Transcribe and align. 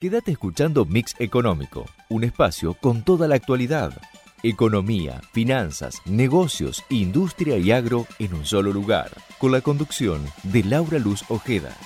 Quédate 0.00 0.32
escuchando 0.32 0.86
Mix 0.86 1.14
Económico, 1.18 1.84
un 2.08 2.24
espacio 2.24 2.72
con 2.72 3.02
toda 3.02 3.28
la 3.28 3.34
actualidad. 3.34 3.92
Economía, 4.42 5.20
finanzas, 5.34 6.00
negocios, 6.06 6.82
industria 6.88 7.58
y 7.58 7.70
agro 7.70 8.06
en 8.18 8.32
un 8.32 8.46
solo 8.46 8.72
lugar, 8.72 9.10
con 9.36 9.52
la 9.52 9.60
conducción 9.60 10.24
de 10.44 10.64
Laura 10.64 10.98
Luz 10.98 11.22
Ojeda. 11.28 11.76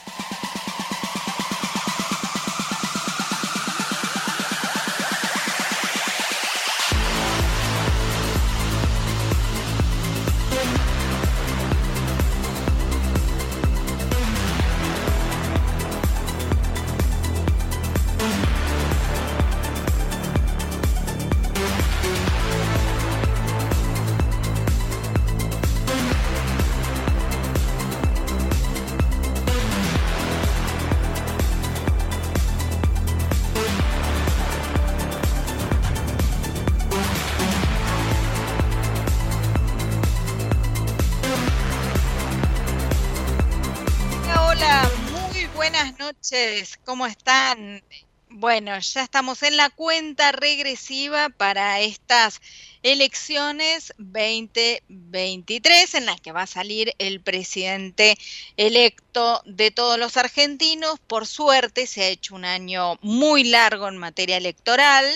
Bueno, 48.44 48.78
ya 48.78 49.02
estamos 49.02 49.42
en 49.42 49.56
la 49.56 49.70
cuenta 49.70 50.30
regresiva 50.30 51.30
para 51.30 51.80
estas 51.80 52.42
elecciones 52.82 53.94
2023 53.96 55.94
en 55.94 56.04
las 56.04 56.20
que 56.20 56.30
va 56.30 56.42
a 56.42 56.46
salir 56.46 56.94
el 56.98 57.22
presidente 57.22 58.18
electo 58.58 59.40
de 59.46 59.70
todos 59.70 59.98
los 59.98 60.18
argentinos. 60.18 61.00
Por 61.06 61.26
suerte 61.26 61.86
se 61.86 62.02
ha 62.02 62.08
hecho 62.08 62.34
un 62.34 62.44
año 62.44 62.98
muy 63.00 63.44
largo 63.44 63.88
en 63.88 63.96
materia 63.96 64.36
electoral, 64.36 65.06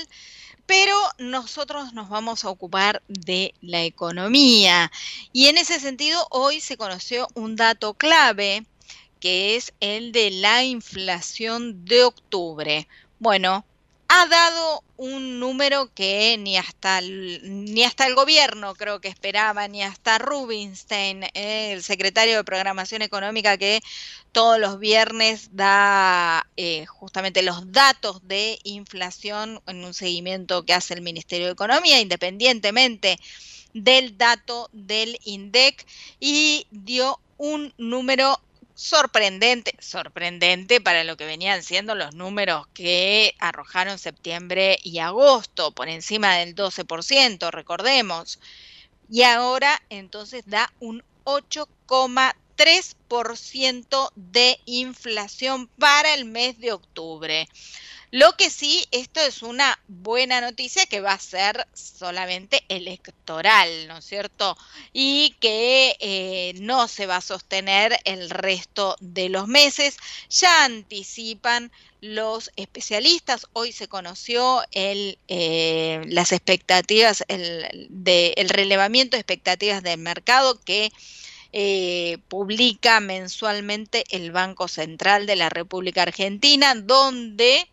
pero 0.64 0.96
nosotros 1.18 1.92
nos 1.92 2.08
vamos 2.08 2.46
a 2.46 2.48
ocupar 2.48 3.02
de 3.08 3.52
la 3.60 3.82
economía. 3.82 4.90
Y 5.34 5.48
en 5.48 5.58
ese 5.58 5.78
sentido, 5.80 6.26
hoy 6.30 6.62
se 6.62 6.78
conoció 6.78 7.28
un 7.34 7.56
dato 7.56 7.92
clave 7.92 8.64
que 9.20 9.56
es 9.56 9.74
el 9.80 10.12
de 10.12 10.30
la 10.30 10.64
inflación 10.64 11.84
de 11.84 12.04
octubre. 12.04 12.88
Bueno, 13.20 13.64
ha 14.08 14.26
dado 14.26 14.84
un 14.96 15.40
número 15.40 15.92
que 15.92 16.36
ni 16.38 16.56
hasta 16.56 16.98
el, 16.98 17.40
ni 17.72 17.82
hasta 17.82 18.06
el 18.06 18.14
gobierno 18.14 18.74
creo 18.74 19.00
que 19.00 19.08
esperaba, 19.08 19.66
ni 19.66 19.82
hasta 19.82 20.18
Rubinstein, 20.18 21.24
eh, 21.34 21.72
el 21.72 21.82
secretario 21.82 22.36
de 22.36 22.44
Programación 22.44 23.02
Económica 23.02 23.58
que 23.58 23.80
todos 24.30 24.58
los 24.60 24.78
viernes 24.78 25.50
da 25.52 26.46
eh, 26.56 26.86
justamente 26.86 27.42
los 27.42 27.72
datos 27.72 28.26
de 28.26 28.58
inflación 28.62 29.60
en 29.66 29.84
un 29.84 29.94
seguimiento 29.94 30.64
que 30.64 30.74
hace 30.74 30.94
el 30.94 31.02
Ministerio 31.02 31.46
de 31.46 31.52
Economía, 31.52 32.00
independientemente 32.00 33.18
del 33.74 34.16
dato 34.16 34.70
del 34.72 35.18
INDEC, 35.24 35.84
y 36.20 36.66
dio 36.70 37.20
un 37.36 37.74
número 37.78 38.40
sorprendente, 38.78 39.74
sorprendente 39.80 40.80
para 40.80 41.02
lo 41.02 41.16
que 41.16 41.26
venían 41.26 41.64
siendo 41.64 41.96
los 41.96 42.14
números 42.14 42.68
que 42.74 43.34
arrojaron 43.40 43.98
septiembre 43.98 44.78
y 44.84 45.00
agosto, 45.00 45.72
por 45.72 45.88
encima 45.88 46.36
del 46.36 46.54
12%, 46.54 47.50
recordemos. 47.50 48.38
Y 49.10 49.24
ahora 49.24 49.82
entonces 49.90 50.44
da 50.46 50.72
un 50.78 51.02
8,3% 51.24 54.12
de 54.14 54.60
inflación 54.64 55.66
para 55.76 56.14
el 56.14 56.24
mes 56.24 56.60
de 56.60 56.70
octubre. 56.70 57.48
Lo 58.10 58.32
que 58.36 58.48
sí, 58.48 58.86
esto 58.90 59.20
es 59.20 59.42
una 59.42 59.78
buena 59.86 60.40
noticia 60.40 60.86
que 60.86 61.02
va 61.02 61.12
a 61.12 61.18
ser 61.18 61.66
solamente 61.74 62.64
electoral, 62.68 63.86
¿no 63.86 63.98
es 63.98 64.04
cierto? 64.06 64.56
Y 64.94 65.36
que 65.40 65.94
eh, 66.00 66.54
no 66.60 66.88
se 66.88 67.04
va 67.06 67.16
a 67.16 67.20
sostener 67.20 67.98
el 68.04 68.30
resto 68.30 68.96
de 69.00 69.28
los 69.28 69.46
meses. 69.46 69.98
Ya 70.30 70.64
anticipan 70.64 71.70
los 72.00 72.50
especialistas. 72.56 73.46
Hoy 73.52 73.72
se 73.72 73.88
conoció 73.88 74.62
el, 74.72 75.18
eh, 75.28 76.00
las 76.06 76.32
expectativas, 76.32 77.24
el, 77.28 77.88
de, 77.90 78.32
el 78.38 78.48
relevamiento 78.48 79.16
de 79.16 79.20
expectativas 79.20 79.82
del 79.82 80.00
mercado 80.00 80.58
que 80.64 80.92
eh, 81.52 82.18
publica 82.28 83.00
mensualmente 83.00 84.04
el 84.10 84.32
Banco 84.32 84.66
Central 84.66 85.26
de 85.26 85.36
la 85.36 85.50
República 85.50 86.02
Argentina, 86.02 86.74
donde 86.74 87.68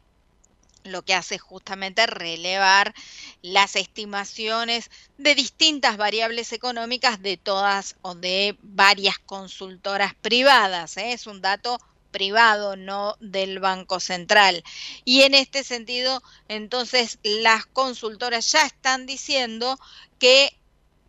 lo 0.85 1.03
que 1.03 1.13
hace 1.13 1.37
justamente 1.37 2.05
relevar 2.05 2.93
las 3.41 3.75
estimaciones 3.75 4.89
de 5.17 5.35
distintas 5.35 5.97
variables 5.97 6.53
económicas 6.53 7.21
de 7.21 7.37
todas 7.37 7.95
o 8.01 8.15
de 8.15 8.57
varias 8.61 9.19
consultoras 9.19 10.13
privadas. 10.15 10.97
¿eh? 10.97 11.13
Es 11.13 11.27
un 11.27 11.41
dato 11.41 11.77
privado, 12.11 12.77
no 12.77 13.17
del 13.19 13.59
Banco 13.59 13.99
Central. 13.99 14.63
Y 15.03 15.23
en 15.23 15.33
este 15.33 15.65
sentido, 15.65 16.23
entonces, 16.47 17.19
las 17.23 17.65
consultoras 17.65 18.49
ya 18.53 18.65
están 18.65 19.05
diciendo 19.05 19.77
que 20.17 20.57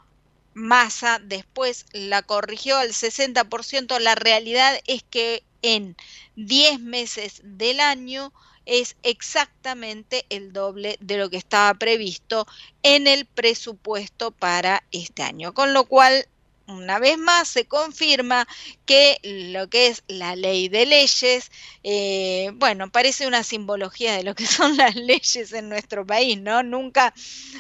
Massa 0.53 1.22
después 1.23 1.85
la 1.94 2.22
corrigió 2.22 2.75
al 2.78 2.90
60%. 2.90 3.97
La 4.00 4.16
realidad 4.16 4.78
es 4.88 5.03
que 5.03 5.41
en 5.62 5.96
10 6.35 6.81
meses 6.81 7.40
del 7.46 7.79
año 7.79 8.34
es 8.66 8.98
exactamente 9.03 10.26
el 10.30 10.53
doble 10.53 10.98
de 11.00 11.18
lo 11.18 11.30
que 11.30 11.38
estaba 11.38 11.74
previsto 11.76 12.46
en 12.84 13.08
el 13.08 13.26
presupuesto 13.26 14.32
para 14.32 14.84
este 14.91 15.23
año. 15.23 15.53
Con 15.53 15.73
lo 15.73 15.85
cual, 15.85 16.28
una 16.67 17.00
vez 17.00 17.17
más 17.17 17.47
se 17.47 17.66
confirma 17.66 18.47
que 18.85 19.20
lo 19.23 19.70
que 19.70 19.88
es 19.88 20.03
la 20.08 20.35
ley 20.35 20.67
de 20.67 20.85
leyes, 20.85 21.52
eh, 21.84 22.52
bueno, 22.56 22.90
parece 22.91 23.28
una 23.28 23.44
simbología 23.44 24.16
de 24.16 24.23
lo 24.23 24.35
que 24.35 24.46
son 24.47 24.78
las 24.78 24.96
leyes 24.96 25.53
en 25.53 25.70
nuestro 25.70 26.06
país, 26.06 26.40
¿no? 26.40 26.64
Nunca 26.64 27.14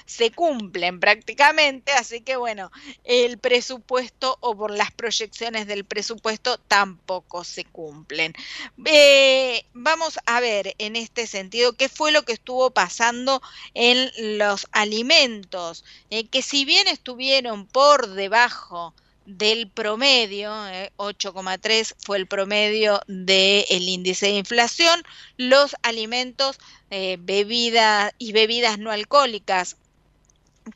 se 0.05 0.31
cumplen 0.31 0.99
prácticamente, 0.99 1.91
así 1.91 2.21
que 2.21 2.35
bueno, 2.35 2.71
el 3.03 3.37
presupuesto 3.37 4.37
o 4.41 4.55
por 4.55 4.71
las 4.71 4.91
proyecciones 4.91 5.67
del 5.67 5.85
presupuesto 5.85 6.57
tampoco 6.57 7.43
se 7.43 7.65
cumplen. 7.65 8.33
Eh, 8.85 9.65
vamos 9.73 10.19
a 10.25 10.39
ver 10.39 10.75
en 10.79 10.95
este 10.95 11.27
sentido 11.27 11.73
qué 11.73 11.89
fue 11.89 12.11
lo 12.11 12.23
que 12.23 12.33
estuvo 12.33 12.71
pasando 12.71 13.41
en 13.73 14.09
los 14.37 14.67
alimentos, 14.71 15.83
eh, 16.09 16.27
que 16.27 16.41
si 16.41 16.65
bien 16.65 16.87
estuvieron 16.87 17.67
por 17.67 18.09
debajo 18.09 18.94
del 19.25 19.69
promedio, 19.69 20.51
8,3 20.97 21.91
eh, 21.91 21.95
fue 21.99 22.17
el 22.17 22.27
promedio 22.27 23.01
del 23.07 23.89
índice 23.89 24.27
de 24.27 24.33
inflación, 24.33 25.01
los 25.37 25.75
alimentos, 25.81 26.57
eh, 26.91 27.17
bebidas 27.19 28.13
y 28.17 28.31
bebidas 28.31 28.77
no 28.77 28.91
alcohólicas 28.91 29.77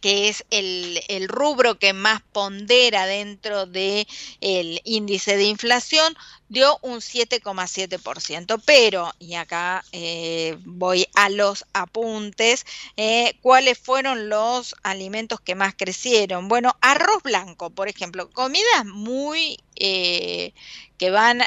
que 0.02 0.30
es 0.30 0.46
el, 0.50 1.28
rubro 1.28 1.80
que 1.80 1.94
más 1.94 2.22
pondera 2.32 3.06
dentro 3.06 3.66
del 3.66 4.08
el 4.42 4.82
índice 4.84 5.36
de 5.36 5.46
inflación, 5.46 6.16
dio 6.48 6.78
un 6.82 7.00
7,7%. 7.00 8.62
Pero, 8.66 9.14
y 9.20 9.36
acá 9.36 9.84
eh, 9.92 10.58
voy 10.66 11.08
a 11.16 11.30
los 11.30 11.66
apuntes, 11.74 12.66
eh, 12.98 13.36
¿cuáles 13.42 13.78
fueron 13.78 14.30
los 14.30 14.76
alimentos 14.84 15.40
que 15.42 15.56
más 15.56 15.74
crecieron? 15.76 16.48
Bueno, 16.48 16.76
arroz 16.82 17.24
blanco, 17.24 17.70
por 17.70 17.88
ejemplo, 17.88 18.30
comidas 18.30 18.86
muy 18.86 19.60
eh, 19.76 20.54
que 20.98 21.10
van 21.12 21.42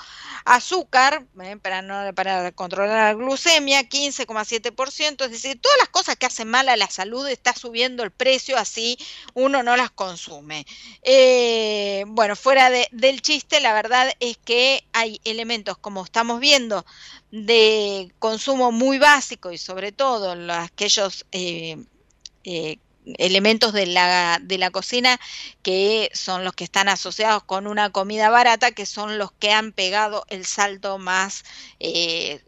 Azúcar, 0.45 1.25
eh, 1.41 1.57
para, 1.57 1.81
no, 1.81 2.13
para 2.13 2.51
controlar 2.51 2.97
la 2.97 3.13
glucemia, 3.13 3.89
15,7%. 3.89 5.25
Es 5.25 5.31
decir, 5.31 5.59
todas 5.59 5.77
las 5.79 5.89
cosas 5.89 6.15
que 6.15 6.25
hacen 6.25 6.49
mal 6.49 6.69
a 6.69 6.77
la 6.77 6.89
salud 6.89 7.27
está 7.27 7.53
subiendo 7.53 8.03
el 8.03 8.11
precio, 8.11 8.57
así 8.57 8.97
uno 9.33 9.63
no 9.63 9.75
las 9.75 9.91
consume. 9.91 10.65
Eh, 11.01 12.03
bueno, 12.07 12.35
fuera 12.35 12.69
de, 12.69 12.87
del 12.91 13.21
chiste, 13.21 13.59
la 13.59 13.73
verdad 13.73 14.11
es 14.19 14.37
que 14.37 14.64
hay 14.93 15.19
elementos, 15.23 15.77
como 15.77 16.03
estamos 16.03 16.39
viendo, 16.39 16.85
de 17.31 18.11
consumo 18.19 18.71
muy 18.71 18.97
básico 18.97 19.51
y 19.51 19.57
sobre 19.57 19.91
todo 19.91 20.35
aquellos 20.51 21.25
eh, 21.31 21.77
eh, 22.43 22.77
elementos 23.17 23.73
de 23.73 23.85
la, 23.85 24.39
de 24.41 24.57
la 24.57 24.71
cocina 24.71 25.19
que 25.61 26.11
son 26.13 26.43
los 26.43 26.53
que 26.53 26.63
están 26.63 26.89
asociados 26.89 27.43
con 27.43 27.67
una 27.67 27.91
comida 27.91 28.29
barata, 28.29 28.71
que 28.71 28.85
son 28.85 29.17
los 29.17 29.31
que 29.31 29.51
han 29.51 29.71
pegado 29.71 30.25
el 30.29 30.45
salto 30.45 30.99
más, 30.99 31.43
eh, 31.79 32.39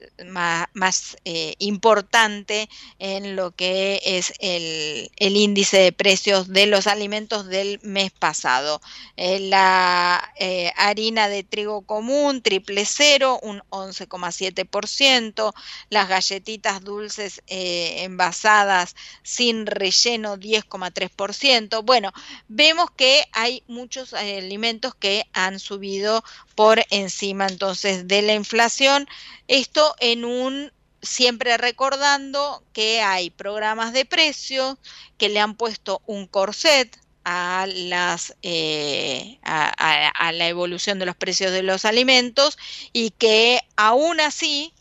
más, 0.74 1.18
eh, 1.26 1.56
importante 1.60 2.70
en 3.00 3.36
lo 3.36 3.52
que 3.56 4.02
es 4.06 4.34
el, 4.40 5.10
el, 5.18 5.36
índice 5.36 5.78
de 5.78 5.92
precios 5.92 6.50
de 6.50 6.68
los 6.68 6.88
alimentos 6.88 7.48
del 7.48 7.80
mes 7.82 8.12
pasado. 8.12 8.82
Eh, 9.16 9.40
la 9.40 10.32
harina 10.76 11.28
de 11.28 11.44
trigo 11.44 11.82
común, 11.82 12.42
triple 12.42 12.86
cero, 12.86 13.40
un 13.42 13.62
11,7%, 13.70 15.54
las 15.90 16.08
galletitas 16.08 16.84
dulces 16.84 17.42
envasadas 17.48 18.96
sin 19.24 19.66
relleno, 19.66 20.38
10,3%. 20.48 21.84
Bueno, 21.84 22.12
vemos 22.48 22.90
que 22.92 23.26
hay 23.34 23.64
muchos 23.68 24.14
alimentos 24.14 24.96
que 24.96 25.26
han 25.34 25.60
subido 25.60 26.24
por 26.56 26.82
encima 26.90 27.48
entonces 27.48 28.08
de 28.08 28.22
la 28.22 28.34
inflación. 28.34 29.08
Esto 29.48 29.96
en 30.00 30.26
un 30.26 30.72
siempre 31.02 31.58
recordando 31.58 32.64
que 32.74 33.02
hay 33.02 33.30
programas 33.30 33.94
de 33.94 34.06
precios 34.06 34.78
que 35.18 35.30
le 35.30 35.40
han 35.40 35.56
puesto 35.56 36.02
un 36.06 36.28
corset 36.28 36.98
a, 37.24 37.68
las, 37.68 38.36
eh, 38.42 39.38
a, 39.44 40.32
la 40.32 40.48
evolución 40.48 40.98
de 40.98 41.06
los 41.06 41.16
precios 41.16 41.52
de 41.52 41.62
los 41.62 41.84
alimentos 41.84 42.58
y 42.94 43.10
que 43.12 43.60
aún 43.76 44.22
así 44.22 44.74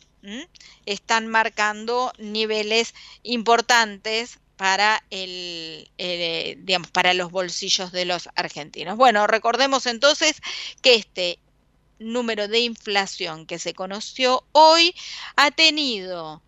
están 0.86 1.26
marcando 1.26 2.12
niveles 2.19 2.94
importantes 3.24 4.38
para 4.56 5.05
el, 5.11 5.91
eh, 5.99 6.56
digamos 6.61 6.91
para 6.91 7.14
los 7.14 7.31
bolsillos 7.31 7.93
de 7.93 8.05
los 8.05 8.29
argentinos. 8.35 8.97
Bueno, 8.97 9.26
recordemos 9.26 9.87
entonces 9.87 10.41
que 10.82 10.94
este 10.94 11.38
número 11.99 12.49
de 12.49 12.61
inflación 12.61 13.47
que 13.47 13.58
se 13.58 13.75
conoció 13.75 14.44
hoy 14.53 14.94
ha 15.37 15.50
tenido 15.50 16.43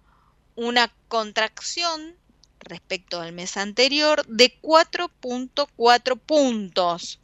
una 0.57 0.93
contracción 1.09 2.17
respecto 2.61 3.21
al 3.21 3.33
mes 3.33 3.57
anterior 3.57 4.27
de 4.27 4.59
4.4 4.61 6.19
puntos. 6.19 7.21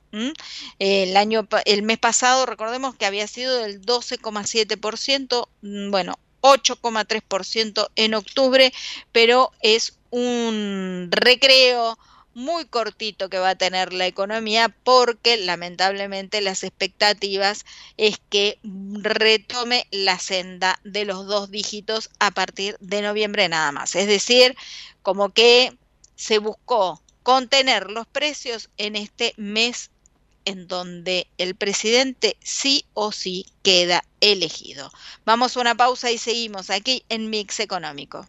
El 0.79 1.17
año 1.17 1.49
el 1.65 1.83
mes 1.83 1.99
pasado 1.99 2.47
recordemos 2.47 2.95
que 2.95 3.05
había 3.05 3.27
sido 3.27 3.59
del 3.59 3.83
12,7%, 3.83 5.49
mm, 5.63 5.91
bueno, 5.91 6.15
8,3% 6.41 7.91
en 7.97 8.15
octubre, 8.15 8.73
pero 9.11 9.51
es 9.61 9.99
un 10.15 11.09
recreo 11.11 11.99
muy 12.35 12.67
cortito 12.67 13.29
que 13.29 13.41
va 13.41 13.51
a 13.51 13.55
tener 13.57 13.93
la 13.93 14.07
economía 14.07 14.69
porque 14.69 15.37
lamentablemente 15.37 16.41
las 16.41 16.63
expectativas 16.63 17.65
es 17.97 18.21
que 18.29 18.61
retome 18.63 19.89
la 19.91 20.21
senda 20.21 20.79
de 20.85 21.05
los 21.05 21.27
dos 21.27 21.51
dígitos 21.51 22.11
a 22.21 22.31
partir 22.31 22.77
de 22.79 23.03
noviembre 23.03 23.49
nada 23.49 23.73
más. 23.73 23.97
Es 23.97 24.07
decir, 24.07 24.57
como 25.03 25.31
que 25.31 25.77
se 26.15 26.39
buscó 26.39 27.03
contener 27.25 27.91
los 27.91 28.07
precios 28.07 28.71
en 28.77 28.95
este 28.95 29.35
mes 29.37 29.91
en 30.45 30.69
donde 30.69 31.27
el 31.39 31.57
presidente 31.57 32.37
sí 32.41 32.85
o 32.95 33.11
sí 33.11 33.47
queda 33.65 34.05
elegido. 34.21 34.93
Vamos 35.25 35.57
a 35.57 35.61
una 35.61 35.75
pausa 35.75 36.13
y 36.13 36.19
seguimos 36.19 36.71
aquí 36.71 37.05
en 37.09 37.31
Mix 37.31 37.59
Económico. 37.59 38.29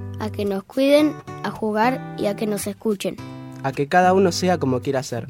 a 0.21 0.31
que 0.31 0.45
nos 0.45 0.63
cuiden, 0.63 1.15
a 1.43 1.49
jugar 1.49 2.15
y 2.17 2.27
a 2.27 2.35
que 2.35 2.45
nos 2.45 2.67
escuchen. 2.67 3.15
A 3.63 3.71
que 3.71 3.87
cada 3.87 4.13
uno 4.13 4.31
sea 4.31 4.59
como 4.59 4.79
quiera 4.79 5.01
ser. 5.01 5.29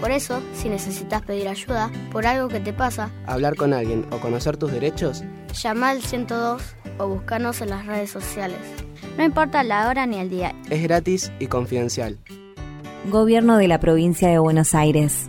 Por 0.00 0.10
eso, 0.10 0.42
si 0.54 0.68
necesitas 0.68 1.22
pedir 1.22 1.46
ayuda 1.46 1.90
por 2.10 2.26
algo 2.26 2.48
que 2.48 2.58
te 2.58 2.72
pasa, 2.72 3.10
hablar 3.26 3.54
con 3.54 3.72
alguien 3.72 4.04
o 4.10 4.18
conocer 4.18 4.56
tus 4.56 4.72
derechos, 4.72 5.22
llama 5.54 5.90
al 5.90 6.02
102 6.02 6.62
o 6.98 7.08
búscanos 7.08 7.60
en 7.60 7.70
las 7.70 7.86
redes 7.86 8.10
sociales. 8.10 8.58
No 9.16 9.24
importa 9.24 9.62
la 9.62 9.88
hora 9.88 10.04
ni 10.04 10.18
el 10.18 10.30
día. 10.30 10.52
Es 10.68 10.82
gratis 10.82 11.30
y 11.38 11.46
confidencial. 11.46 12.18
Gobierno 13.10 13.56
de 13.56 13.68
la 13.68 13.78
provincia 13.78 14.28
de 14.28 14.38
Buenos 14.40 14.74
Aires. 14.74 15.28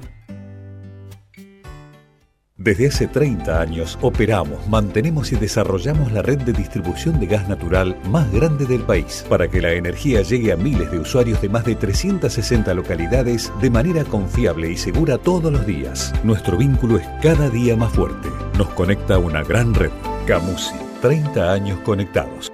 Desde 2.66 2.88
hace 2.88 3.08
30 3.08 3.62
años 3.62 3.96
operamos, 4.02 4.68
mantenemos 4.68 5.32
y 5.32 5.36
desarrollamos 5.36 6.12
la 6.12 6.24
red 6.24 6.40
de 6.40 6.52
distribución 6.52 7.20
de 7.20 7.28
gas 7.28 7.48
natural 7.48 7.96
más 8.10 8.32
grande 8.32 8.66
del 8.66 8.82
país 8.82 9.24
para 9.30 9.48
que 9.48 9.62
la 9.62 9.74
energía 9.74 10.24
llegue 10.24 10.52
a 10.52 10.58
miles 10.58 10.90
de 10.90 10.98
usuarios 10.98 11.40
de 11.44 11.50
más 11.50 11.64
de 11.64 11.76
360 11.76 12.74
localidades 12.74 13.52
de 13.62 13.70
manera 13.70 14.04
confiable 14.04 14.72
y 14.72 14.78
segura 14.78 15.20
todos 15.20 15.54
los 15.54 15.64
días. 15.68 16.12
Nuestro 16.24 16.58
vínculo 16.58 16.98
es 16.98 17.06
cada 17.22 17.52
día 17.52 17.76
más 17.76 17.94
fuerte. 17.94 18.30
Nos 18.58 18.70
conecta 18.70 19.20
una 19.20 19.44
gran 19.44 19.76
red. 19.76 19.92
Camusi, 20.26 20.74
30 21.04 21.54
años 21.54 21.80
conectados. 21.82 22.52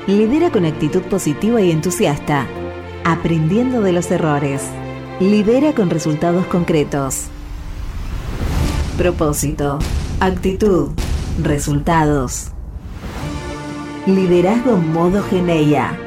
Lidera 0.08 0.52
con 0.52 0.66
actitud 0.66 1.02
positiva 1.02 1.60
y 1.62 1.72
entusiasta, 1.72 2.48
aprendiendo 3.04 3.82
de 3.82 3.92
los 3.92 4.10
errores. 4.10 4.64
Lidera 5.20 5.74
con 5.74 5.90
resultados 5.90 6.46
concretos. 6.46 7.26
Propósito, 8.98 9.80
actitud, 10.22 10.92
resultados. 11.44 12.52
Liderazgo 14.06 14.78
modo 14.78 15.22
Geneia. 15.24 16.07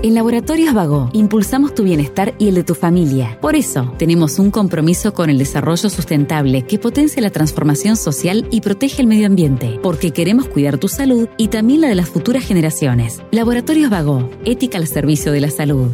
En 0.00 0.14
Laboratorios 0.14 0.74
Vago 0.74 1.10
impulsamos 1.12 1.74
tu 1.74 1.82
bienestar 1.82 2.32
y 2.38 2.46
el 2.46 2.54
de 2.54 2.62
tu 2.62 2.76
familia. 2.76 3.36
Por 3.40 3.56
eso, 3.56 3.92
tenemos 3.98 4.38
un 4.38 4.52
compromiso 4.52 5.12
con 5.12 5.28
el 5.28 5.38
desarrollo 5.38 5.90
sustentable 5.90 6.62
que 6.62 6.78
potencia 6.78 7.20
la 7.20 7.30
transformación 7.30 7.96
social 7.96 8.46
y 8.52 8.60
protege 8.60 9.02
el 9.02 9.08
medio 9.08 9.26
ambiente, 9.26 9.80
porque 9.82 10.12
queremos 10.12 10.46
cuidar 10.46 10.78
tu 10.78 10.86
salud 10.86 11.28
y 11.36 11.48
también 11.48 11.80
la 11.80 11.88
de 11.88 11.96
las 11.96 12.08
futuras 12.08 12.44
generaciones. 12.44 13.22
Laboratorios 13.32 13.90
Vago, 13.90 14.30
ética 14.44 14.78
al 14.78 14.86
servicio 14.86 15.32
de 15.32 15.40
la 15.40 15.50
salud. 15.50 15.90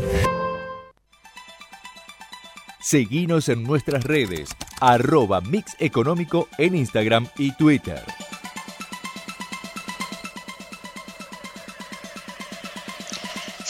Seguinos 2.83 3.49
en 3.49 3.63
nuestras 3.63 4.05
redes, 4.05 4.51
arroba 4.83 5.41
Mix 5.41 5.77
Económico 5.79 6.49
en 6.59 6.75
Instagram 6.75 7.27
y 7.39 7.53
Twitter. 7.53 8.03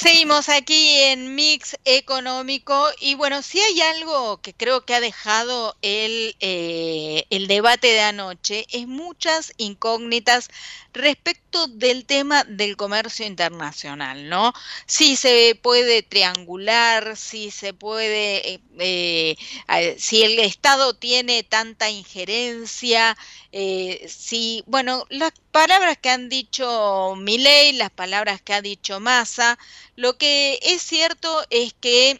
Seguimos 0.04 0.50
aquí 0.50 1.00
en 1.00 1.34
Mix 1.34 1.78
Económico 1.86 2.88
y 3.00 3.14
bueno, 3.14 3.40
si 3.40 3.58
hay 3.58 3.80
algo 3.80 4.38
que 4.42 4.52
creo 4.52 4.84
que 4.84 4.94
ha 4.94 5.00
dejado 5.00 5.78
el, 5.80 6.36
eh, 6.40 7.24
el 7.30 7.46
debate 7.46 7.86
de 7.86 8.02
anoche 8.02 8.66
es 8.70 8.86
muchas 8.86 9.54
incógnitas 9.56 10.50
respecto 10.92 11.68
del 11.68 12.04
tema 12.04 12.44
del 12.44 12.76
comercio 12.76 13.24
internacional, 13.24 14.28
¿no? 14.28 14.52
Si 14.84 15.16
se 15.16 15.58
puede 15.62 16.02
triangular, 16.02 17.16
si 17.16 17.50
se 17.50 17.72
puede, 17.72 18.60
eh, 18.78 19.36
eh, 19.68 19.96
si 19.98 20.22
el 20.22 20.38
Estado 20.38 20.92
tiene 20.92 21.44
tanta 21.44 21.88
injerencia, 21.88 23.16
eh, 23.52 24.04
si, 24.06 24.64
bueno, 24.66 25.06
las 25.08 25.32
palabras 25.54 25.96
que 25.98 26.10
han 26.10 26.28
dicho 26.28 27.14
Milei, 27.16 27.72
las 27.74 27.90
palabras 27.90 28.42
que 28.42 28.54
ha 28.54 28.60
dicho 28.60 28.98
Massa, 28.98 29.56
lo 29.94 30.18
que 30.18 30.58
es 30.60 30.82
cierto 30.82 31.46
es 31.48 31.72
que, 31.74 32.18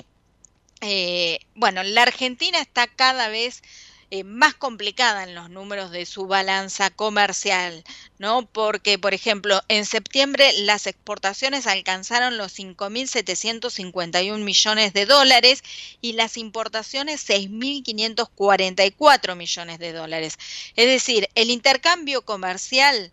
bueno, 1.56 1.82
la 1.82 2.02
Argentina 2.02 2.60
está 2.60 2.86
cada 2.86 3.26
vez 3.26 3.64
eh, 4.12 4.22
más 4.22 4.54
complicada 4.54 5.24
en 5.24 5.34
los 5.34 5.50
números 5.50 5.90
de 5.90 6.06
su 6.06 6.28
balanza 6.28 6.90
comercial, 6.90 7.82
¿no? 8.18 8.46
Porque, 8.46 9.00
por 9.00 9.14
ejemplo, 9.14 9.60
en 9.66 9.84
septiembre 9.84 10.52
las 10.60 10.86
exportaciones 10.86 11.66
alcanzaron 11.66 12.36
los 12.36 12.56
5.751 12.56 14.38
millones 14.38 14.92
de 14.92 15.06
dólares 15.06 15.64
y 16.00 16.12
las 16.12 16.36
importaciones 16.36 17.28
6.544 17.28 19.34
millones 19.34 19.80
de 19.80 19.92
dólares. 19.92 20.38
Es 20.76 20.86
decir, 20.86 21.28
el 21.34 21.50
intercambio 21.50 22.22
comercial 22.22 23.10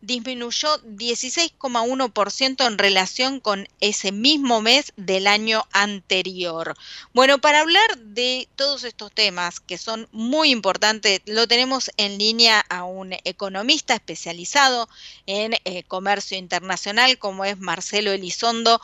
disminuyó 0.00 0.68
16,1% 0.82 2.66
en 2.66 2.78
relación 2.78 3.40
con 3.40 3.66
ese 3.80 4.12
mismo 4.12 4.60
mes 4.60 4.92
del 4.96 5.26
año 5.26 5.64
anterior. 5.72 6.74
Bueno, 7.12 7.38
para 7.38 7.60
hablar 7.60 7.98
de 7.98 8.48
todos 8.56 8.84
estos 8.84 9.12
temas 9.12 9.60
que 9.60 9.78
son 9.78 10.08
muy 10.12 10.50
importantes, 10.50 11.20
lo 11.26 11.46
tenemos 11.46 11.90
en 11.96 12.18
línea 12.18 12.64
a 12.68 12.84
un 12.84 13.12
economista 13.24 13.94
especializado 13.94 14.88
en 15.26 15.54
eh, 15.64 15.82
comercio 15.84 16.38
internacional 16.38 17.18
como 17.18 17.44
es 17.44 17.58
Marcelo 17.58 18.10
Elizondo. 18.10 18.80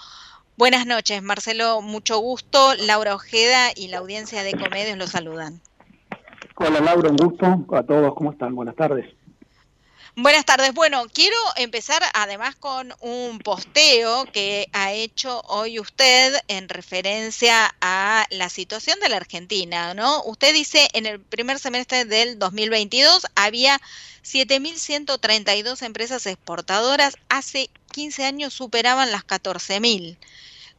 Buenas 0.59 0.87
noches, 0.87 1.23
Marcelo, 1.23 1.81
mucho 1.83 2.19
gusto. 2.19 2.75
Laura 2.77 3.15
Ojeda 3.15 3.71
y 3.75 3.89
la 3.89 3.99
audiencia 3.99 4.43
de 4.43 4.53
Comedios 4.53 4.97
lo 4.97 5.07
saludan. 5.07 5.61
Hola 6.57 6.81
Laura, 6.81 7.11
un 7.11 7.17
gusto 7.17 7.47
a 7.73 7.83
todos, 7.83 8.15
¿cómo 8.15 8.33
están? 8.33 8.55
Buenas 8.55 8.75
tardes. 8.77 9.16
Buenas 10.19 10.47
tardes. 10.47 10.73
Bueno, 10.73 11.05
quiero 11.13 11.37
empezar 11.57 12.03
además 12.15 12.57
con 12.57 12.95
un 13.03 13.39
posteo 13.39 14.25
que 14.33 14.67
ha 14.73 14.91
hecho 14.95 15.43
hoy 15.43 15.79
usted 15.79 16.33
en 16.49 16.71
referencia 16.71 17.75
a 17.83 18.25
la 18.31 18.49
situación 18.49 18.99
de 19.01 19.11
la 19.11 19.19
Argentina, 19.19 19.93
¿no? 19.93 20.23
Usted 20.25 20.55
dice 20.55 20.89
en 20.95 21.05
el 21.05 21.21
primer 21.21 21.59
semestre 21.59 22.07
del 22.07 22.39
2022 22.39 23.27
había 23.35 23.79
7.132 24.25 25.83
empresas 25.83 26.25
exportadoras, 26.25 27.19
hace 27.29 27.69
15 27.93 28.25
años 28.25 28.55
superaban 28.55 29.13
las 29.13 29.27
14.000. 29.27 30.17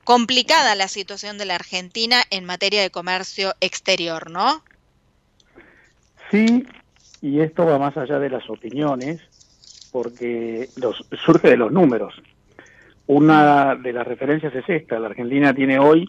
Complicada 0.04 0.74
la 0.74 0.88
situación 0.88 1.38
de 1.38 1.46
la 1.46 1.54
Argentina 1.54 2.24
en 2.32 2.44
materia 2.44 2.82
de 2.82 2.90
comercio 2.90 3.54
exterior, 3.62 4.32
¿no? 4.32 4.64
Sí, 6.32 6.66
y 7.22 7.42
esto 7.42 7.66
va 7.66 7.78
más 7.78 7.98
allá 7.98 8.20
de 8.20 8.30
las 8.30 8.50
opiniones, 8.50 9.22
porque 9.98 10.70
los, 10.80 11.04
surge 11.26 11.50
de 11.50 11.58
los 11.58 11.72
números. 11.72 12.14
Una 13.08 13.74
de 13.74 13.92
las 13.92 14.06
referencias 14.06 14.54
es 14.54 14.64
esta, 14.70 15.00
la 15.00 15.08
Argentina 15.08 15.56
tiene 15.56 15.80
hoy 15.80 16.08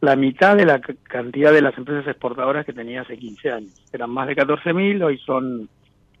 la 0.00 0.16
mitad 0.16 0.56
de 0.56 0.64
la 0.64 0.80
cantidad 0.80 1.52
de 1.52 1.60
las 1.60 1.76
empresas 1.76 2.06
exportadoras 2.06 2.64
que 2.64 2.72
tenía 2.72 3.02
hace 3.02 3.18
15 3.18 3.50
años. 3.50 3.74
Eran 3.92 4.08
más 4.08 4.28
de 4.28 4.34
14.000, 4.34 5.04
hoy 5.04 5.18
son 5.18 5.68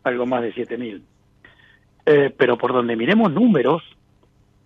algo 0.02 0.26
más 0.26 0.42
de 0.42 0.52
7.000. 0.52 1.00
Eh, 2.04 2.34
pero 2.36 2.58
por 2.58 2.74
donde 2.74 2.94
miremos 2.94 3.32
números, 3.32 3.82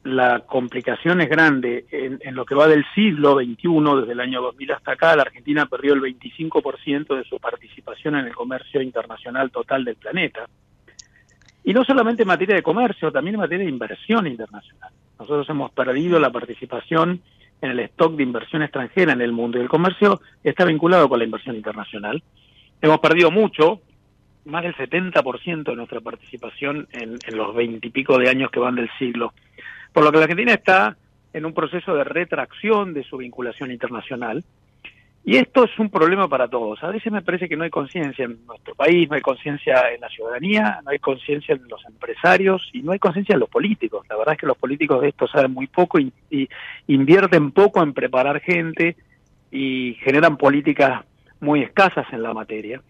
la 0.03 0.41
complicación 0.41 1.21
es 1.21 1.29
grande. 1.29 1.85
En, 1.93 2.19
en, 2.23 2.35
lo 2.35 2.45
que 2.45 2.57
va 2.57 2.67
del 2.67 2.85
siglo 2.93 3.37
XXI, 3.37 4.01
desde 4.01 4.15
el 4.15 4.21
año 4.21 4.43
2000 4.43 4.73
hasta 4.73 4.93
acá, 4.95 5.15
la 5.15 5.23
Argentina 5.23 5.67
perdió 5.67 5.95
el 5.95 6.01
25% 6.01 7.17
de 7.17 7.23
su 7.23 7.39
participación 7.39 8.17
en 8.17 8.27
el 8.27 8.35
comercio 8.35 8.83
internacional 8.83 9.53
total 9.53 9.85
del 9.85 9.95
planeta. 9.95 10.49
Y 11.65 11.73
no 11.73 11.85
solamente 11.85 12.23
en 12.23 12.29
materia 12.29 12.57
de 12.57 12.63
comercio, 12.63 13.13
también 13.13 13.35
en 13.35 13.41
materia 13.41 13.65
de 13.65 13.71
inversión 13.71 14.27
internacional. 14.27 14.91
Nosotros 15.19 15.49
hemos 15.49 15.71
perdido 15.73 16.19
la 16.19 16.31
participación 16.31 17.21
en 17.61 17.71
el 17.71 17.81
stock 17.81 18.17
de 18.17 18.25
inversión 18.25 18.63
extranjera 18.63 19.13
en 19.13 19.21
el 19.21 19.33
mundo 19.33 19.59
y 19.59 19.63
el 19.63 19.69
comercio 19.69 20.21
está 20.43 20.65
vinculado 20.65 21.09
con 21.09 21.21
la 21.21 21.25
inversión 21.25 21.55
internacional. 21.55 22.23
Hemos 22.81 22.99
perdido 22.99 23.31
mucho, 23.31 23.81
más 24.45 24.65
del 24.65 24.75
70% 24.75 25.63
de 25.63 25.77
nuestra 25.77 26.01
participación 26.01 26.89
en, 26.91 27.17
en 27.25 27.37
los 27.37 27.55
veintipico 27.55 28.19
de 28.19 28.29
años 28.29 28.51
que 28.51 28.59
van 28.59 28.75
del 28.75 28.91
siglo. 28.99 29.33
Por 29.93 30.03
lo 30.03 30.11
que 30.11 30.19
la 30.19 30.25
Argentina 30.25 30.55
está 30.55 30.97
en 31.33 31.47
un 31.47 31.55
proceso 31.55 31.95
de 31.95 32.03
retracción 32.03 32.93
de 32.93 33.05
su 33.05 33.19
vinculación 33.19 33.71
internacional 33.71 34.45
y 35.25 35.37
esto 35.37 35.65
es 35.65 35.79
un 35.79 35.89
problema 35.89 36.29
para 36.29 36.49
todos. 36.49 36.83
A 36.83 36.89
veces 36.89 37.13
me 37.13 37.23
parece 37.23 37.49
que 37.49 37.57
no 37.57 37.63
hay 37.63 37.71
conciencia 37.71 38.25
en 38.25 38.45
nuestro 38.45 38.75
país, 38.75 39.09
no 39.09 39.15
hay 39.15 39.21
conciencia 39.21 39.93
en 39.95 40.01
la 40.01 40.09
ciudadanía, 40.09 40.81
no 40.85 40.91
hay 40.91 40.99
conciencia 40.99 41.55
en 41.55 41.63
los 41.69 41.85
empresarios 41.87 42.69
y 42.73 42.83
no 42.83 42.91
hay 42.91 42.99
conciencia 42.99 43.35
en 43.35 43.41
los 43.41 43.49
políticos. 43.49 44.05
La 44.11 44.17
verdad 44.17 44.35
es 44.35 44.41
que 44.41 44.47
los 44.47 44.59
políticos 44.59 45.01
de 45.01 45.11
esto 45.11 45.29
saben 45.29 45.53
muy 45.53 45.69
poco 45.69 46.01
y, 46.01 46.13
invierten 46.89 47.53
poco 47.53 47.83
en 47.83 47.93
preparar 47.93 48.41
gente 48.41 48.97
y 49.53 49.95
generan 50.03 50.37
políticas 50.37 51.05
muy 51.41 51.63
escasas 51.63 52.07
en 52.13 52.23
la 52.23 52.35
materia. 52.35 52.83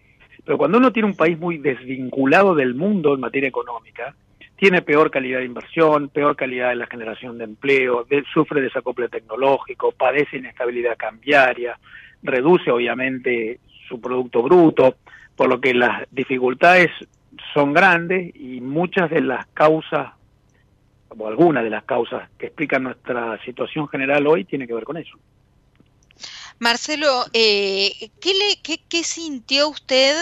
Pero 0.43 0.57
cuando 0.57 0.79
uno 0.79 0.91
tiene 0.91 1.09
un 1.09 1.15
país 1.15 1.37
muy 1.37 1.59
desvinculado 1.59 2.55
del 2.55 2.73
mundo 2.73 3.13
en 3.13 3.19
materia 3.19 3.49
económica, 3.49 4.15
tiene 4.55 4.81
peor 4.81 5.11
calidad 5.11 5.39
de 5.39 5.45
inversión, 5.45 6.09
peor 6.09 6.35
calidad 6.35 6.69
de 6.69 6.75
la 6.77 6.87
generación 6.87 7.37
de 7.37 7.43
empleo, 7.43 8.05
de, 8.05 8.23
sufre 8.33 8.61
desacople 8.61 9.09
tecnológico, 9.09 9.91
padece 9.91 10.37
inestabilidad 10.37 10.97
cambiaria, 10.97 11.77
reduce 12.23 12.71
obviamente 12.71 13.59
su 13.87 13.99
producto 13.99 14.41
bruto, 14.41 14.95
por 15.35 15.49
lo 15.49 15.59
que 15.59 15.73
las 15.73 16.07
dificultades 16.11 16.89
son 17.53 17.73
grandes 17.73 18.35
y 18.35 18.61
muchas 18.61 19.09
de 19.09 19.21
las 19.21 19.45
causas, 19.47 20.13
o 21.09 21.27
algunas 21.27 21.63
de 21.63 21.69
las 21.69 21.83
causas 21.83 22.29
que 22.37 22.47
explican 22.47 22.83
nuestra 22.83 23.43
situación 23.43 23.87
general 23.87 24.25
hoy, 24.27 24.45
tiene 24.45 24.67
que 24.67 24.73
ver 24.73 24.83
con 24.83 24.97
eso. 24.97 25.17
Marcelo, 26.59 27.25
eh, 27.33 28.09
¿qué, 28.21 28.33
le, 28.33 28.61
qué, 28.61 28.79
¿qué 28.87 29.03
sintió 29.03 29.69
usted 29.69 30.15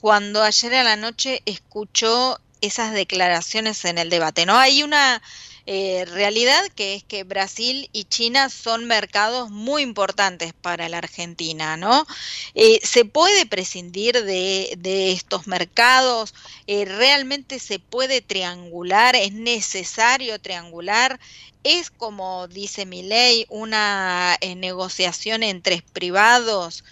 cuando 0.00 0.42
ayer 0.42 0.74
a 0.74 0.82
la 0.82 0.96
noche 0.96 1.42
escuchó 1.46 2.38
esas 2.60 2.92
declaraciones 2.92 3.84
en 3.84 3.98
el 3.98 4.10
debate? 4.10 4.46
¿No? 4.46 4.56
Hay 4.56 4.82
una 4.82 5.22
eh, 5.66 6.04
realidad 6.06 6.62
que 6.74 6.94
es 6.94 7.04
que 7.04 7.24
Brasil 7.24 7.88
y 7.92 8.04
China 8.04 8.48
son 8.48 8.86
mercados 8.86 9.50
muy 9.50 9.82
importantes 9.82 10.52
para 10.52 10.88
la 10.88 10.98
Argentina, 10.98 11.76
¿no? 11.76 12.06
Eh, 12.54 12.78
¿Se 12.82 13.04
puede 13.04 13.46
prescindir 13.46 14.14
de, 14.24 14.74
de 14.78 15.12
estos 15.12 15.46
mercados? 15.46 16.34
Eh, 16.66 16.84
¿Realmente 16.84 17.58
se 17.58 17.78
puede 17.78 18.20
triangular? 18.20 19.16
¿Es 19.16 19.32
necesario 19.32 20.40
triangular? 20.40 21.18
¿Es, 21.64 21.90
como 21.90 22.46
dice 22.46 22.86
mi 22.86 23.02
ley, 23.02 23.44
una 23.48 24.36
eh, 24.40 24.54
negociación 24.54 25.42
entre 25.42 25.82
privados? 25.92 26.84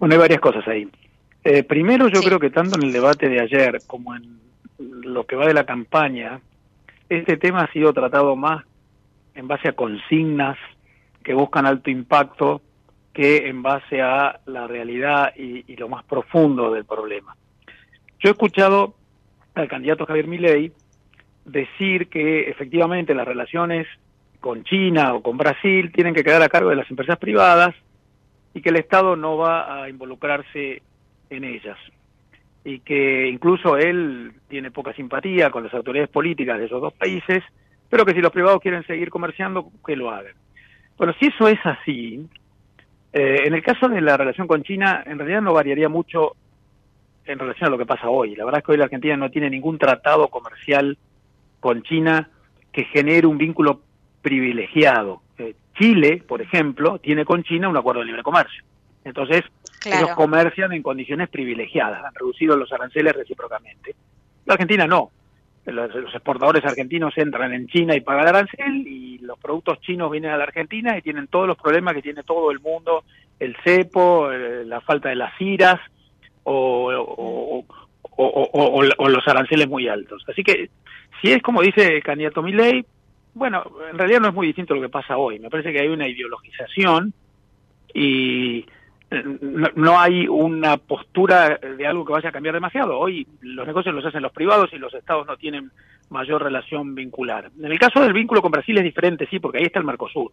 Bueno, 0.00 0.14
hay 0.14 0.18
varias 0.18 0.40
cosas 0.40 0.66
ahí. 0.66 0.88
Eh, 1.44 1.62
primero, 1.62 2.08
yo 2.08 2.20
sí. 2.20 2.26
creo 2.26 2.40
que 2.40 2.50
tanto 2.50 2.76
en 2.76 2.82
el 2.82 2.92
debate 2.92 3.28
de 3.28 3.40
ayer 3.40 3.78
como 3.86 4.16
en 4.16 4.40
lo 4.78 5.26
que 5.26 5.36
va 5.36 5.46
de 5.46 5.54
la 5.54 5.64
campaña, 5.64 6.40
este 7.08 7.36
tema 7.36 7.62
ha 7.62 7.72
sido 7.72 7.92
tratado 7.92 8.36
más 8.36 8.64
en 9.34 9.48
base 9.48 9.68
a 9.68 9.72
consignas 9.72 10.56
que 11.22 11.34
buscan 11.34 11.66
alto 11.66 11.90
impacto 11.90 12.62
que 13.12 13.48
en 13.48 13.62
base 13.62 14.02
a 14.02 14.40
la 14.46 14.66
realidad 14.66 15.32
y, 15.36 15.64
y 15.70 15.76
lo 15.76 15.88
más 15.88 16.04
profundo 16.04 16.70
del 16.70 16.84
problema. 16.84 17.34
Yo 18.18 18.28
he 18.28 18.32
escuchado 18.32 18.94
al 19.54 19.68
candidato 19.68 20.06
Javier 20.06 20.26
Milei 20.26 20.72
decir 21.44 22.08
que 22.08 22.50
efectivamente 22.50 23.14
las 23.14 23.26
relaciones 23.26 23.86
con 24.40 24.64
China 24.64 25.14
o 25.14 25.22
con 25.22 25.36
Brasil 25.36 25.90
tienen 25.92 26.14
que 26.14 26.24
quedar 26.24 26.42
a 26.42 26.48
cargo 26.48 26.70
de 26.70 26.76
las 26.76 26.90
empresas 26.90 27.18
privadas 27.18 27.74
y 28.52 28.60
que 28.60 28.68
el 28.68 28.76
Estado 28.76 29.16
no 29.16 29.36
va 29.36 29.82
a 29.82 29.88
involucrarse 29.88 30.82
en 31.30 31.44
ellas 31.44 31.78
y 32.66 32.80
que 32.80 33.28
incluso 33.28 33.76
él 33.76 34.32
tiene 34.48 34.72
poca 34.72 34.92
simpatía 34.92 35.50
con 35.50 35.62
las 35.62 35.72
autoridades 35.72 36.10
políticas 36.10 36.58
de 36.58 36.64
esos 36.64 36.80
dos 36.80 36.92
países, 36.92 37.44
pero 37.88 38.04
que 38.04 38.12
si 38.12 38.20
los 38.20 38.32
privados 38.32 38.60
quieren 38.60 38.84
seguir 38.88 39.08
comerciando, 39.08 39.70
que 39.86 39.94
lo 39.94 40.10
hagan. 40.10 40.34
Bueno, 40.98 41.14
si 41.20 41.26
eso 41.26 41.46
es 41.46 41.60
así, 41.64 42.26
eh, 43.12 43.42
en 43.44 43.54
el 43.54 43.62
caso 43.62 43.88
de 43.88 44.00
la 44.00 44.16
relación 44.16 44.48
con 44.48 44.64
China, 44.64 45.04
en 45.06 45.16
realidad 45.16 45.42
no 45.42 45.52
variaría 45.52 45.88
mucho 45.88 46.32
en 47.24 47.38
relación 47.38 47.68
a 47.68 47.70
lo 47.70 47.78
que 47.78 47.86
pasa 47.86 48.08
hoy. 48.08 48.34
La 48.34 48.44
verdad 48.44 48.58
es 48.58 48.66
que 48.66 48.72
hoy 48.72 48.78
la 48.78 48.86
Argentina 48.86 49.16
no 49.16 49.30
tiene 49.30 49.48
ningún 49.48 49.78
tratado 49.78 50.26
comercial 50.26 50.98
con 51.60 51.84
China 51.84 52.30
que 52.72 52.82
genere 52.86 53.28
un 53.28 53.38
vínculo 53.38 53.80
privilegiado. 54.22 55.22
Eh, 55.38 55.54
Chile, 55.78 56.20
por 56.26 56.42
ejemplo, 56.42 56.98
tiene 56.98 57.24
con 57.24 57.44
China 57.44 57.68
un 57.68 57.76
acuerdo 57.76 58.00
de 58.00 58.06
libre 58.06 58.24
comercio. 58.24 58.64
Entonces, 59.04 59.44
claro. 59.86 60.06
ellos 60.06 60.16
comercian 60.16 60.72
en 60.72 60.82
condiciones 60.82 61.28
privilegiadas, 61.28 62.04
han 62.04 62.14
reducido 62.14 62.56
los 62.56 62.72
aranceles 62.72 63.14
recíprocamente. 63.14 63.94
La 64.44 64.54
Argentina 64.54 64.86
no. 64.86 65.10
Los, 65.64 65.92
los, 65.94 66.14
exportadores 66.14 66.64
argentinos 66.64 67.16
entran 67.18 67.52
en 67.52 67.66
China 67.66 67.96
y 67.96 68.00
pagan 68.00 68.28
arancel 68.28 68.86
y 68.86 69.18
los 69.18 69.36
productos 69.38 69.80
chinos 69.80 70.12
vienen 70.12 70.30
a 70.30 70.36
la 70.36 70.44
Argentina 70.44 70.96
y 70.96 71.02
tienen 71.02 71.26
todos 71.26 71.48
los 71.48 71.58
problemas 71.58 71.94
que 71.94 72.02
tiene 72.02 72.22
todo 72.22 72.52
el 72.52 72.60
mundo, 72.60 73.02
el 73.40 73.56
cepo, 73.64 74.30
la 74.30 74.80
falta 74.80 75.08
de 75.08 75.16
las 75.16 75.32
iras 75.40 75.80
o, 76.44 76.92
o, 76.92 77.64
o, 78.16 78.84
o, 78.96 79.08
los 79.08 79.28
aranceles 79.28 79.68
muy 79.68 79.88
altos. 79.88 80.24
Así 80.28 80.44
que 80.44 80.70
si 81.20 81.32
es 81.32 81.42
como 81.42 81.62
dice 81.62 81.96
el 81.96 82.02
candidato 82.02 82.42
Milley, 82.42 82.84
bueno, 83.34 83.64
en 83.90 83.98
realidad 83.98 84.20
no 84.20 84.28
es 84.28 84.34
muy 84.34 84.46
distinto 84.46 84.72
a 84.72 84.76
lo 84.76 84.82
que 84.82 84.88
pasa 84.88 85.16
hoy. 85.16 85.38
Me 85.38 85.50
parece 85.50 85.72
que 85.72 85.80
hay 85.80 85.88
una 85.88 86.08
ideologización 86.08 87.12
y 87.92 88.64
no, 89.10 89.68
no, 89.74 89.98
hay 89.98 90.26
una 90.26 90.76
postura 90.78 91.58
de 91.58 91.86
algo 91.86 92.04
que 92.04 92.12
vaya 92.12 92.30
a 92.30 92.32
cambiar 92.32 92.54
demasiado. 92.54 92.98
Hoy 92.98 93.26
los 93.40 93.66
negocios 93.66 93.94
los 93.94 94.04
hacen 94.04 94.22
los 94.22 94.32
privados 94.32 94.72
y 94.72 94.78
los 94.78 94.92
estados 94.94 95.26
no 95.26 95.36
tienen 95.36 95.70
mayor 96.10 96.42
relación 96.42 96.94
vincular. 96.94 97.50
En 97.58 97.70
el 97.70 97.78
caso 97.78 98.00
del 98.00 98.12
vínculo 98.12 98.42
con 98.42 98.50
Brasil 98.50 98.76
es 98.78 98.84
diferente, 98.84 99.26
sí, 99.30 99.38
porque 99.38 99.58
ahí 99.58 99.64
está 99.64 99.78
el 99.78 99.84
Mercosur. 99.84 100.32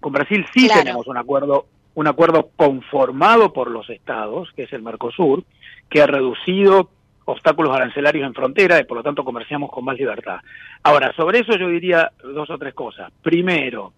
Con 0.00 0.12
Brasil 0.12 0.44
sí 0.52 0.66
claro. 0.66 0.82
tenemos 0.82 1.06
un 1.06 1.16
acuerdo, 1.16 1.66
un 1.94 2.06
acuerdo 2.06 2.50
conformado 2.56 3.52
por 3.52 3.70
los 3.70 3.88
estados, 3.90 4.50
que 4.52 4.64
es 4.64 4.72
el 4.72 4.82
Mercosur, 4.82 5.44
que 5.88 6.02
ha 6.02 6.06
reducido 6.06 6.90
obstáculos 7.24 7.74
arancelarios 7.74 8.26
en 8.26 8.34
frontera 8.34 8.80
y 8.80 8.84
por 8.84 8.96
lo 8.96 9.02
tanto 9.02 9.22
comerciamos 9.22 9.70
con 9.70 9.84
más 9.84 9.98
libertad. 9.98 10.38
Ahora, 10.82 11.12
sobre 11.14 11.40
eso 11.40 11.56
yo 11.56 11.68
diría 11.68 12.10
dos 12.24 12.48
o 12.50 12.58
tres 12.58 12.74
cosas. 12.74 13.12
Primero, 13.22 13.92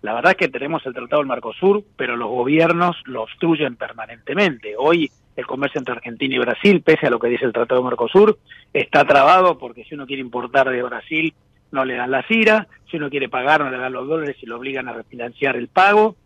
la 0.00 0.14
verdad 0.14 0.32
es 0.32 0.36
que 0.36 0.48
tenemos 0.48 0.84
el 0.86 0.94
Tratado 0.94 1.22
del 1.22 1.28
Mercosur, 1.28 1.82
pero 1.96 2.16
los 2.16 2.28
gobiernos 2.28 2.96
lo 3.04 3.22
obstruyen 3.22 3.76
permanentemente. 3.76 4.74
Hoy 4.78 5.10
el 5.36 5.46
comercio 5.46 5.78
entre 5.78 5.94
Argentina 5.94 6.34
y 6.34 6.38
Brasil, 6.38 6.82
pese 6.82 7.06
a 7.06 7.10
lo 7.10 7.18
que 7.18 7.28
dice 7.28 7.44
el 7.44 7.52
Tratado 7.52 7.80
del 7.80 7.90
Mercosur, 7.90 8.38
está 8.72 9.04
trabado 9.04 9.58
porque 9.58 9.84
si 9.84 9.94
uno 9.94 10.06
quiere 10.06 10.22
importar 10.22 10.70
de 10.70 10.82
Brasil 10.82 11.34
no 11.70 11.84
le 11.84 11.96
dan 11.96 12.10
la 12.10 12.22
CIRA, 12.22 12.66
si 12.90 12.96
uno 12.96 13.10
quiere 13.10 13.28
pagar 13.28 13.60
no 13.60 13.70
le 13.70 13.78
dan 13.78 13.92
los 13.92 14.08
dólares 14.08 14.36
y 14.40 14.46
lo 14.46 14.56
obligan 14.56 14.88
a 14.88 14.92
refinanciar 14.92 15.56
el 15.56 15.68
pago, 15.68 16.16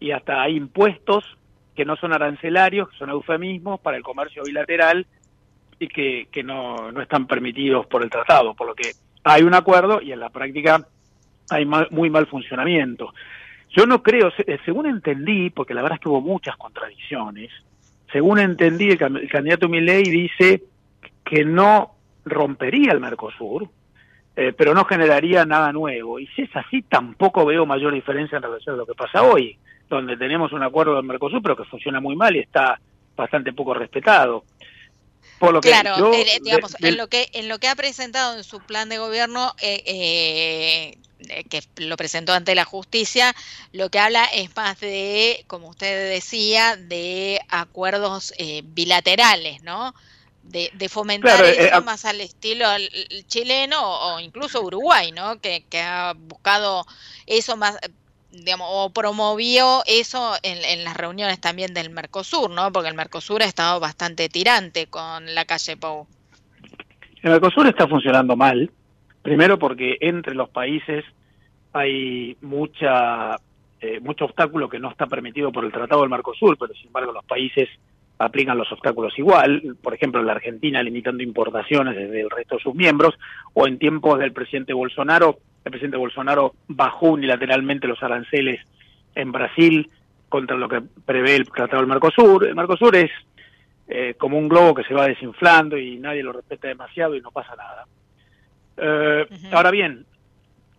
y 0.00 0.10
hasta 0.10 0.42
hay 0.42 0.56
impuestos 0.56 1.24
que 1.74 1.84
no 1.84 1.96
son 1.96 2.12
arancelarios, 2.12 2.90
que 2.90 2.98
son 2.98 3.10
eufemismos 3.10 3.80
para 3.80 3.96
el 3.96 4.02
comercio 4.02 4.42
bilateral 4.44 5.06
y 5.78 5.88
que, 5.88 6.28
que 6.30 6.42
no, 6.42 6.92
no 6.92 7.00
están 7.00 7.26
permitidos 7.26 7.86
por 7.86 8.02
el 8.02 8.10
tratado, 8.10 8.54
por 8.54 8.66
lo 8.66 8.74
que 8.74 8.92
hay 9.24 9.42
un 9.42 9.54
acuerdo 9.54 10.00
y 10.00 10.12
en 10.12 10.20
la 10.20 10.30
práctica 10.30 10.86
hay 11.50 11.64
mal, 11.64 11.88
muy 11.90 12.10
mal 12.10 12.26
funcionamiento. 12.26 13.12
Yo 13.70 13.86
no 13.86 14.02
creo, 14.02 14.32
según 14.64 14.86
entendí, 14.86 15.50
porque 15.50 15.74
la 15.74 15.82
verdad 15.82 15.96
es 15.96 16.02
que 16.02 16.08
hubo 16.08 16.20
muchas 16.20 16.56
contradicciones, 16.56 17.50
según 18.12 18.38
entendí, 18.38 18.90
el, 18.90 19.16
el 19.16 19.28
candidato 19.28 19.68
Milei 19.68 20.04
dice 20.04 20.62
que 21.24 21.44
no 21.44 21.96
rompería 22.24 22.92
el 22.92 23.00
Mercosur, 23.00 23.68
eh, 24.36 24.52
pero 24.56 24.74
no 24.74 24.84
generaría 24.84 25.44
nada 25.44 25.72
nuevo. 25.72 26.20
Y 26.20 26.28
si 26.28 26.42
es 26.42 26.56
así, 26.56 26.82
tampoco 26.82 27.44
veo 27.44 27.66
mayor 27.66 27.92
diferencia 27.92 28.36
en 28.36 28.42
relación 28.42 28.76
a 28.76 28.78
lo 28.78 28.86
que 28.86 28.94
pasa 28.94 29.22
hoy, 29.22 29.58
donde 29.88 30.16
tenemos 30.16 30.52
un 30.52 30.62
acuerdo 30.62 30.94
del 30.94 31.04
Mercosur, 31.04 31.42
pero 31.42 31.56
que 31.56 31.64
funciona 31.64 32.00
muy 32.00 32.14
mal 32.14 32.36
y 32.36 32.40
está 32.40 32.80
bastante 33.16 33.52
poco 33.52 33.74
respetado. 33.74 34.44
Por 35.38 35.52
lo 35.52 35.60
que 35.60 35.70
claro, 35.70 35.98
yo, 35.98 36.12
eh, 36.12 36.38
digamos, 36.42 36.72
de, 36.74 36.78
de, 36.80 36.88
en 36.90 36.96
lo 36.96 37.08
que 37.08 37.26
en 37.32 37.48
lo 37.48 37.58
que 37.58 37.68
ha 37.68 37.74
presentado 37.74 38.36
en 38.36 38.44
su 38.44 38.60
plan 38.60 38.88
de 38.88 38.98
gobierno, 38.98 39.52
eh, 39.60 39.82
eh, 39.86 40.92
eh, 40.92 40.98
que 41.48 41.62
lo 41.76 41.96
presentó 41.96 42.32
ante 42.32 42.54
la 42.54 42.64
justicia, 42.64 43.34
lo 43.72 43.90
que 43.90 43.98
habla 43.98 44.24
es 44.24 44.54
más 44.56 44.80
de, 44.80 45.44
como 45.46 45.68
usted 45.68 46.10
decía, 46.10 46.76
de 46.76 47.40
acuerdos 47.48 48.32
eh, 48.38 48.62
bilaterales, 48.64 49.62
¿no? 49.62 49.94
De, 50.42 50.70
fomentar 50.90 51.42
eso 51.42 51.82
más 51.82 52.04
al 52.04 52.20
estilo 52.20 52.66
chileno 53.26 53.80
o, 53.82 54.20
incluso 54.20 54.62
Uruguay, 54.62 55.10
¿no? 55.10 55.40
Que, 55.40 55.64
que 55.70 55.80
ha 55.80 56.12
buscado 56.14 56.86
eso 57.26 57.56
más 57.56 57.78
digamos, 58.30 58.66
o 58.70 58.90
promovió 58.90 59.82
eso 59.86 60.34
en, 60.42 60.58
en, 60.64 60.84
las 60.84 60.96
reuniones 60.96 61.40
también 61.40 61.72
del 61.72 61.90
Mercosur, 61.90 62.50
¿no? 62.50 62.72
Porque 62.72 62.88
el 62.88 62.94
Mercosur 62.94 63.42
ha 63.42 63.46
estado 63.46 63.80
bastante 63.80 64.28
tirante 64.28 64.86
con 64.86 65.34
la 65.34 65.44
calle 65.44 65.76
Pou. 65.76 66.06
El 67.22 67.30
Mercosur 67.30 67.66
está 67.66 67.88
funcionando 67.88 68.36
mal, 68.36 68.70
primero 69.24 69.58
porque 69.58 69.96
entre 70.00 70.34
los 70.34 70.50
países 70.50 71.04
hay 71.72 72.36
mucha 72.42 73.36
eh, 73.80 73.98
mucho 74.00 74.26
obstáculo 74.26 74.68
que 74.68 74.78
no 74.78 74.90
está 74.90 75.06
permitido 75.06 75.50
por 75.50 75.64
el 75.64 75.72
Tratado 75.72 76.02
del 76.02 76.10
Mercosur, 76.10 76.56
pero 76.58 76.74
sin 76.74 76.88
embargo 76.88 77.12
los 77.12 77.24
países 77.24 77.68
aplican 78.18 78.56
los 78.56 78.70
obstáculos 78.70 79.18
igual, 79.18 79.76
por 79.82 79.94
ejemplo 79.94 80.22
la 80.22 80.32
Argentina 80.32 80.82
limitando 80.82 81.22
importaciones 81.22 81.96
desde 81.96 82.20
el 82.20 82.30
resto 82.30 82.56
de 82.56 82.62
sus 82.62 82.74
miembros, 82.74 83.14
o 83.54 83.66
en 83.66 83.78
tiempos 83.78 84.18
del 84.18 84.32
presidente 84.32 84.72
Bolsonaro 84.72 85.38
el 85.64 85.70
presidente 85.70 85.96
Bolsonaro 85.96 86.54
bajó 86.68 87.12
unilateralmente 87.12 87.88
los 87.88 88.02
aranceles 88.02 88.60
en 89.14 89.32
Brasil 89.32 89.90
contra 90.28 90.56
lo 90.56 90.68
que 90.68 90.82
prevé 91.06 91.36
el 91.36 91.48
Tratado 91.48 91.80
del 91.80 91.88
Mercosur. 91.88 92.46
El 92.46 92.54
Mercosur 92.54 92.94
es 92.96 93.10
eh, 93.88 94.14
como 94.18 94.38
un 94.38 94.48
globo 94.48 94.74
que 94.74 94.84
se 94.84 94.94
va 94.94 95.06
desinflando 95.06 95.78
y 95.78 95.96
nadie 95.96 96.22
lo 96.22 96.32
respeta 96.32 96.68
demasiado 96.68 97.14
y 97.16 97.20
no 97.22 97.30
pasa 97.30 97.56
nada. 97.56 97.86
Eh, 98.76 99.26
ahora 99.52 99.70
bien, 99.70 100.06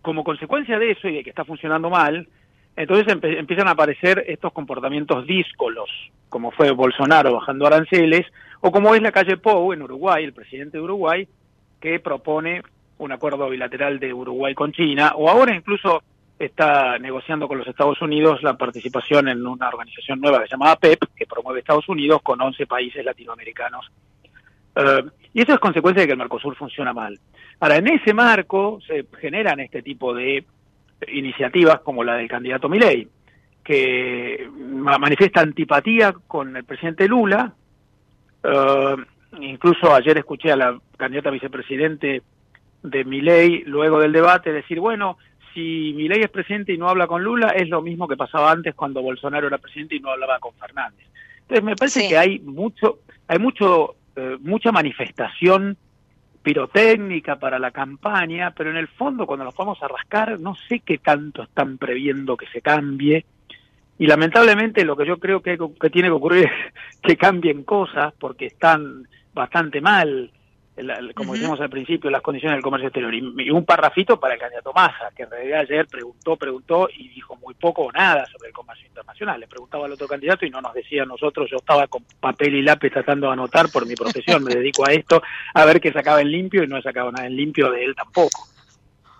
como 0.02 0.24
consecuencia 0.24 0.78
de 0.78 0.92
eso 0.92 1.08
y 1.08 1.16
de 1.16 1.24
que 1.24 1.30
está 1.30 1.44
funcionando 1.44 1.90
mal, 1.90 2.28
entonces 2.76 3.06
empiezan 3.22 3.68
a 3.68 3.72
aparecer 3.72 4.24
estos 4.28 4.52
comportamientos 4.52 5.26
díscolos, 5.26 5.90
como 6.28 6.50
fue 6.50 6.70
Bolsonaro 6.72 7.32
bajando 7.34 7.66
aranceles, 7.66 8.26
o 8.60 8.70
como 8.70 8.94
es 8.94 9.02
la 9.02 9.12
calle 9.12 9.38
Pou 9.38 9.72
en 9.72 9.82
Uruguay, 9.82 10.24
el 10.24 10.34
presidente 10.34 10.76
de 10.76 10.84
Uruguay, 10.84 11.26
que 11.80 11.98
propone 12.00 12.62
un 12.98 13.12
acuerdo 13.12 13.48
bilateral 13.48 13.98
de 13.98 14.12
Uruguay 14.12 14.54
con 14.54 14.72
China, 14.72 15.12
o 15.16 15.28
ahora 15.28 15.54
incluso 15.54 16.02
está 16.38 16.98
negociando 16.98 17.48
con 17.48 17.58
los 17.58 17.66
Estados 17.66 18.00
Unidos 18.02 18.42
la 18.42 18.58
participación 18.58 19.28
en 19.28 19.46
una 19.46 19.68
organización 19.68 20.20
nueva 20.20 20.40
que 20.40 20.48
se 20.48 20.50
llama 20.52 20.72
APEP, 20.72 21.02
que 21.16 21.26
promueve 21.26 21.60
Estados 21.60 21.88
Unidos 21.88 22.20
con 22.22 22.40
11 22.40 22.66
países 22.66 23.04
latinoamericanos. 23.04 23.90
Eh, 24.74 25.04
y 25.36 25.42
eso 25.42 25.52
es 25.52 25.60
consecuencia 25.60 26.00
de 26.00 26.06
que 26.06 26.12
el 26.12 26.18
Mercosur 26.18 26.56
funciona 26.56 26.94
mal. 26.94 27.20
Ahora, 27.60 27.76
en 27.76 27.88
ese 27.88 28.14
marco 28.14 28.78
se 28.86 29.04
generan 29.20 29.60
este 29.60 29.82
tipo 29.82 30.14
de 30.14 30.46
iniciativas 31.08 31.80
como 31.80 32.02
la 32.02 32.14
del 32.14 32.26
candidato 32.26 32.70
Milei, 32.70 33.06
que 33.62 34.48
manifiesta 34.56 35.42
antipatía 35.42 36.14
con 36.26 36.56
el 36.56 36.64
presidente 36.64 37.06
Lula. 37.06 37.52
Eh, 38.42 38.96
incluso 39.42 39.94
ayer 39.94 40.16
escuché 40.16 40.52
a 40.52 40.56
la 40.56 40.80
candidata 40.96 41.28
vicepresidente 41.28 42.22
de 42.82 43.04
Milei 43.04 43.62
luego 43.66 44.00
del 44.00 44.12
debate 44.12 44.54
decir, 44.54 44.80
bueno, 44.80 45.18
si 45.52 45.92
Milei 45.94 46.22
es 46.22 46.30
presidente 46.30 46.72
y 46.72 46.78
no 46.78 46.88
habla 46.88 47.06
con 47.06 47.22
Lula, 47.22 47.48
es 47.50 47.68
lo 47.68 47.82
mismo 47.82 48.08
que 48.08 48.16
pasaba 48.16 48.50
antes 48.50 48.74
cuando 48.74 49.02
Bolsonaro 49.02 49.48
era 49.48 49.58
presidente 49.58 49.96
y 49.96 50.00
no 50.00 50.08
hablaba 50.08 50.38
con 50.38 50.54
Fernández. 50.54 51.06
Entonces 51.42 51.62
me 51.62 51.76
parece 51.76 52.08
que 52.08 52.16
hay 52.16 52.38
mucho, 52.38 53.00
hay 53.28 53.38
mucho, 53.38 53.96
eh, 54.16 54.36
mucha 54.40 54.72
manifestación 54.72 55.76
pirotécnica 56.42 57.36
para 57.36 57.58
la 57.58 57.70
campaña, 57.70 58.52
pero 58.52 58.70
en 58.70 58.76
el 58.76 58.88
fondo 58.88 59.26
cuando 59.26 59.44
nos 59.44 59.56
vamos 59.56 59.82
a 59.82 59.88
rascar 59.88 60.38
no 60.38 60.54
sé 60.68 60.80
qué 60.80 60.98
tanto 60.98 61.42
están 61.42 61.76
previendo 61.76 62.36
que 62.36 62.46
se 62.46 62.62
cambie. 62.62 63.24
Y 63.98 64.06
lamentablemente 64.06 64.84
lo 64.84 64.96
que 64.96 65.06
yo 65.06 65.18
creo 65.18 65.40
que, 65.42 65.58
que 65.80 65.90
tiene 65.90 66.08
que 66.08 66.12
ocurrir 66.12 66.44
es 66.44 67.00
que 67.02 67.16
cambien 67.16 67.64
cosas 67.64 68.12
porque 68.18 68.46
están 68.46 69.08
bastante 69.34 69.80
mal 69.80 70.30
como 71.14 71.32
decíamos 71.32 71.60
al 71.60 71.70
principio, 71.70 72.10
las 72.10 72.22
condiciones 72.22 72.56
del 72.56 72.62
comercio 72.62 72.88
exterior. 72.88 73.14
Y, 73.14 73.50
un 73.50 73.64
parrafito 73.64 74.20
para 74.20 74.34
el 74.34 74.40
candidato 74.40 74.72
Massa, 74.72 75.10
que 75.16 75.22
en 75.22 75.30
realidad 75.30 75.60
ayer 75.60 75.86
preguntó, 75.86 76.36
preguntó 76.36 76.88
y 76.94 77.08
dijo 77.08 77.36
muy 77.36 77.54
poco 77.54 77.84
o 77.84 77.92
nada 77.92 78.26
sobre 78.26 78.48
el 78.48 78.54
comercio 78.54 78.86
internacional. 78.86 79.40
Le 79.40 79.46
preguntaba 79.46 79.86
al 79.86 79.92
otro 79.92 80.06
candidato 80.06 80.44
y 80.44 80.50
no 80.50 80.60
nos 80.60 80.74
decía 80.74 81.04
a 81.04 81.06
nosotros, 81.06 81.48
yo 81.50 81.56
estaba 81.56 81.86
con 81.86 82.04
papel 82.20 82.54
y 82.56 82.62
lápiz 82.62 82.90
tratando 82.90 83.28
de 83.28 83.32
anotar 83.32 83.70
por 83.70 83.86
mi 83.86 83.94
profesión, 83.94 84.44
me 84.44 84.54
dedico 84.54 84.86
a 84.86 84.92
esto, 84.92 85.22
a 85.54 85.64
ver 85.64 85.80
qué 85.80 85.92
sacaba 85.92 86.20
en 86.20 86.30
limpio 86.30 86.62
y 86.62 86.66
no 86.66 86.76
he 86.76 86.82
sacado 86.82 87.10
nada 87.10 87.26
en 87.26 87.36
limpio 87.36 87.70
de 87.70 87.84
él 87.84 87.94
tampoco. 87.94 88.55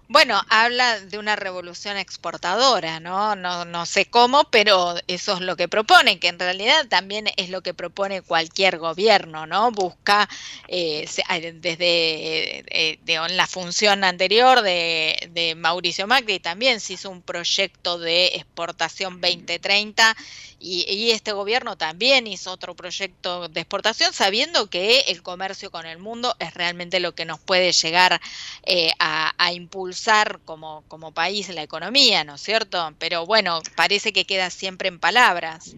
Bueno, 0.09 0.41
habla 0.51 1.01
de 1.01 1.19
una 1.19 1.35
revolución 1.35 1.97
exportadora, 1.97 3.01
¿no? 3.01 3.35
¿no? 3.35 3.65
No 3.65 3.87
sé 3.87 4.07
cómo, 4.07 4.45
pero 4.51 4.95
eso 5.09 5.35
es 5.35 5.41
lo 5.41 5.57
que 5.57 5.67
propone, 5.67 6.21
que 6.21 6.29
en 6.29 6.39
realidad 6.39 6.87
también 6.89 7.27
es 7.37 7.51
lo 7.51 7.61
que 7.61 7.75
propone 7.75 8.23
cualquier 8.23 8.79
gobierno, 8.79 9.47
¿no? 9.49 9.73
Busca, 9.73 10.29
eh, 10.69 11.09
desde 11.55 12.65
eh, 12.69 12.99
la 13.31 13.49
función 13.49 14.05
anterior 14.05 14.63
de, 14.63 15.29
de, 15.33 15.57
Mauricio 15.57 16.07
Macri, 16.07 16.39
también 16.39 16.79
se 16.79 16.93
hizo 16.93 17.11
un 17.11 17.23
proyecto 17.23 17.99
de 17.99 18.27
exportación 18.27 19.21
2030 19.21 20.17
y, 20.61 20.87
y 20.89 21.11
este 21.11 21.33
gobierno 21.33 21.77
también 21.77 22.29
hizo 22.29 22.53
otro 22.53 22.77
proyecto 22.77 23.49
de 23.49 23.61
exportación, 23.61 24.13
sabiendo 24.13 24.71
que 24.71 25.01
el 25.09 25.23
comercio 25.25 25.73
con 25.73 25.85
el 25.85 25.99
mundo 25.99 26.37
es 26.39 26.55
realmente 26.55 27.01
lo 27.01 27.15
que 27.15 27.25
nos 27.25 27.41
puede 27.41 27.73
llegar 27.73 28.21
eh, 28.63 28.93
a 28.99 29.53
impulsar 29.53 29.96
como, 30.45 30.85
como 30.89 31.13
país 31.13 31.49
la 31.55 31.63
economía, 31.63 32.25
¿no 32.25 32.35
es 32.35 32.41
cierto? 32.41 32.93
Pero 32.99 33.27
bueno, 33.27 33.61
parece 33.77 34.13
que 34.13 34.25
queda 34.25 34.51
siempre 34.51 34.89
en 34.89 34.99
palabras. 34.99 35.77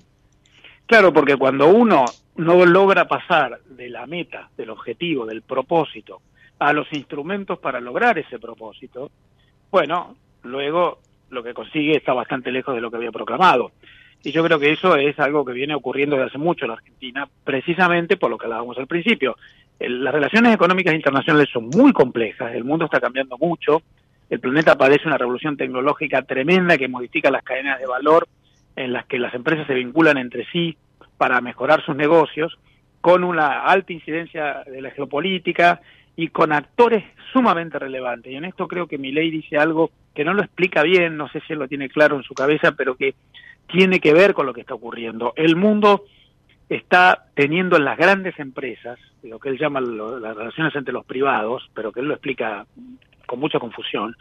Claro, 0.87 1.13
porque 1.13 1.37
cuando 1.37 1.69
uno 1.69 2.05
no 2.37 2.65
logra 2.65 3.07
pasar 3.07 3.61
de 3.65 3.91
la 3.91 4.07
meta, 4.07 4.49
del 4.57 4.71
objetivo, 4.71 5.27
del 5.27 5.43
propósito, 5.43 6.23
a 6.59 6.73
los 6.73 6.91
instrumentos 6.93 7.59
para 7.59 7.81
lograr 7.81 8.19
ese 8.19 8.39
propósito, 8.39 9.11
bueno, 9.71 10.17
luego 10.43 11.01
lo 11.31 11.43
que 11.43 11.55
consigue 11.55 11.97
está 11.97 12.13
bastante 12.13 12.51
lejos 12.51 12.75
de 12.75 12.81
lo 12.81 12.91
que 12.91 12.97
había 12.97 13.13
proclamado. 13.13 13.73
Y 14.23 14.33
yo 14.33 14.43
creo 14.43 14.59
que 14.59 14.73
eso 14.73 14.97
es 14.97 15.19
algo 15.19 15.45
que 15.45 15.53
viene 15.53 15.75
ocurriendo 15.75 16.17
desde 16.17 16.31
hace 16.31 16.39
mucho 16.39 16.65
en 16.65 16.71
la 16.71 16.77
Argentina, 16.77 17.29
precisamente 17.45 18.17
por 18.17 18.31
lo 18.31 18.39
que 18.39 18.47
hablábamos 18.47 18.77
al 18.79 18.87
principio. 18.87 19.37
Las 19.79 20.13
relaciones 20.13 20.55
económicas 20.55 20.95
internacionales 20.95 21.49
son 21.53 21.69
muy 21.69 21.93
complejas, 21.93 22.53
el 22.55 22.65
mundo 22.65 22.87
está 22.87 23.01
cambiando 23.01 23.39
mucho, 23.39 23.83
el 24.31 24.41
planeta 24.41 24.77
padece 24.77 25.07
una 25.07 25.19
revolución 25.19 25.57
tecnológica 25.57 26.23
tremenda 26.23 26.77
que 26.77 26.89
modifica 26.89 27.31
las 27.31 27.43
cadenas 27.43 27.79
de 27.79 27.87
valor 27.87 28.29
en 28.77 28.93
las 28.93 29.07
que 29.07 29.19
las 29.19 29.35
empresas 29.35 29.67
se 29.67 29.75
vinculan 29.75 30.19
entre 30.19 30.45
sí 30.53 30.77
para 31.17 31.41
mejorar 31.41 31.85
sus 31.85 31.97
negocios, 31.97 32.59
con 33.01 33.25
una 33.25 33.65
alta 33.65 33.93
incidencia 33.93 34.63
de 34.67 34.83
la 34.83 34.91
geopolítica 34.91 35.81
y 36.15 36.29
con 36.29 36.53
actores 36.53 37.05
sumamente 37.33 37.79
relevantes. 37.79 38.33
Y 38.33 38.37
en 38.37 38.45
esto 38.45 38.69
creo 38.69 38.87
que 38.87 38.99
mi 38.99 39.13
ley 39.13 39.31
dice 39.31 39.57
algo 39.57 39.91
que 40.15 40.25
no 40.25 40.35
lo 40.35 40.43
explica 40.43 40.83
bien, 40.83 41.17
no 41.17 41.29
sé 41.29 41.41
si 41.47 41.53
él 41.53 41.61
lo 41.61 41.69
tiene 41.69 41.89
claro 41.89 42.17
en 42.17 42.23
su 42.23 42.35
cabeza, 42.35 42.73
pero 42.73 42.97
que 42.97 43.15
tiene 43.69 44.01
que 44.01 44.13
ver 44.13 44.35
con 44.35 44.47
lo 44.47 44.53
que 44.53 44.61
está 44.61 44.75
ocurriendo. 44.75 45.33
El 45.37 45.57
mundo 45.57 46.05
está 46.69 47.27
teniendo 47.35 47.77
en 47.77 47.85
las 47.85 47.97
grandes 47.97 48.39
empresas, 48.39 48.99
lo 49.23 49.39
que 49.39 49.51
él 49.51 49.59
llama 49.59 49.81
las 49.81 50.37
relaciones 50.37 50.75
entre 50.75 50.93
los 50.93 51.05
privados, 51.05 51.69
pero 51.75 51.93
que 51.93 52.01
él 52.01 52.09
lo 52.09 52.15
explica 52.15 52.67
con 53.29 53.39
mucha 53.39 53.61
confusión, 53.61 54.17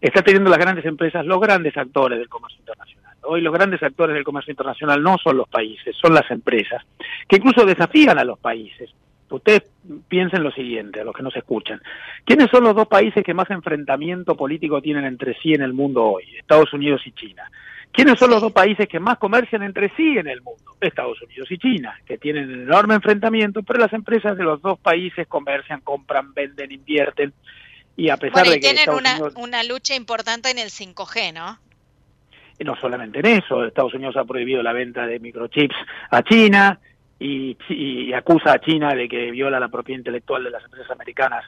está 0.00 0.22
teniendo 0.22 0.50
las 0.50 0.58
grandes 0.58 0.84
empresas, 0.84 1.24
los 1.24 1.40
grandes 1.40 1.76
actores 1.76 2.18
del 2.18 2.28
comercio 2.28 2.58
internacional. 2.58 3.14
Hoy 3.22 3.40
los 3.40 3.52
grandes 3.52 3.82
actores 3.82 4.14
del 4.14 4.24
comercio 4.24 4.50
internacional 4.50 5.02
no 5.02 5.16
son 5.22 5.36
los 5.36 5.48
países, 5.48 5.94
son 6.00 6.14
las 6.14 6.28
empresas, 6.30 6.82
que 7.28 7.36
incluso 7.36 7.64
desafían 7.64 8.18
a 8.18 8.24
los 8.24 8.38
países. 8.38 8.90
Ustedes 9.28 9.64
piensen 10.08 10.44
lo 10.44 10.52
siguiente, 10.52 11.00
a 11.00 11.04
los 11.04 11.14
que 11.14 11.22
nos 11.22 11.36
escuchan. 11.36 11.80
¿Quiénes 12.24 12.48
son 12.50 12.62
los 12.62 12.76
dos 12.76 12.86
países 12.86 13.24
que 13.24 13.34
más 13.34 13.50
enfrentamiento 13.50 14.36
político 14.36 14.80
tienen 14.80 15.04
entre 15.04 15.34
sí 15.40 15.52
en 15.52 15.62
el 15.62 15.72
mundo 15.72 16.04
hoy? 16.04 16.24
Estados 16.38 16.72
Unidos 16.72 17.02
y 17.06 17.12
China. 17.12 17.50
¿Quiénes 17.90 18.18
son 18.18 18.30
los 18.30 18.40
dos 18.40 18.52
países 18.52 18.86
que 18.86 19.00
más 19.00 19.18
comercian 19.18 19.62
entre 19.62 19.88
sí 19.96 20.16
en 20.18 20.28
el 20.28 20.42
mundo? 20.42 20.62
Estados 20.80 21.20
Unidos 21.22 21.50
y 21.50 21.58
China, 21.58 21.98
que 22.04 22.18
tienen 22.18 22.50
enorme 22.52 22.94
enfrentamiento, 22.94 23.62
pero 23.62 23.80
las 23.80 23.92
empresas 23.92 24.36
de 24.36 24.44
los 24.44 24.62
dos 24.62 24.78
países 24.78 25.26
comercian, 25.26 25.80
compran, 25.80 26.32
venden, 26.34 26.70
invierten 26.70 27.32
y 27.96 28.10
a 28.10 28.16
pesar 28.16 28.46
de 28.46 28.54
que 28.54 28.60
tienen 28.60 28.90
una, 28.90 29.18
una 29.36 29.62
lucha 29.64 29.94
importante 29.94 30.50
en 30.50 30.58
el 30.58 30.68
5G, 30.68 31.32
¿no? 31.32 31.58
Y 32.58 32.64
no 32.64 32.76
solamente 32.76 33.20
en 33.20 33.26
eso, 33.26 33.64
Estados 33.64 33.94
Unidos 33.94 34.16
ha 34.16 34.24
prohibido 34.24 34.62
la 34.62 34.72
venta 34.72 35.06
de 35.06 35.18
microchips 35.18 35.76
a 36.10 36.22
China 36.22 36.78
y, 37.18 38.12
acusa 38.12 38.52
a 38.52 38.60
China 38.60 38.94
de 38.94 39.08
que 39.08 39.30
viola 39.30 39.60
la 39.60 39.68
propiedad 39.68 39.98
intelectual 39.98 40.44
de 40.44 40.50
las 40.50 40.64
empresas 40.64 40.90
americanas 40.90 41.44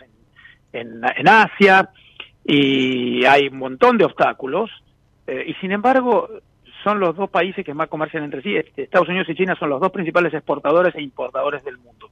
en, 0.72 1.02
en, 1.04 1.28
Asia 1.28 1.90
y 2.44 3.24
hay 3.24 3.48
un 3.48 3.58
montón 3.58 3.98
de 3.98 4.04
obstáculos 4.04 4.70
eh, 5.26 5.44
y 5.46 5.54
sin 5.54 5.72
embargo 5.72 6.28
son 6.84 7.00
los 7.00 7.16
dos 7.16 7.28
países 7.30 7.64
que 7.64 7.74
más 7.74 7.88
comercian 7.88 8.24
entre 8.24 8.42
sí. 8.42 8.54
Estados 8.76 9.08
Unidos 9.08 9.28
y 9.28 9.34
China 9.34 9.56
son 9.58 9.70
los 9.70 9.80
dos 9.80 9.90
principales 9.90 10.32
exportadores 10.32 10.94
e 10.94 11.02
importadores 11.02 11.64
del 11.64 11.78
mundo. 11.78 12.10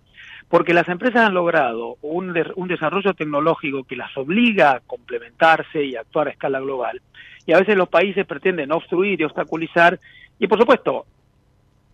Porque 0.49 0.75
las 0.75 0.89
empresas 0.89 1.27
han 1.27 1.35
logrado 1.35 1.97
un, 2.03 2.35
un 2.55 2.69
desarrollo 2.69 3.15
tecnológico 3.15 3.85
que 3.85 3.97
las 3.97 4.17
obliga 4.17 4.73
a 4.73 4.81
complementarse 4.81 5.85
y 5.85 5.97
actuar 5.97 6.29
a 6.29 6.31
escala 6.31 6.61
global. 6.61 7.01
Y 7.47 7.53
a 7.53 7.59
veces 7.59 7.77
los 7.77 7.89
países 7.89 8.27
pretenden 8.27 8.73
obstruir 8.73 9.21
y 9.21 9.25
obstaculizar, 9.25 9.99
y 10.39 10.47
por 10.47 10.59
supuesto, 10.59 11.07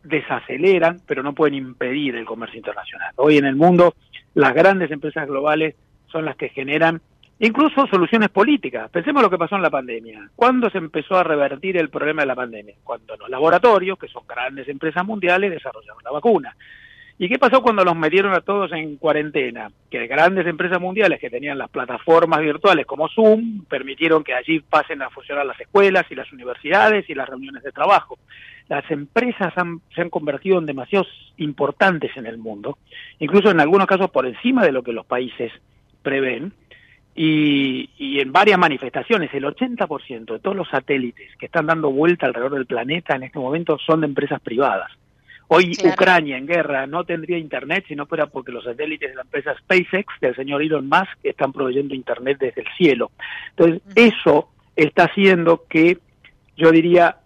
desaceleran, 0.04 1.00
pero 1.06 1.22
no 1.22 1.32
pueden 1.32 1.54
impedir 1.54 2.16
el 2.16 2.24
comercio 2.24 2.58
internacional. 2.58 3.12
Hoy 3.16 3.38
en 3.38 3.46
el 3.46 3.56
mundo, 3.56 3.94
las 4.34 4.52
grandes 4.54 4.90
empresas 4.90 5.26
globales 5.26 5.74
son 6.08 6.24
las 6.24 6.36
que 6.36 6.48
generan 6.48 7.00
incluso 7.38 7.86
soluciones 7.86 8.28
políticas. 8.28 8.90
Pensemos 8.90 9.22
lo 9.22 9.30
que 9.30 9.38
pasó 9.38 9.56
en 9.56 9.62
la 9.62 9.70
pandemia. 9.70 10.28
¿Cuándo 10.36 10.70
se 10.70 10.78
empezó 10.78 11.16
a 11.16 11.24
revertir 11.24 11.76
el 11.76 11.88
problema 11.88 12.22
de 12.22 12.26
la 12.26 12.34
pandemia? 12.34 12.74
Cuando 12.84 13.16
los 13.16 13.28
laboratorios, 13.28 13.98
que 13.98 14.08
son 14.08 14.24
grandes 14.26 14.68
empresas 14.68 15.04
mundiales, 15.04 15.50
desarrollaron 15.50 16.02
la 16.04 16.10
vacuna. 16.10 16.56
¿Y 17.22 17.28
qué 17.28 17.38
pasó 17.38 17.62
cuando 17.62 17.84
los 17.84 17.94
metieron 17.94 18.34
a 18.34 18.40
todos 18.40 18.72
en 18.72 18.96
cuarentena? 18.96 19.70
Que 19.88 20.08
grandes 20.08 20.44
empresas 20.44 20.80
mundiales 20.80 21.20
que 21.20 21.30
tenían 21.30 21.56
las 21.56 21.70
plataformas 21.70 22.40
virtuales 22.40 22.84
como 22.84 23.08
Zoom 23.08 23.64
permitieron 23.66 24.24
que 24.24 24.34
allí 24.34 24.58
pasen 24.58 25.02
a 25.02 25.10
funcionar 25.10 25.46
las 25.46 25.60
escuelas 25.60 26.04
y 26.10 26.16
las 26.16 26.32
universidades 26.32 27.08
y 27.08 27.14
las 27.14 27.28
reuniones 27.28 27.62
de 27.62 27.70
trabajo. 27.70 28.18
Las 28.68 28.90
empresas 28.90 29.54
se 29.94 30.00
han 30.00 30.10
convertido 30.10 30.58
en 30.58 30.66
demasiados 30.66 31.06
importantes 31.36 32.10
en 32.16 32.26
el 32.26 32.38
mundo, 32.38 32.76
incluso 33.20 33.52
en 33.52 33.60
algunos 33.60 33.86
casos 33.86 34.10
por 34.10 34.26
encima 34.26 34.64
de 34.64 34.72
lo 34.72 34.82
que 34.82 34.92
los 34.92 35.06
países 35.06 35.52
prevén. 36.02 36.52
Y, 37.14 37.88
y 37.98 38.18
en 38.18 38.32
varias 38.32 38.58
manifestaciones, 38.58 39.32
el 39.32 39.44
80% 39.44 40.24
de 40.24 40.40
todos 40.40 40.56
los 40.56 40.68
satélites 40.68 41.36
que 41.36 41.46
están 41.46 41.66
dando 41.66 41.92
vuelta 41.92 42.26
alrededor 42.26 42.54
del 42.54 42.66
planeta 42.66 43.14
en 43.14 43.22
este 43.22 43.38
momento 43.38 43.78
son 43.78 44.00
de 44.00 44.08
empresas 44.08 44.40
privadas. 44.40 44.90
Hoy 45.48 45.72
Ucrania 45.84 46.38
en 46.38 46.46
guerra 46.46 46.86
no 46.86 47.04
tendría 47.04 47.38
internet 47.38 47.84
si 47.86 47.94
no 47.94 48.06
fuera 48.06 48.26
porque 48.26 48.52
los 48.52 48.64
satélites 48.64 49.10
de 49.10 49.16
la 49.16 49.22
empresa 49.22 49.54
SpaceX 49.58 50.06
del 50.20 50.34
señor 50.34 50.62
Elon 50.62 50.88
Musk 50.88 51.18
están 51.22 51.52
proveyendo 51.52 51.94
internet 51.94 52.38
desde 52.40 52.62
el 52.62 52.68
cielo. 52.76 53.10
Entonces, 53.50 53.82
eso 53.94 54.48
está 54.76 55.04
haciendo 55.04 55.64
que, 55.68 55.98
yo 56.56 56.70
diría, 56.70 57.16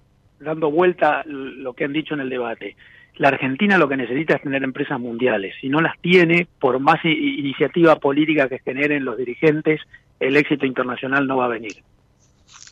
dando 0.40 0.70
vuelta 0.70 1.22
lo 1.26 1.74
que 1.74 1.85
han 1.85 1.92
dicho 1.92 2.14
en 2.14 2.20
el 2.20 2.31
debate, 2.31 2.76
la 3.16 3.29
Argentina 3.29 3.79
lo 3.79 3.88
que 3.88 3.96
necesita 3.96 4.35
es 4.35 4.42
tener 4.42 4.62
empresas 4.62 5.00
mundiales. 5.00 5.55
Si 5.61 5.68
no 5.68 5.81
las 5.81 5.98
tiene, 6.00 6.46
por 6.59 6.79
más 6.81 7.02
iniciativa 7.05 7.96
política 7.96 8.48
que 8.48 8.59
generen 8.59 9.05
los 9.05 9.16
dirigentes, 9.16 9.81
el 10.20 10.37
éxito 10.37 10.66
internacional 10.66 11.26
no 11.26 11.38
va 11.38 11.46
a 11.46 11.48
venir. 11.48 11.74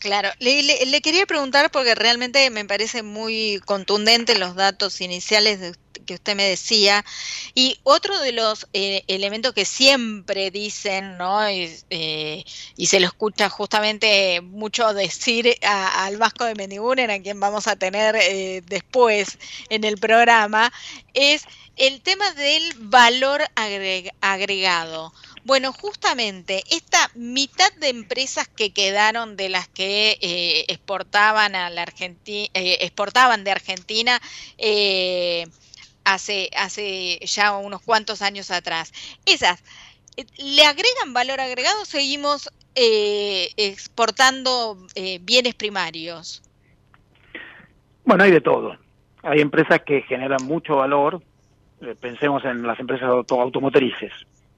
Claro, 0.05 0.29
le, 0.39 1.01
quería 1.01 1.25
preguntar 1.25 1.71
porque 1.71 1.95
realmente 1.95 2.51
me 2.51 2.67
parece 2.67 3.03
muy 3.03 3.59
contundente 3.65 4.39
los 4.39 4.55
datos 4.55 5.01
iniciales 5.01 5.79
que 6.05 6.13
usted 6.13 6.37
me 6.37 6.47
decía. 6.47 7.03
Y 7.55 7.79
otro 7.85 8.21
de 8.21 8.33
los 8.33 8.67
eh, 8.75 9.03
elementos 9.07 9.55
que 9.55 9.65
siempre 9.65 10.51
dicen, 10.51 11.17
¿no? 11.17 11.51
Y, 11.51 11.75
eh, 11.89 12.45
se 12.77 13.01
lo 13.01 13.07
escucha 13.07 13.49
justamente 13.49 14.43
mucho 14.43 14.93
decir 14.93 15.57
al 15.63 16.19
Vasco 16.19 16.45
de 16.45 16.55
Meniguren, 16.55 17.11
a 17.11 17.23
quien 17.23 17.41
vamos 17.41 17.67
a 17.67 17.77
tener 17.77 18.15
eh, 18.15 18.63
después 18.67 19.39
en 19.71 19.85
el 19.85 19.97
programa, 19.97 20.71
es 21.15 21.45
el 21.77 22.03
tema 22.03 22.31
del 22.33 22.75
valor 22.77 23.43
agregado. 24.21 25.15
Bueno, 25.45 25.73
justamente 25.73 26.65
esta 26.71 27.11
mitad 27.15 27.71
de 27.75 27.91
empresas 27.91 28.49
que 28.49 28.73
quedaron 28.73 29.37
de 29.37 29.51
las 29.51 29.69
que 29.69 30.17
eh, 30.23 30.65
exportaban 30.69 31.55
a 31.55 31.69
la 31.69 31.83
Argentina, 31.83 32.49
eh, 32.55 32.79
exportaban 32.81 33.45
de 33.45 33.51
Argentina 33.51 34.19
eh, 34.57 35.47
hace 36.05 36.49
hace 36.57 37.19
ya 37.27 37.59
unos 37.59 37.83
cuantos 37.83 38.23
años 38.23 38.51
atrás, 38.51 38.93
esas 39.27 39.63
le 40.39 40.65
agregan 40.65 41.13
valor 41.13 41.41
agregado. 41.41 41.85
Seguimos 41.85 42.49
exportando 42.77 44.79
bienes 45.21 45.55
primarios. 45.57 46.41
Bueno, 48.05 48.25
hay 48.25 48.31
de 48.31 48.41
todo. 48.41 48.77
Hay 49.23 49.41
empresas 49.41 49.81
que 49.85 50.03
generan 50.03 50.45
mucho 50.45 50.77
valor. 50.77 51.21
Pensemos 52.01 52.45
en 52.45 52.65
las 52.65 52.79
empresas 52.79 53.09
automotrices 53.09 54.13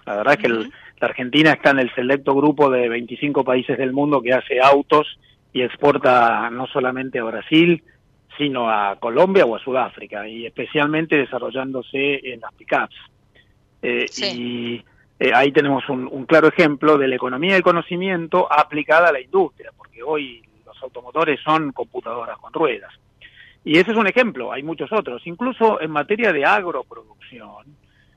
la 0.07 0.17
verdad 0.17 0.35
es 0.35 0.39
que 0.39 0.49
la 0.49 1.09
Argentina 1.09 1.53
está 1.53 1.71
en 1.71 1.81
el 1.81 1.95
selecto 1.95 2.35
grupo 2.35 2.71
de 2.71 2.89
25 2.89 3.45
países 3.45 3.77
del 3.77 3.93
mundo 3.93 4.23
que 4.23 4.33
hace 4.33 4.61
autos 4.61 5.19
y 5.53 5.63
exporta 5.63 6.49
no 6.51 6.67
solamente 6.69 7.19
a 7.19 7.25
Brasil, 7.25 7.83
sino 8.39 8.71
a 8.71 8.97
Colombia 9.01 9.45
o 9.45 9.57
a 9.57 9.59
Sudáfrica, 9.59 10.29
y 10.29 10.47
especialmente 10.47 11.17
desarrollándose 11.17 12.21
en 12.33 12.41
las 12.41 12.53
pickups. 12.55 12.97
Eh, 13.83 14.07
Y 14.23 14.85
eh, 15.19 15.33
ahí 15.35 15.51
tenemos 15.51 15.89
un, 15.89 16.09
un, 16.11 16.25
claro 16.27 16.49
ejemplo 16.49 16.99
de 16.99 17.09
la 17.09 17.17
economía 17.17 17.55
del 17.55 17.63
conocimiento 17.63 18.51
aplicada 18.51 19.09
a 19.09 19.13
la 19.13 19.21
industria, 19.21 19.71
porque 19.77 20.03
hoy 20.03 20.43
los 20.65 20.81
automotores 20.83 21.41
son 21.41 21.73
computadoras 21.73 22.39
con 22.39 22.53
ruedas. 22.53 22.93
Y 23.65 23.79
ese 23.79 23.91
es 23.91 23.97
un 23.97 24.07
ejemplo, 24.07 24.53
hay 24.53 24.63
muchos 24.63 24.93
otros. 24.93 25.27
Incluso 25.27 25.81
en 25.81 25.91
materia 25.91 26.33
de 26.33 26.45
agroproducción, 26.45 27.65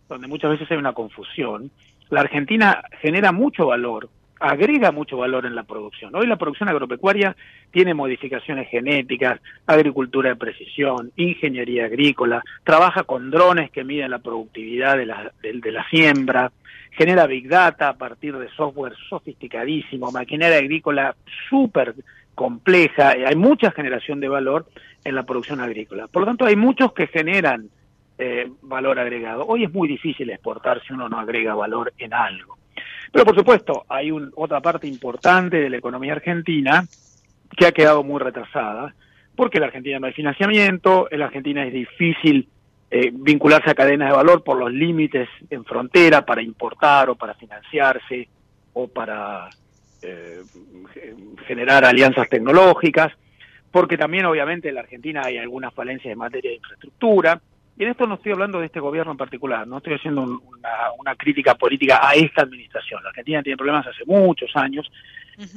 donde 0.10 0.28
muchas 0.28 0.52
veces 0.52 0.70
hay 0.70 0.78
una 0.78 0.94
confusión, 0.94 1.72
la 2.10 2.22
Argentina 2.22 2.82
genera 3.02 3.32
mucho 3.32 3.68
valor, 3.68 4.10
agrega 4.40 4.92
mucho 4.92 5.18
valor 5.18 5.46
en 5.46 5.56
la 5.56 5.64
producción. 5.64 6.16
Hoy 6.16 6.26
la 6.26 6.38
producción 6.38 6.70
agropecuaria 6.70 7.36
tiene 7.72 7.94
modificaciones 7.94 8.68
genéticas, 8.70 9.40
agricultura 9.68 10.30
de 10.30 10.36
precisión, 10.36 11.12
ingeniería 11.16 11.86
agrícola, 11.86 12.44
trabaja 12.64 13.04
con 13.04 13.30
drones 13.30 13.70
que 13.72 13.84
miden 13.84 14.12
la 14.12 14.20
productividad 14.20 14.98
de 14.98 15.06
la, 15.06 15.32
de, 15.42 15.72
la 15.72 15.88
siembra, 15.90 16.52
genera 16.92 17.28
big 17.28 17.48
data 17.48 17.90
a 17.90 17.98
partir 17.98 18.38
de 18.38 18.50
software 18.50 18.96
sofisticadísimo, 19.10 20.12
maquinaria 20.12 20.58
agrícola 20.58 21.16
súper 21.50 21.94
compleja, 22.34 23.10
hay 23.10 23.36
mucha 23.36 23.72
generación 23.72 24.22
de 24.22 24.30
valor 24.30 24.66
en 25.04 25.14
la 25.14 25.24
producción 25.24 25.60
agrícola. 25.60 26.08
Por 26.08 26.22
lo 26.22 26.26
tanto, 26.26 26.46
hay 26.46 26.56
muchos 26.56 26.94
que 26.94 27.08
generan 27.08 27.70
eh, 28.22 28.52
valor 28.62 29.00
agregado. 29.00 29.46
Hoy 29.48 29.64
es 29.64 29.74
muy 29.74 29.88
difícil 29.88 30.30
exportar 30.30 30.82
si 30.86 30.92
uno 30.92 31.08
no 31.08 31.18
agrega 31.18 31.56
valor 31.56 31.94
en 31.98 32.14
algo. 32.14 32.58
Pero 33.14 33.26
por 33.26 33.36
supuesto, 33.36 33.86
hay 33.88 34.12
un, 34.12 34.32
otra 34.36 34.60
parte 34.60 34.88
importante 34.88 35.58
de 35.58 35.70
la 35.70 35.78
economía 35.78 36.12
argentina 36.12 36.86
que 37.56 37.66
ha 37.66 37.72
quedado 37.72 38.04
muy 38.04 38.20
retrasada, 38.20 38.94
porque 39.36 39.58
en 39.58 39.62
la 39.62 39.68
Argentina 39.68 40.00
no 40.00 40.08
hay 40.08 40.14
financiamiento, 40.14 41.08
en 41.10 41.20
la 41.20 41.26
Argentina 41.28 41.66
es 41.66 41.74
difícil 41.74 42.50
eh, 42.92 43.10
vincularse 43.14 43.70
a 43.70 43.76
cadenas 43.76 44.10
de 44.10 44.18
valor 44.18 44.44
por 44.44 44.58
los 44.58 44.72
límites 44.72 45.30
en 45.50 45.64
frontera 45.64 46.26
para 46.26 46.42
importar 46.42 47.10
o 47.10 47.16
para 47.16 47.36
financiarse 47.36 48.28
o 48.74 48.88
para 48.88 49.50
eh, 50.02 50.42
generar 51.48 51.86
alianzas 51.86 52.28
tecnológicas, 52.28 53.14
porque 53.72 53.98
también 53.98 54.26
obviamente 54.26 54.70
en 54.70 54.76
la 54.76 54.82
Argentina 54.82 55.22
hay 55.24 55.38
algunas 55.38 55.74
falencias 55.74 56.12
en 56.12 56.18
materia 56.18 56.52
de 56.52 56.58
infraestructura, 56.58 57.42
y 57.80 57.84
en 57.84 57.92
esto 57.92 58.06
no 58.06 58.16
estoy 58.16 58.34
hablando 58.34 58.60
de 58.60 58.66
este 58.66 58.82
gobierno 58.82 59.14
en 59.14 59.18
particular, 59.18 59.66
no 59.66 59.78
estoy 59.78 59.94
haciendo 59.94 60.22
una, 60.22 61.16
crítica 61.16 61.56
política 61.56 62.02
a 62.04 62.14
esta 62.14 62.42
administración. 62.42 63.02
La 63.02 63.10
Argentina 63.10 63.42
tiene 63.42 63.56
problemas 63.56 63.88
hace 63.88 64.04
muchos 64.06 64.52
años 64.56 64.86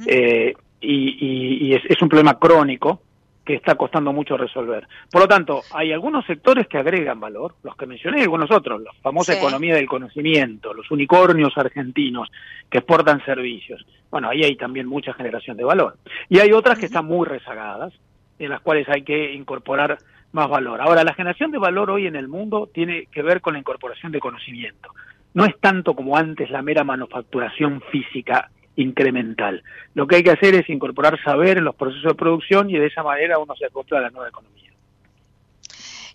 eh, 0.07 0.53
y, 0.79 1.73
es, 1.73 2.01
un 2.01 2.07
problema 2.07 2.39
crónico 2.39 3.01
que 3.43 3.55
está 3.55 3.75
costando 3.75 4.13
mucho 4.13 4.37
resolver. 4.37 4.87
Por 5.11 5.21
lo 5.21 5.27
tanto, 5.27 5.63
hay 5.73 5.91
algunos 5.91 6.25
sectores 6.25 6.67
que 6.67 6.77
agregan 6.77 7.19
valor, 7.19 7.55
los 7.61 7.75
que 7.75 7.85
mencioné 7.85 8.21
algunos 8.21 8.49
otros, 8.51 8.81
la 8.81 8.93
famosa 9.01 9.37
economía 9.37 9.75
del 9.75 9.85
conocimiento, 9.85 10.73
los 10.73 10.89
unicornios 10.91 11.57
argentinos 11.57 12.29
que 12.69 12.77
exportan 12.77 13.23
servicios. 13.25 13.85
Bueno, 14.09 14.29
ahí 14.29 14.43
hay 14.43 14.55
también 14.55 14.87
mucha 14.87 15.13
generación 15.13 15.57
de 15.57 15.65
valor. 15.65 15.97
Y 16.29 16.39
hay 16.39 16.53
otras 16.53 16.79
que 16.79 16.85
están 16.85 17.05
muy 17.05 17.27
rezagadas, 17.27 17.93
en 18.39 18.49
las 18.49 18.61
cuales 18.61 18.87
hay 18.87 19.03
que 19.03 19.33
incorporar 19.33 19.97
más 20.33 20.49
valor. 20.49 20.81
Ahora, 20.81 21.03
la 21.03 21.13
generación 21.13 21.51
de 21.51 21.59
valor 21.59 21.89
hoy 21.91 22.07
en 22.07 22.15
el 22.15 22.27
mundo 22.27 22.69
tiene 22.73 23.07
que 23.11 23.21
ver 23.21 23.39
con 23.39 23.53
la 23.53 23.59
incorporación 23.59 24.11
de 24.11 24.19
conocimiento. 24.19 24.89
No 25.33 25.45
es 25.45 25.57
tanto 25.59 25.95
como 25.95 26.17
antes 26.17 26.49
la 26.49 26.61
mera 26.61 26.83
manufacturación 26.83 27.81
física 27.91 28.51
incremental. 28.75 29.63
Lo 29.93 30.07
que 30.07 30.17
hay 30.17 30.23
que 30.23 30.31
hacer 30.31 30.55
es 30.55 30.69
incorporar 30.69 31.21
saber 31.23 31.59
en 31.59 31.63
los 31.63 31.75
procesos 31.75 32.11
de 32.11 32.15
producción 32.15 32.69
y 32.69 32.77
de 32.77 32.87
esa 32.87 33.03
manera 33.03 33.37
uno 33.37 33.55
se 33.55 33.65
acopla 33.65 33.99
a 33.99 34.01
la 34.01 34.09
nueva 34.09 34.29
economía. 34.29 34.71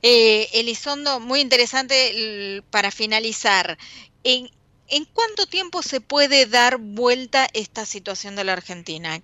Eh, 0.02 0.48
Elizondo, 0.54 1.20
muy 1.20 1.40
interesante 1.40 2.62
para 2.70 2.90
finalizar. 2.90 3.78
¿En, 4.24 4.48
¿En 4.88 5.04
cuánto 5.04 5.46
tiempo 5.46 5.82
se 5.82 6.00
puede 6.00 6.46
dar 6.46 6.78
vuelta 6.78 7.46
esta 7.52 7.84
situación 7.84 8.36
de 8.36 8.44
la 8.44 8.54
Argentina? 8.54 9.20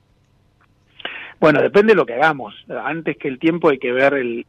Bueno, 1.44 1.60
depende 1.60 1.92
de 1.92 1.96
lo 1.96 2.06
que 2.06 2.14
hagamos. 2.14 2.54
Antes 2.70 3.18
que 3.18 3.28
el 3.28 3.38
tiempo 3.38 3.68
hay 3.68 3.78
que 3.78 3.92
ver 3.92 4.14
el, 4.14 4.46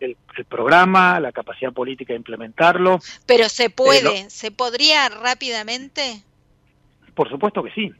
programa, 0.47 1.19
la 1.19 1.33
capacidad 1.33 1.73
política 1.73 2.13
de 2.13 2.17
implementarlo. 2.17 2.99
Pero 3.25 3.49
se 3.49 3.69
puede, 3.69 4.29
¿se 4.29 4.49
podría 4.49 5.09
rápidamente? 5.09 6.23
Por 7.13 7.29
supuesto 7.29 7.61
que 7.63 7.71
sí, 7.71 7.91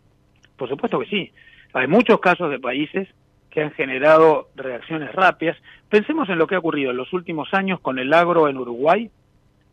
por 0.56 0.70
supuesto 0.70 0.98
que 1.00 1.08
sí. 1.08 1.34
Hay 1.74 1.88
muchos 1.88 2.22
casos 2.22 2.50
de 2.50 2.58
países 2.58 3.10
que 3.50 3.64
han 3.64 3.72
generado 3.72 4.48
reacciones 4.56 5.12
rápidas. 5.12 5.58
Pensemos 5.90 6.30
en 6.30 6.38
lo 6.38 6.48
que 6.48 6.56
ha 6.56 6.60
ocurrido 6.60 6.92
en 6.92 6.98
los 6.98 7.12
últimos 7.12 7.54
años 7.54 7.82
con 7.82 8.00
el 8.00 8.14
agro 8.14 8.48
en 8.48 8.56
Uruguay 8.56 9.12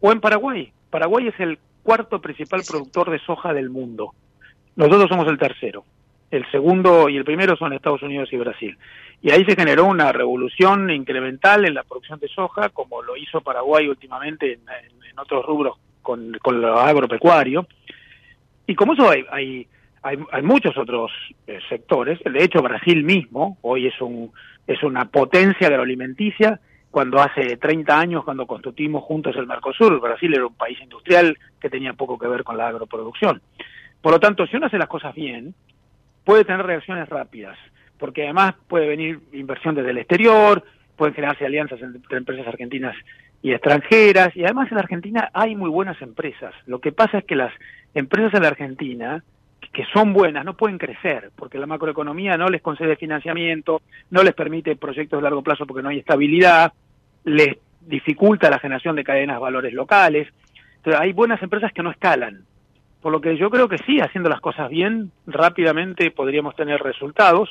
o 0.00 0.10
en 0.10 0.20
Paraguay. 0.20 0.72
Paraguay 0.90 1.28
es 1.28 1.38
el 1.38 1.60
cuarto 1.84 2.20
principal 2.20 2.62
productor 2.68 3.08
de 3.12 3.20
soja 3.20 3.54
del 3.54 3.70
mundo. 3.70 4.14
Nosotros 4.74 5.08
somos 5.08 5.28
el 5.28 5.38
tercero. 5.38 5.84
El 6.32 6.50
segundo 6.50 7.10
y 7.10 7.18
el 7.18 7.26
primero 7.26 7.56
son 7.56 7.74
Estados 7.74 8.02
Unidos 8.02 8.32
y 8.32 8.38
Brasil. 8.38 8.78
Y 9.20 9.30
ahí 9.30 9.44
se 9.44 9.54
generó 9.54 9.84
una 9.84 10.12
revolución 10.12 10.90
incremental 10.90 11.66
en 11.66 11.74
la 11.74 11.82
producción 11.84 12.18
de 12.20 12.28
soja, 12.28 12.70
como 12.70 13.02
lo 13.02 13.18
hizo 13.18 13.42
Paraguay 13.42 13.86
últimamente 13.86 14.54
en, 14.54 14.60
otros 15.18 15.44
rubros 15.44 15.76
con, 16.00 16.32
con, 16.40 16.62
lo 16.62 16.78
agropecuario. 16.78 17.66
Y 18.66 18.74
como 18.74 18.94
eso 18.94 19.10
hay, 19.10 19.26
hay, 19.30 19.68
hay, 20.02 20.42
muchos 20.42 20.78
otros 20.78 21.12
eh, 21.46 21.58
sectores. 21.68 22.18
De 22.24 22.42
hecho, 22.42 22.62
Brasil 22.62 23.04
mismo 23.04 23.58
hoy 23.60 23.88
es, 23.88 24.00
un, 24.00 24.32
es 24.66 24.82
una 24.82 25.04
potencia 25.04 25.66
agroalimenticia 25.66 26.58
cuando 26.90 27.20
hace 27.20 27.58
30 27.58 28.00
años, 28.00 28.24
cuando 28.24 28.46
constituimos 28.46 29.04
juntos 29.04 29.36
el 29.36 29.46
Mercosur, 29.46 30.00
Brasil 30.00 30.32
era 30.32 30.46
un 30.46 30.54
país 30.54 30.80
industrial 30.80 31.36
que 31.60 31.68
tenía 31.68 31.92
poco 31.92 32.18
que 32.18 32.26
ver 32.26 32.42
con 32.42 32.56
la 32.56 32.68
agroproducción. 32.68 33.42
Por 34.00 34.12
lo 34.12 34.18
tanto, 34.18 34.46
si 34.46 34.56
uno 34.56 34.66
hace 34.66 34.78
las 34.78 34.88
cosas 34.88 35.14
bien, 35.14 35.54
puede 36.24 36.44
tener 36.44 36.64
reacciones 36.64 37.08
rápidas, 37.08 37.56
porque 37.98 38.24
además 38.24 38.54
puede 38.68 38.88
venir 38.88 39.20
inversión 39.32 39.74
desde 39.74 39.90
el 39.90 39.98
exterior, 39.98 40.64
pueden 40.96 41.14
generarse 41.14 41.46
alianzas 41.46 41.80
entre 41.80 42.18
empresas 42.18 42.46
argentinas 42.46 42.96
y 43.42 43.52
extranjeras, 43.52 44.36
y 44.36 44.44
además 44.44 44.70
en 44.70 44.76
la 44.76 44.82
Argentina 44.82 45.30
hay 45.32 45.56
muy 45.56 45.70
buenas 45.70 46.00
empresas. 46.00 46.54
Lo 46.66 46.80
que 46.80 46.92
pasa 46.92 47.18
es 47.18 47.24
que 47.24 47.34
las 47.34 47.52
empresas 47.94 48.34
en 48.34 48.42
la 48.42 48.48
Argentina 48.48 49.22
que 49.72 49.84
son 49.92 50.12
buenas 50.12 50.44
no 50.44 50.56
pueden 50.56 50.78
crecer 50.78 51.30
porque 51.34 51.58
la 51.58 51.66
macroeconomía 51.66 52.36
no 52.36 52.48
les 52.48 52.60
concede 52.60 52.96
financiamiento, 52.96 53.80
no 54.10 54.22
les 54.22 54.34
permite 54.34 54.76
proyectos 54.76 55.18
de 55.18 55.22
largo 55.22 55.42
plazo 55.42 55.66
porque 55.66 55.82
no 55.82 55.88
hay 55.88 55.98
estabilidad, 55.98 56.72
les 57.24 57.56
dificulta 57.80 58.50
la 58.50 58.58
generación 58.58 58.96
de 58.96 59.04
cadenas 59.04 59.36
de 59.36 59.40
valores 59.40 59.72
locales. 59.72 60.28
Entonces, 60.76 61.00
hay 61.00 61.12
buenas 61.12 61.42
empresas 61.42 61.72
que 61.72 61.82
no 61.82 61.90
escalan. 61.90 62.44
Por 63.02 63.12
lo 63.12 63.20
que 63.20 63.36
yo 63.36 63.50
creo 63.50 63.68
que 63.68 63.78
sí, 63.78 64.00
haciendo 64.00 64.30
las 64.30 64.40
cosas 64.40 64.70
bien, 64.70 65.10
rápidamente 65.26 66.10
podríamos 66.12 66.54
tener 66.54 66.80
resultados. 66.80 67.50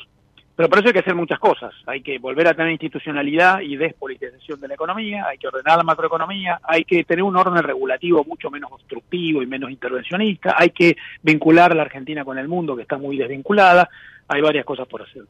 Pero 0.54 0.68
por 0.68 0.78
eso 0.78 0.88
hay 0.88 0.92
que 0.92 0.98
hacer 0.98 1.14
muchas 1.14 1.38
cosas. 1.38 1.72
Hay 1.86 2.02
que 2.02 2.18
volver 2.18 2.46
a 2.46 2.54
tener 2.54 2.72
institucionalidad 2.72 3.60
y 3.60 3.76
despolitización 3.76 4.60
de 4.60 4.68
la 4.68 4.74
economía, 4.74 5.26
hay 5.26 5.38
que 5.38 5.48
ordenar 5.48 5.78
la 5.78 5.82
macroeconomía, 5.82 6.60
hay 6.62 6.84
que 6.84 7.04
tener 7.04 7.22
un 7.22 7.36
orden 7.36 7.62
regulativo 7.62 8.24
mucho 8.24 8.50
menos 8.50 8.70
constructivo 8.70 9.42
y 9.42 9.46
menos 9.46 9.70
intervencionista, 9.70 10.54
hay 10.58 10.70
que 10.70 10.96
vincular 11.22 11.72
a 11.72 11.74
la 11.74 11.82
Argentina 11.82 12.24
con 12.24 12.38
el 12.38 12.48
mundo, 12.48 12.76
que 12.76 12.82
está 12.82 12.98
muy 12.98 13.16
desvinculada. 13.16 13.88
Hay 14.28 14.42
varias 14.42 14.64
cosas 14.64 14.86
por 14.88 15.02
hacer. 15.02 15.22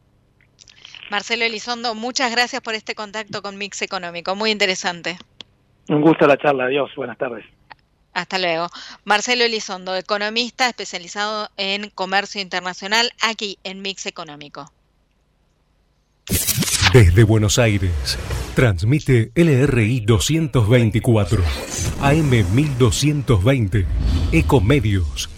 Marcelo 1.11 1.45
Elizondo, 1.45 1.95
muchas 1.95 2.33
gracias 2.33 2.61
por 2.63 2.75
este 2.75 2.95
contacto 2.95 3.43
con 3.43 3.59
Mix 3.59 3.83
Económico, 3.83 4.35
muy 4.35 4.51
interesante. 4.51 5.19
Un 5.89 6.01
gusto 6.01 6.27
la 6.27 6.37
charla, 6.37 6.65
adiós, 6.65 6.91
buenas 6.97 7.19
tardes. 7.19 7.45
Hasta 8.13 8.39
luego. 8.39 8.69
Marcelo 9.05 9.45
Elizondo, 9.45 9.97
economista 9.97 10.69
especializado 10.69 11.51
en 11.57 11.91
comercio 11.91 12.41
internacional 12.41 13.11
aquí 13.21 13.59
en 13.65 13.83
Mix 13.83 14.07
Económico. 14.07 14.73
Desde 16.93 17.25
Buenos 17.25 17.59
Aires, 17.59 18.19
transmite 18.55 19.33
LRI 19.35 20.01
224, 20.01 21.43
AM 22.03 22.31
1220, 22.55 23.87
Ecomedios. 24.31 25.31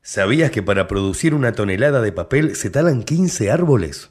¿Sabías 0.00 0.52
que 0.52 0.62
para 0.62 0.86
producir 0.86 1.34
una 1.34 1.52
tonelada 1.52 2.00
de 2.00 2.12
papel 2.12 2.54
se 2.54 2.70
talan 2.70 3.02
15 3.02 3.50
árboles? 3.50 4.10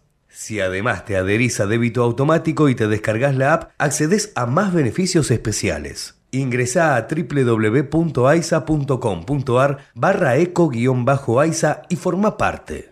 Si 0.41 0.59
además 0.59 1.05
te 1.05 1.17
adherís 1.17 1.59
a 1.59 1.67
débito 1.67 2.01
automático 2.01 2.67
y 2.67 2.73
te 2.73 2.87
descargas 2.87 3.35
la 3.35 3.53
app, 3.53 3.73
accedes 3.77 4.31
a 4.33 4.47
más 4.47 4.73
beneficios 4.73 5.29
especiales. 5.29 6.15
Ingresa 6.31 6.95
a 6.95 7.07
www.aisa.com.ar 7.07 7.91
barra 9.93 10.37
eco-aisa 10.37 11.83
y 11.89 11.95
forma 11.95 12.37
parte 12.37 12.90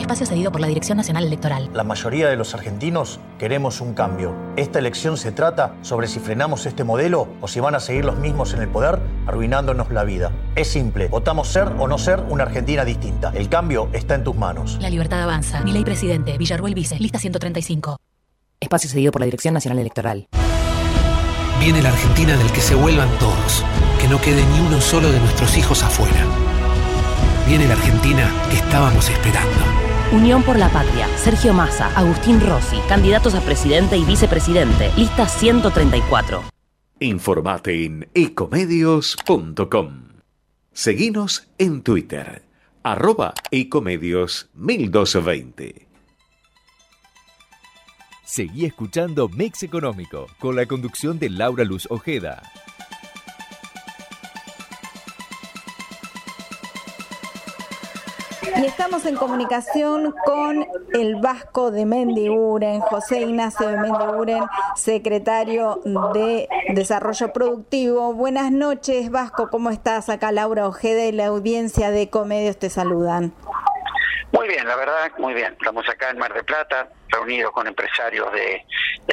espacio 0.00 0.26
cedido 0.26 0.52
por 0.52 0.60
la 0.60 0.66
Dirección 0.66 0.96
Nacional 0.96 1.24
Electoral. 1.24 1.70
La 1.72 1.84
mayoría 1.84 2.28
de 2.28 2.36
los 2.36 2.54
argentinos 2.54 3.20
queremos 3.38 3.80
un 3.80 3.94
cambio. 3.94 4.34
Esta 4.56 4.78
elección 4.78 5.16
se 5.16 5.32
trata 5.32 5.74
sobre 5.82 6.06
si 6.06 6.20
frenamos 6.20 6.66
este 6.66 6.84
modelo 6.84 7.28
o 7.40 7.48
si 7.48 7.60
van 7.60 7.74
a 7.74 7.80
seguir 7.80 8.04
los 8.04 8.18
mismos 8.18 8.54
en 8.54 8.62
el 8.62 8.68
poder, 8.68 9.00
arruinándonos 9.26 9.90
la 9.90 10.04
vida. 10.04 10.32
Es 10.54 10.68
simple, 10.68 11.08
votamos 11.08 11.48
ser 11.48 11.68
o 11.78 11.88
no 11.88 11.98
ser 11.98 12.20
una 12.28 12.44
Argentina 12.44 12.84
distinta. 12.84 13.32
El 13.34 13.48
cambio 13.48 13.88
está 13.92 14.14
en 14.14 14.24
tus 14.24 14.36
manos. 14.36 14.78
La 14.80 14.90
libertad 14.90 15.22
avanza. 15.22 15.60
Mi 15.62 15.72
ley 15.72 15.84
presidente, 15.84 16.36
Villarruel 16.38 16.74
Vice, 16.74 16.98
lista 16.98 17.18
135. 17.18 17.98
Espacio 18.60 18.90
cedido 18.90 19.12
por 19.12 19.20
la 19.20 19.26
Dirección 19.26 19.54
Nacional 19.54 19.78
Electoral. 19.78 20.28
Viene 21.60 21.82
la 21.82 21.90
Argentina 21.90 22.36
del 22.36 22.50
que 22.52 22.60
se 22.60 22.74
vuelvan 22.74 23.08
todos, 23.18 23.64
que 24.00 24.08
no 24.08 24.20
quede 24.20 24.44
ni 24.44 24.60
uno 24.60 24.80
solo 24.80 25.10
de 25.10 25.18
nuestros 25.18 25.56
hijos 25.56 25.82
afuera. 25.82 26.24
Viene 27.48 27.66
la 27.66 27.74
Argentina 27.74 28.30
que 28.50 28.56
estábamos 28.56 29.08
esperando. 29.08 29.77
Unión 30.10 30.42
por 30.42 30.58
la 30.58 30.70
Patria, 30.70 31.06
Sergio 31.18 31.52
Massa, 31.52 31.94
Agustín 31.94 32.40
Rossi, 32.40 32.78
candidatos 32.88 33.34
a 33.34 33.42
presidente 33.42 33.98
y 33.98 34.04
vicepresidente, 34.04 34.90
lista 34.96 35.28
134. 35.28 36.44
Informate 37.00 37.84
en 37.84 38.08
ecomedios.com. 38.14 40.08
Seguinos 40.72 41.48
en 41.58 41.82
Twitter, 41.82 42.42
arroba 42.82 43.34
ecomedios 43.50 44.48
1220. 44.54 45.86
Seguí 48.24 48.64
escuchando 48.64 49.28
Mix 49.28 49.62
Económico 49.62 50.26
con 50.38 50.56
la 50.56 50.64
conducción 50.64 51.18
de 51.18 51.28
Laura 51.28 51.64
Luz 51.64 51.86
Ojeda. 51.90 52.42
Y 58.56 58.64
estamos 58.64 59.04
en 59.06 59.16
comunicación 59.16 60.14
con 60.24 60.66
el 60.92 61.16
Vasco 61.16 61.70
de 61.70 61.84
Mendiguren, 61.84 62.80
José 62.80 63.20
Ignacio 63.20 63.68
de 63.68 63.76
Mendiguren, 63.76 64.44
secretario 64.74 65.80
de 66.14 66.48
Desarrollo 66.70 67.32
Productivo. 67.32 68.14
Buenas 68.14 68.50
noches, 68.50 69.10
Vasco, 69.10 69.48
¿cómo 69.50 69.70
estás? 69.70 70.08
Acá 70.08 70.32
Laura 70.32 70.66
Ojeda 70.66 71.04
y 71.04 71.12
la 71.12 71.26
audiencia 71.26 71.90
de 71.90 72.08
Comedios 72.08 72.56
te 72.58 72.70
saludan. 72.70 73.32
Muy 74.32 74.46
bien, 74.46 74.66
la 74.66 74.76
verdad, 74.76 75.10
muy 75.18 75.32
bien. 75.32 75.54
Estamos 75.54 75.88
acá 75.88 76.10
en 76.10 76.18
Mar 76.18 76.34
de 76.34 76.44
Plata, 76.44 76.88
reunidos 77.08 77.50
con 77.52 77.66
empresarios 77.66 78.30
de, 78.32 78.64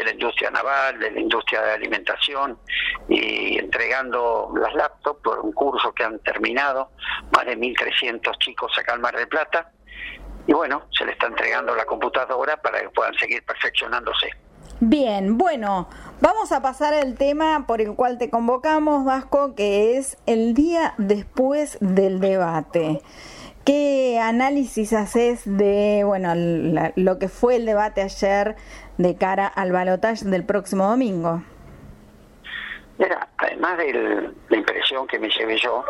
la 0.03 0.11
industria 0.11 0.51
naval, 0.51 0.99
de 0.99 1.11
la 1.11 1.19
industria 1.19 1.61
de 1.61 1.71
alimentación 1.71 2.59
y 3.07 3.57
entregando 3.57 4.53
las 4.59 4.73
laptops 4.75 5.21
por 5.23 5.39
un 5.39 5.53
curso 5.53 5.93
que 5.93 6.03
han 6.03 6.19
terminado, 6.19 6.91
más 7.31 7.45
de 7.45 7.57
1.300 7.57 8.37
chicos 8.39 8.77
acá 8.77 8.95
en 8.95 9.01
Mar 9.01 9.15
de 9.15 9.25
Plata. 9.25 9.71
Y 10.47 10.53
bueno, 10.53 10.83
se 10.91 11.05
les 11.05 11.13
está 11.13 11.27
entregando 11.27 11.73
la 11.75 11.85
computadora 11.85 12.57
para 12.57 12.81
que 12.81 12.89
puedan 12.89 13.13
seguir 13.15 13.43
perfeccionándose. 13.45 14.29
Bien, 14.81 15.37
bueno, 15.37 15.87
vamos 16.19 16.51
a 16.51 16.61
pasar 16.61 16.93
al 16.93 17.15
tema 17.15 17.65
por 17.65 17.79
el 17.79 17.95
cual 17.95 18.17
te 18.17 18.29
convocamos, 18.29 19.05
Vasco, 19.05 19.55
que 19.55 19.97
es 19.97 20.17
el 20.25 20.53
día 20.53 20.93
después 20.97 21.77
del 21.79 22.19
debate. 22.19 23.01
¿Qué 23.65 24.19
análisis 24.21 24.93
haces 24.93 25.41
de 25.45 26.03
bueno 26.05 26.33
lo 26.95 27.17
que 27.17 27.27
fue 27.29 27.55
el 27.55 27.65
debate 27.65 28.03
ayer 28.03 28.55
de 28.99 29.17
cara 29.17 29.47
al 29.47 29.71
balotaje 29.71 30.23
del 30.25 30.45
próximo 30.45 30.87
domingo? 30.87 31.41
Mira, 32.99 33.27
además 33.37 33.79
de 33.79 34.31
la 34.49 34.57
impresión 34.57 35.07
que 35.07 35.17
me 35.17 35.29
llevé 35.29 35.57
yo, 35.57 35.83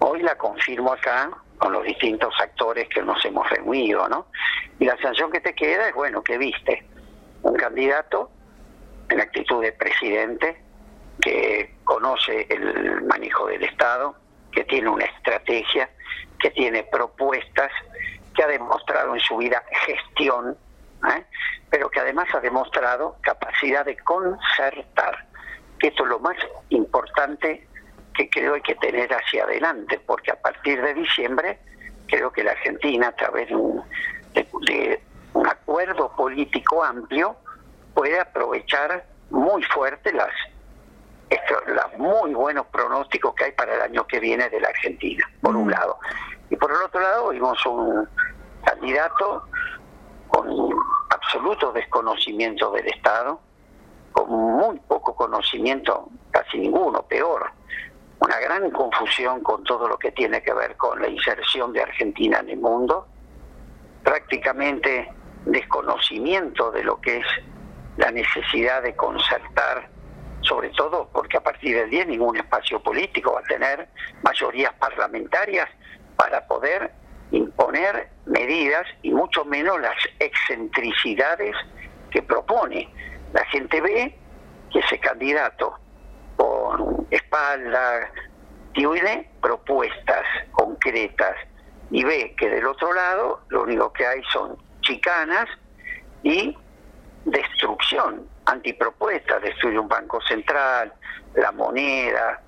hoy 0.00 0.20
la 0.22 0.36
confirmo 0.36 0.92
acá 0.92 1.30
con 1.58 1.72
los 1.72 1.84
distintos 1.84 2.34
actores 2.40 2.88
que 2.88 3.00
nos 3.02 3.24
hemos 3.24 3.48
reunido, 3.50 4.08
¿no? 4.08 4.26
Y 4.80 4.84
la 4.84 4.96
sensación 4.96 5.30
que 5.30 5.40
te 5.40 5.54
queda 5.54 5.88
es, 5.88 5.94
bueno, 5.94 6.24
que 6.24 6.36
viste 6.38 6.84
un 7.42 7.54
candidato 7.54 8.32
en 9.10 9.20
actitud 9.20 9.62
de 9.62 9.70
presidente 9.70 10.60
que 11.20 11.76
conoce 11.84 12.48
el 12.50 13.02
manejo 13.02 13.46
del 13.46 13.62
Estado, 13.62 14.16
que 14.50 14.64
tiene 14.64 14.88
una 14.88 15.04
estrategia, 15.04 15.88
que 16.38 16.50
tiene 16.50 16.82
propuestas, 16.84 17.70
que 18.34 18.42
ha 18.42 18.48
demostrado 18.48 19.14
en 19.14 19.20
su 19.20 19.36
vida 19.36 19.62
gestión, 19.86 20.56
¿eh? 21.10 21.24
pero 21.70 21.88
que 21.88 22.00
además 22.00 22.28
ha 22.34 22.40
demostrado 22.40 23.16
capacidad 23.22 23.84
de 23.84 23.96
concertar, 23.98 25.26
esto 25.86 26.02
es 26.04 26.08
lo 26.08 26.18
más 26.18 26.36
importante 26.70 27.66
que 28.14 28.28
creo 28.30 28.54
hay 28.54 28.62
que 28.62 28.74
tener 28.76 29.12
hacia 29.12 29.44
adelante, 29.44 30.00
porque 30.06 30.32
a 30.32 30.40
partir 30.40 30.80
de 30.82 30.94
diciembre 30.94 31.58
creo 32.08 32.32
que 32.32 32.42
la 32.42 32.52
Argentina, 32.52 33.08
a 33.08 33.12
través 33.12 33.48
de 33.48 33.56
un, 33.56 33.82
de, 34.34 35.00
un 35.34 35.46
acuerdo 35.46 36.10
político 36.16 36.82
amplio, 36.82 37.36
puede 37.94 38.18
aprovechar 38.18 39.04
muy 39.30 39.62
fuerte 39.64 40.12
las 40.12 40.32
los 41.66 41.98
muy 41.98 42.34
buenos 42.34 42.66
pronósticos 42.66 43.34
que 43.34 43.44
hay 43.44 43.52
para 43.52 43.74
el 43.74 43.82
año 43.82 44.06
que 44.06 44.20
viene 44.20 44.48
de 44.48 44.60
la 44.60 44.68
Argentina, 44.68 45.28
por 45.40 45.56
un 45.56 45.70
lado. 45.70 45.98
Y 46.50 46.56
por 46.56 46.70
el 46.70 46.78
otro 46.78 47.00
lado, 47.00 47.30
vimos 47.30 47.64
un 47.66 48.08
candidato 48.64 49.44
con 50.28 50.48
absoluto 51.10 51.72
desconocimiento 51.72 52.70
del 52.72 52.86
Estado, 52.88 53.40
con 54.12 54.30
muy 54.30 54.78
poco 54.80 55.14
conocimiento, 55.14 56.08
casi 56.30 56.58
ninguno, 56.58 57.02
peor, 57.02 57.50
una 58.20 58.38
gran 58.40 58.70
confusión 58.70 59.42
con 59.42 59.62
todo 59.64 59.88
lo 59.88 59.98
que 59.98 60.12
tiene 60.12 60.42
que 60.42 60.54
ver 60.54 60.76
con 60.76 61.00
la 61.00 61.08
inserción 61.08 61.72
de 61.72 61.82
Argentina 61.82 62.38
en 62.40 62.50
el 62.50 62.58
mundo, 62.58 63.06
prácticamente 64.02 65.12
desconocimiento 65.44 66.70
de 66.70 66.84
lo 66.84 67.00
que 67.00 67.18
es 67.18 67.26
la 67.96 68.10
necesidad 68.10 68.82
de 68.82 68.94
concertar, 68.94 69.88
sobre 70.46 70.70
todo 70.70 71.08
porque 71.12 71.36
a 71.36 71.42
partir 71.42 71.76
del 71.76 71.90
10 71.90 72.08
ningún 72.08 72.36
espacio 72.36 72.80
político 72.82 73.32
va 73.32 73.40
a 73.40 73.44
tener 73.44 73.88
mayorías 74.22 74.72
parlamentarias 74.74 75.68
para 76.16 76.46
poder 76.46 76.92
imponer 77.32 78.08
medidas 78.26 78.86
y 79.02 79.12
mucho 79.12 79.44
menos 79.44 79.80
las 79.80 79.96
excentricidades 80.18 81.54
que 82.10 82.22
propone. 82.22 82.88
La 83.32 83.44
gente 83.46 83.80
ve 83.80 84.16
que 84.72 84.78
ese 84.78 84.98
candidato 84.98 85.78
con 86.36 87.06
espalda 87.10 88.10
tiene 88.72 89.30
propuestas 89.40 90.24
concretas 90.52 91.34
y 91.90 92.04
ve 92.04 92.34
que 92.38 92.48
del 92.48 92.66
otro 92.66 92.92
lado 92.92 93.40
lo 93.48 93.62
único 93.62 93.92
que 93.92 94.06
hay 94.06 94.22
son 94.32 94.56
chicanas 94.82 95.46
y 96.22 96.56
destrucción, 97.24 98.28
antipropuesta, 98.46 99.38
destruye 99.40 99.78
un 99.78 99.88
banco 99.88 100.20
central, 100.22 100.92
la 101.34 101.52
moneda, 101.52 102.40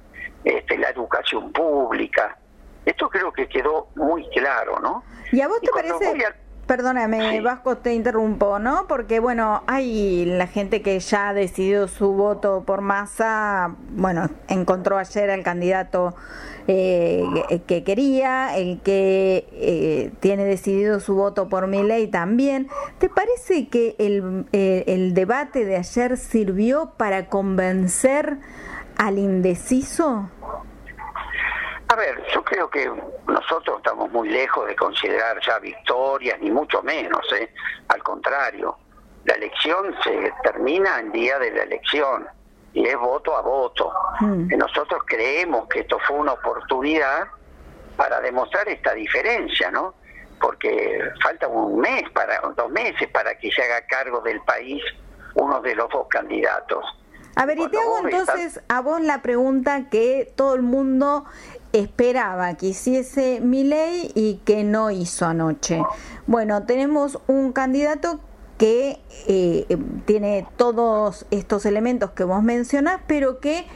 este, 0.44 0.78
la 0.78 0.90
educación 0.90 1.52
pública. 1.52 2.38
Esto 2.84 3.08
creo 3.10 3.32
que 3.32 3.48
quedó 3.48 3.88
muy 3.96 4.28
claro, 4.30 4.78
¿no? 4.80 5.04
¿Y 5.30 5.40
a 5.40 5.48
vos 5.48 5.60
te 5.60 5.70
parece... 5.70 6.16
Perdóname, 6.68 7.40
Vasco, 7.40 7.78
te 7.78 7.94
interrumpo, 7.94 8.58
¿no? 8.58 8.84
Porque, 8.88 9.20
bueno, 9.20 9.62
hay 9.66 10.26
la 10.26 10.46
gente 10.46 10.82
que 10.82 11.00
ya 11.00 11.30
ha 11.30 11.32
decidido 11.32 11.88
su 11.88 12.12
voto 12.12 12.62
por 12.66 12.82
masa, 12.82 13.74
bueno, 13.96 14.28
encontró 14.48 14.98
ayer 14.98 15.30
al 15.30 15.42
candidato 15.42 16.14
eh, 16.66 17.24
que 17.66 17.84
quería, 17.84 18.54
el 18.58 18.82
que 18.82 19.48
eh, 19.52 20.12
tiene 20.20 20.44
decidido 20.44 21.00
su 21.00 21.14
voto 21.14 21.48
por 21.48 21.68
mi 21.68 21.82
ley 21.82 22.06
también. 22.06 22.68
¿Te 22.98 23.08
parece 23.08 23.68
que 23.68 23.96
el, 23.98 24.44
eh, 24.52 24.84
el 24.88 25.14
debate 25.14 25.64
de 25.64 25.76
ayer 25.76 26.18
sirvió 26.18 26.92
para 26.98 27.30
convencer 27.30 28.36
al 28.98 29.16
indeciso? 29.16 30.28
A 31.88 31.96
ver, 31.96 32.22
yo 32.34 32.44
creo 32.44 32.68
que 32.68 32.90
nosotros 33.26 33.78
estamos 33.78 34.10
muy 34.10 34.28
lejos 34.28 34.66
de 34.66 34.76
considerar 34.76 35.40
ya 35.44 35.58
victorias, 35.58 36.38
ni 36.40 36.50
mucho 36.50 36.82
menos, 36.82 37.20
¿eh? 37.32 37.50
Al 37.88 38.02
contrario, 38.02 38.76
la 39.24 39.34
elección 39.34 39.94
se 40.04 40.32
termina 40.42 41.00
el 41.00 41.12
día 41.12 41.38
de 41.38 41.50
la 41.50 41.62
elección 41.62 42.26
y 42.74 42.86
es 42.86 42.98
voto 42.98 43.34
a 43.36 43.40
voto. 43.40 43.90
Mm. 44.20 44.48
Nosotros 44.56 45.02
creemos 45.06 45.66
que 45.68 45.80
esto 45.80 45.98
fue 46.06 46.18
una 46.18 46.32
oportunidad 46.32 47.28
para 47.96 48.20
demostrar 48.20 48.68
esta 48.68 48.92
diferencia, 48.92 49.70
¿no? 49.70 49.94
Porque 50.40 51.00
falta 51.22 51.48
un 51.48 51.80
mes, 51.80 52.08
para 52.10 52.38
dos 52.54 52.70
meses 52.70 53.08
para 53.08 53.36
que 53.38 53.50
se 53.50 53.62
haga 53.62 53.86
cargo 53.86 54.20
del 54.20 54.40
país 54.42 54.82
uno 55.34 55.60
de 55.60 55.74
los 55.74 55.88
dos 55.90 56.06
candidatos. 56.08 56.84
A 57.36 57.46
ver, 57.46 57.58
y 57.58 57.68
te 57.68 57.78
hago 57.78 57.98
entonces 57.98 58.60
a 58.68 58.80
vos 58.80 59.00
la 59.00 59.22
pregunta 59.22 59.88
que 59.90 60.32
todo 60.34 60.54
el 60.54 60.62
mundo 60.62 61.24
esperaba 61.72 62.54
que 62.54 62.68
hiciese 62.68 63.40
mi 63.40 63.64
ley 63.64 64.10
y 64.14 64.40
que 64.44 64.64
no 64.64 64.90
hizo 64.90 65.26
anoche. 65.26 65.82
Bueno, 66.26 66.64
tenemos 66.64 67.18
un 67.26 67.52
candidato 67.52 68.20
que 68.56 68.98
eh, 69.28 69.66
tiene 70.04 70.46
todos 70.56 71.26
estos 71.30 71.64
elementos 71.66 72.10
que 72.10 72.24
vos 72.24 72.42
mencionás, 72.42 73.00
pero 73.06 73.38
que 73.38 73.66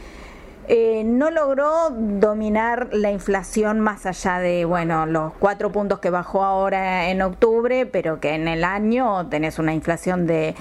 eh, 0.68 1.04
no 1.04 1.30
logró 1.30 1.90
dominar 1.90 2.88
la 2.92 3.10
inflación 3.10 3.80
más 3.80 4.06
allá 4.06 4.38
de, 4.38 4.64
bueno, 4.64 5.06
los 5.06 5.32
cuatro 5.34 5.70
puntos 5.70 6.00
que 6.00 6.10
bajó 6.10 6.42
ahora 6.42 7.10
en 7.10 7.22
octubre, 7.22 7.86
pero 7.86 8.20
que 8.20 8.34
en 8.34 8.48
el 8.48 8.64
año 8.64 9.28
tenés 9.28 9.58
una 9.58 9.72
inflación 9.72 10.26
de, 10.26 10.54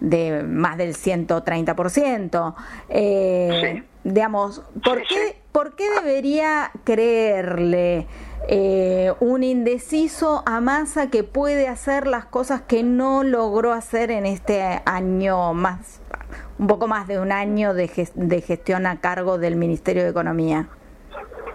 de 0.00 0.42
más 0.42 0.78
del 0.78 0.94
130%. 0.94 2.54
Eh, 2.88 3.82
Digamos, 4.06 4.62
¿por 4.84 5.02
qué, 5.02 5.35
¿por 5.56 5.74
qué 5.74 5.88
debería 5.88 6.70
creerle 6.84 8.06
eh, 8.46 9.14
un 9.20 9.42
indeciso 9.42 10.42
a 10.44 10.60
Massa 10.60 11.08
que 11.08 11.24
puede 11.24 11.66
hacer 11.66 12.06
las 12.06 12.26
cosas 12.26 12.60
que 12.60 12.82
no 12.82 13.22
logró 13.22 13.72
hacer 13.72 14.10
en 14.10 14.26
este 14.26 14.82
año 14.84 15.54
más, 15.54 16.02
un 16.58 16.66
poco 16.66 16.88
más 16.88 17.08
de 17.08 17.18
un 17.18 17.32
año 17.32 17.72
de, 17.72 17.88
gestión 17.88 18.84
a 18.84 19.00
cargo 19.00 19.38
del 19.38 19.56
Ministerio 19.56 20.02
de 20.02 20.10
Economía? 20.10 20.68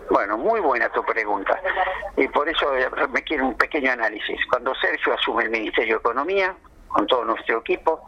Bueno, 0.10 0.36
muy 0.36 0.62
buena 0.62 0.90
tu 0.90 1.04
pregunta. 1.04 1.62
Y 2.18 2.28
por 2.30 2.50
eso 2.50 2.72
me 3.12 3.22
quiero 3.22 3.50
un 3.50 3.56
pequeño 3.56 3.92
análisis. 3.92 4.40
Cuando 4.50 4.74
Sergio 4.82 5.14
asume 5.14 5.44
el 5.44 5.52
Ministerio 5.52 5.98
de 5.98 6.00
Economía, 6.00 6.56
con 6.88 7.06
todo 7.06 7.24
nuestro 7.24 7.60
equipo, 7.60 8.02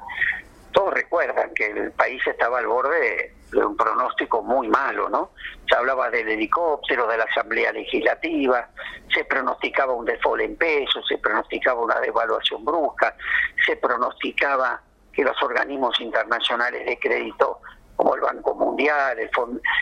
todos 0.71 0.91
recuerdan 0.91 1.53
que 1.53 1.67
el 1.67 1.91
país 1.91 2.25
estaba 2.25 2.57
al 2.57 2.65
borde 2.65 3.35
de 3.59 3.65
un 3.65 3.77
pronóstico 3.77 4.41
muy 4.41 4.67
malo, 4.67 5.09
¿no? 5.09 5.31
Se 5.67 5.75
hablaba 5.75 6.09
del 6.09 6.27
helicóptero, 6.27 7.07
de 7.07 7.17
la 7.17 7.23
Asamblea 7.25 7.71
Legislativa, 7.71 8.67
se 9.13 9.23
pronosticaba 9.25 9.93
un 9.93 10.05
default 10.05 10.41
en 10.41 10.55
pesos, 10.55 11.05
se 11.07 11.17
pronosticaba 11.17 11.81
una 11.81 11.99
devaluación 11.99 12.65
brusca, 12.65 13.15
se 13.65 13.75
pronosticaba 13.77 14.81
que 15.11 15.23
los 15.23 15.41
organismos 15.41 15.99
internacionales 16.01 16.85
de 16.85 16.99
crédito 16.99 17.59
como 17.95 18.15
el 18.15 18.21
Banco 18.21 18.55
Mundial, 18.55 19.19
el, 19.19 19.29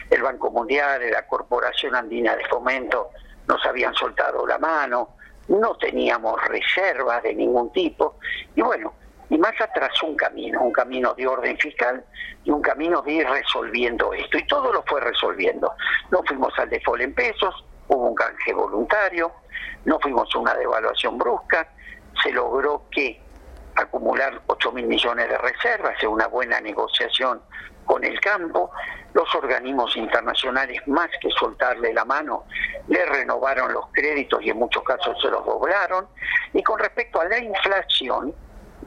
el 0.09 0.21
Banco 0.21 0.51
Mundial, 0.51 1.01
la 1.09 1.25
Corporación 1.25 1.95
Andina 1.95 2.35
de 2.35 2.45
Fomento 2.45 3.09
nos 3.47 3.65
habían 3.65 3.93
soltado 3.95 4.45
la 4.45 4.57
mano, 4.57 5.15
no 5.47 5.75
teníamos 5.77 6.41
reservas 6.47 7.23
de 7.23 7.33
ningún 7.33 7.71
tipo 7.71 8.17
y 8.55 8.61
bueno, 8.61 8.93
y 9.31 9.37
más 9.37 9.53
atrás 9.61 9.91
un 10.03 10.17
camino, 10.17 10.61
un 10.61 10.73
camino 10.73 11.13
de 11.13 11.25
orden 11.25 11.57
fiscal 11.57 12.03
y 12.43 12.51
un 12.51 12.61
camino 12.61 13.01
de 13.01 13.13
ir 13.13 13.27
resolviendo 13.27 14.11
esto. 14.13 14.37
Y 14.37 14.45
todo 14.45 14.73
lo 14.73 14.83
fue 14.83 14.99
resolviendo. 14.99 15.73
No 16.11 16.21
fuimos 16.27 16.53
al 16.59 16.69
default 16.69 17.01
en 17.01 17.13
pesos, 17.13 17.63
hubo 17.87 18.09
un 18.09 18.15
canje 18.15 18.51
voluntario, 18.53 19.31
no 19.85 19.97
fuimos 20.01 20.27
a 20.35 20.37
una 20.37 20.53
devaluación 20.55 21.17
brusca, 21.17 21.65
se 22.21 22.33
logró 22.33 22.83
que 22.91 23.21
acumular 23.75 24.41
8 24.47 24.71
mil 24.73 24.85
millones 24.87 25.29
de 25.29 25.37
reservas, 25.37 25.95
es 25.97 26.09
una 26.09 26.27
buena 26.27 26.59
negociación 26.59 27.41
con 27.85 28.03
el 28.03 28.19
campo, 28.19 28.69
los 29.13 29.33
organismos 29.33 29.95
internacionales 29.95 30.85
más 30.87 31.09
que 31.21 31.29
soltarle 31.29 31.93
la 31.93 32.03
mano, 32.03 32.43
le 32.89 33.05
renovaron 33.05 33.71
los 33.71 33.85
créditos 33.93 34.43
y 34.43 34.49
en 34.49 34.57
muchos 34.57 34.83
casos 34.83 35.17
se 35.21 35.29
los 35.29 35.45
doblaron, 35.45 36.05
y 36.51 36.61
con 36.63 36.79
respecto 36.79 37.21
a 37.21 37.25
la 37.25 37.39
inflación, 37.39 38.35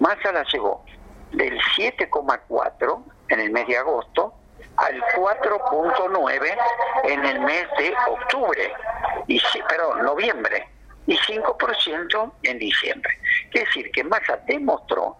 Massa 0.00 0.32
la 0.32 0.44
llegó 0.44 0.84
del 1.32 1.58
7,4 1.76 3.02
en 3.28 3.40
el 3.40 3.50
mes 3.50 3.66
de 3.66 3.78
agosto 3.78 4.34
al 4.76 5.00
4.9 5.00 6.56
en 7.04 7.24
el 7.24 7.40
mes 7.40 7.66
de 7.78 7.94
octubre, 8.08 8.72
y, 9.26 9.40
perdón, 9.68 10.02
noviembre, 10.04 10.68
y 11.06 11.16
5% 11.16 12.32
en 12.42 12.58
diciembre. 12.58 13.18
Quiere 13.50 13.66
decir 13.66 13.90
que 13.92 14.04
Massa 14.04 14.36
demostró 14.46 15.16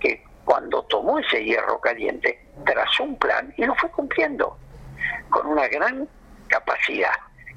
que 0.00 0.24
cuando 0.44 0.82
tomó 0.84 1.18
ese 1.18 1.44
hierro 1.44 1.80
caliente, 1.80 2.40
trazó 2.64 3.04
un 3.04 3.18
plan 3.18 3.52
y 3.56 3.64
lo 3.64 3.74
fue 3.74 3.90
cumpliendo 3.90 4.56
con 5.30 5.46
una 5.46 5.68
gran 5.68 6.08
capacidad. 6.48 7.14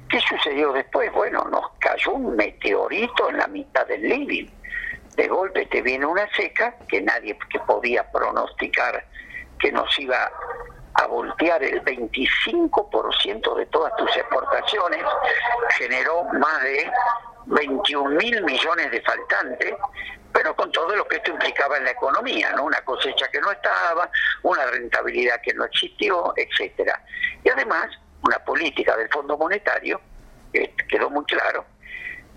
¿Qué 0.08 0.20
sucedió 0.20 0.72
después? 0.72 1.12
Bueno, 1.12 1.44
nos 1.50 1.70
cayó 1.78 2.12
un 2.12 2.34
meteorito 2.34 3.28
en 3.30 3.38
la 3.38 3.46
mitad 3.46 3.86
del 3.86 4.02
living 4.02 4.46
de 5.18 5.26
golpe 5.26 5.66
te 5.66 5.82
viene 5.82 6.06
una 6.06 6.32
seca 6.32 6.76
que 6.88 7.02
nadie 7.02 7.36
que 7.50 7.58
podía 7.60 8.08
pronosticar 8.10 9.04
que 9.58 9.72
nos 9.72 9.98
iba 9.98 10.30
a 10.94 11.06
voltear 11.06 11.60
el 11.62 11.84
25% 11.84 13.56
de 13.56 13.66
todas 13.66 13.94
tus 13.96 14.16
exportaciones, 14.16 15.02
generó 15.76 16.22
más 16.34 16.62
de 16.62 16.90
21 17.46 18.10
mil 18.10 18.44
millones 18.44 18.90
de 18.92 19.02
faltantes, 19.02 19.74
pero 20.32 20.54
con 20.54 20.70
todo 20.70 20.94
lo 20.94 21.06
que 21.08 21.16
esto 21.16 21.32
implicaba 21.32 21.78
en 21.78 21.84
la 21.84 21.90
economía, 21.90 22.52
¿no? 22.52 22.64
Una 22.64 22.80
cosecha 22.82 23.26
que 23.28 23.40
no 23.40 23.50
estaba, 23.50 24.08
una 24.44 24.66
rentabilidad 24.66 25.40
que 25.42 25.52
no 25.54 25.64
existió, 25.64 26.32
etcétera. 26.36 27.02
Y 27.42 27.48
además, 27.48 27.88
una 28.22 28.38
política 28.38 28.96
del 28.96 29.08
Fondo 29.08 29.36
Monetario, 29.36 30.00
que 30.52 30.72
quedó 30.88 31.10
muy 31.10 31.24
claro, 31.24 31.64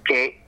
que 0.04 0.41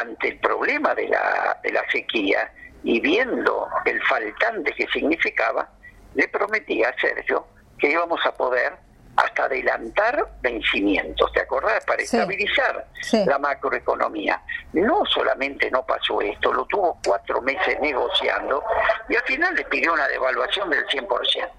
ante 0.00 0.28
el 0.28 0.38
problema 0.38 0.94
de 0.94 1.08
la, 1.08 1.58
de 1.62 1.72
la 1.72 1.82
sequía 1.90 2.52
y 2.84 3.00
viendo 3.00 3.68
el 3.84 4.02
faltante 4.04 4.72
que 4.72 4.86
significaba, 4.88 5.68
le 6.14 6.28
prometía 6.28 6.90
a 6.90 7.00
Sergio 7.00 7.46
que 7.78 7.90
íbamos 7.90 8.24
a 8.24 8.32
poder 8.32 8.72
hasta 9.18 9.44
adelantar 9.44 10.28
vencimientos, 10.40 11.32
¿te 11.32 11.40
acordás? 11.40 11.84
Para 11.84 12.02
estabilizar 12.02 12.86
la 13.26 13.38
macroeconomía. 13.38 14.40
No 14.74 15.04
solamente 15.06 15.70
no 15.72 15.84
pasó 15.84 16.20
esto, 16.20 16.52
lo 16.52 16.64
tuvo 16.66 16.98
cuatro 17.04 17.42
meses 17.42 17.80
negociando 17.80 18.62
y 19.08 19.16
al 19.16 19.22
final 19.22 19.54
le 19.56 19.64
pidió 19.64 19.92
una 19.92 20.06
devaluación 20.06 20.70
del 20.70 20.86
100%. 20.86 21.50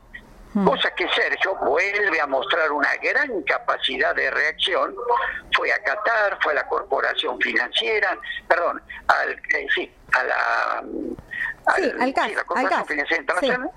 Cosa 0.66 0.90
que 0.96 1.08
Sergio 1.10 1.56
vuelve 1.58 2.20
a 2.20 2.26
mostrar 2.26 2.72
una 2.72 2.90
gran 3.04 3.44
capacidad 3.44 4.16
de 4.16 4.32
reacción. 4.32 4.96
Fue 5.56 5.72
a 5.72 5.78
Qatar, 5.84 6.40
fue 6.42 6.54
a 6.54 6.56
la 6.56 6.68
corporación 6.68 7.40
financiera, 7.40 8.18
perdón, 8.48 8.82
al, 9.08 9.32
eh, 9.32 9.68
sí, 9.76 9.92
a 10.12 10.24
la, 10.24 10.84
sí, 11.76 11.92
al 12.00 12.14
CAS, 12.14 12.34
la 12.34 12.44
corporación 12.44 12.86
financiera 12.88 13.22
internacional 13.22 13.72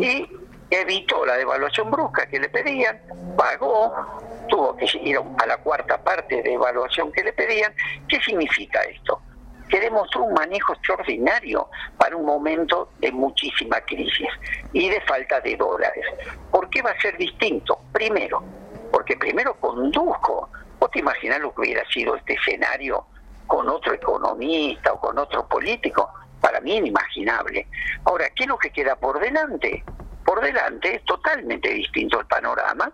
y 0.00 0.26
evitó 0.70 1.26
la 1.26 1.36
devaluación 1.36 1.90
brusca 1.90 2.26
que 2.26 2.40
le 2.40 2.48
pedían, 2.48 2.98
pagó, 3.36 3.94
tuvo 4.48 4.76
que 4.76 4.86
ir 5.02 5.18
a 5.38 5.46
la 5.46 5.58
cuarta 5.58 6.02
parte 6.02 6.42
de 6.42 6.54
evaluación 6.54 7.12
que 7.12 7.22
le 7.24 7.32
pedían. 7.34 7.74
¿Qué 8.08 8.20
significa 8.20 8.80
esto? 8.82 9.20
Que 9.68 9.80
demostró 9.80 10.24
un 10.24 10.34
manejo 10.34 10.72
extraordinario 10.74 11.68
para 11.98 12.16
un 12.16 12.24
momento 12.24 12.90
de 12.98 13.10
muchísima 13.12 13.80
crisis 13.80 14.28
y 14.72 14.88
de 14.88 15.00
falta 15.02 15.40
de 15.40 15.56
dólares. 15.56 16.04
¿Por 16.50 16.70
qué 16.70 16.82
va 16.82 16.90
a 16.90 17.00
ser 17.00 17.16
distinto? 17.16 17.80
Primero, 17.92 18.42
porque 18.92 19.16
primero 19.16 19.54
condujo. 19.54 20.48
¿Vos 20.78 20.90
te 20.90 21.00
imaginás 21.00 21.40
lo 21.40 21.54
que 21.54 21.62
hubiera 21.62 21.84
sido 21.88 22.16
este 22.16 22.34
escenario 22.34 23.06
con 23.46 23.68
otro 23.68 23.94
economista 23.94 24.92
o 24.92 25.00
con 25.00 25.18
otro 25.18 25.46
político? 25.48 26.08
Para 26.40 26.60
mí 26.60 26.76
inimaginable. 26.76 27.66
Ahora, 28.04 28.30
¿qué 28.30 28.44
es 28.44 28.48
lo 28.48 28.58
que 28.58 28.70
queda 28.70 28.94
por 28.94 29.18
delante? 29.18 29.82
por 30.26 30.42
delante 30.42 30.96
es 30.96 31.04
totalmente 31.04 31.70
distinto 31.70 32.20
el 32.20 32.26
panorama, 32.26 32.90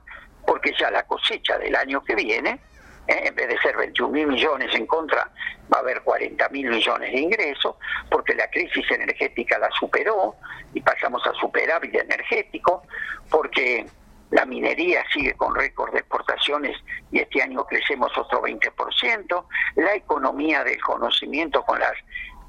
porque 0.46 0.72
ya 0.78 0.90
la 0.90 1.02
cosecha 1.04 1.58
del 1.58 1.74
año 1.74 2.04
que 2.04 2.14
viene, 2.14 2.60
eh, 3.08 3.22
en 3.24 3.34
vez 3.34 3.48
de 3.48 3.58
ser 3.58 3.76
21 3.76 4.12
mil 4.12 4.26
millones 4.26 4.74
en 4.74 4.86
contra, 4.86 5.30
va 5.72 5.78
a 5.78 5.80
haber 5.80 6.02
40 6.02 6.48
mil 6.50 6.68
millones 6.68 7.12
de 7.12 7.18
ingresos, 7.18 7.76
porque 8.10 8.34
la 8.34 8.48
crisis 8.48 8.88
energética 8.90 9.58
la 9.58 9.70
superó 9.78 10.36
y 10.74 10.80
pasamos 10.80 11.26
a 11.26 11.32
superávit 11.34 11.94
energético, 11.94 12.82
porque 13.30 13.86
la 14.30 14.46
minería 14.46 15.04
sigue 15.12 15.34
con 15.34 15.54
récord 15.54 15.92
de 15.92 15.98
exportaciones 15.98 16.76
y 17.10 17.18
este 17.20 17.42
año 17.42 17.64
crecemos 17.66 18.16
otro 18.16 18.42
20%, 18.42 19.44
la 19.76 19.94
economía 19.94 20.64
del 20.64 20.80
conocimiento 20.80 21.62
con 21.64 21.78
las 21.78 21.92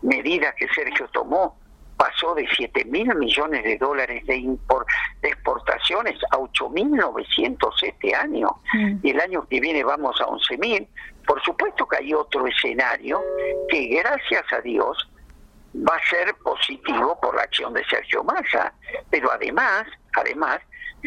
medidas 0.01 0.53
que 0.55 0.67
Sergio 0.69 1.07
tomó 1.09 1.57
pasó 2.03 2.35
de 2.35 2.45
7 2.53 2.83
mil 2.85 3.15
millones 3.15 3.63
de 3.63 3.77
dólares 3.77 4.25
de, 4.25 4.35
import, 4.35 4.85
de 5.21 5.29
exportaciones 5.29 6.19
a 6.31 6.37
8.900 6.37 7.71
este 7.81 8.13
año 8.13 8.49
mm. 8.73 8.97
y 9.01 9.11
el 9.11 9.21
año 9.21 9.47
que 9.47 9.61
viene 9.61 9.85
vamos 9.85 10.19
a 10.19 10.25
11 10.25 10.57
mil. 10.57 10.85
Por 11.25 11.41
supuesto 11.43 11.87
que 11.87 11.97
hay 11.99 12.13
otro 12.13 12.45
escenario 12.45 13.23
que 13.69 13.87
gracias 13.87 14.43
a 14.51 14.59
Dios 14.59 15.09
va 15.75 15.95
a 15.95 16.09
ser 16.09 16.35
positivo 16.43 17.17
por 17.21 17.37
la 17.37 17.43
acción 17.43 17.73
de 17.73 17.85
Sergio 17.85 18.21
Massa, 18.21 18.73
pero 19.09 19.31
además, 19.31 19.85
además, 20.17 20.59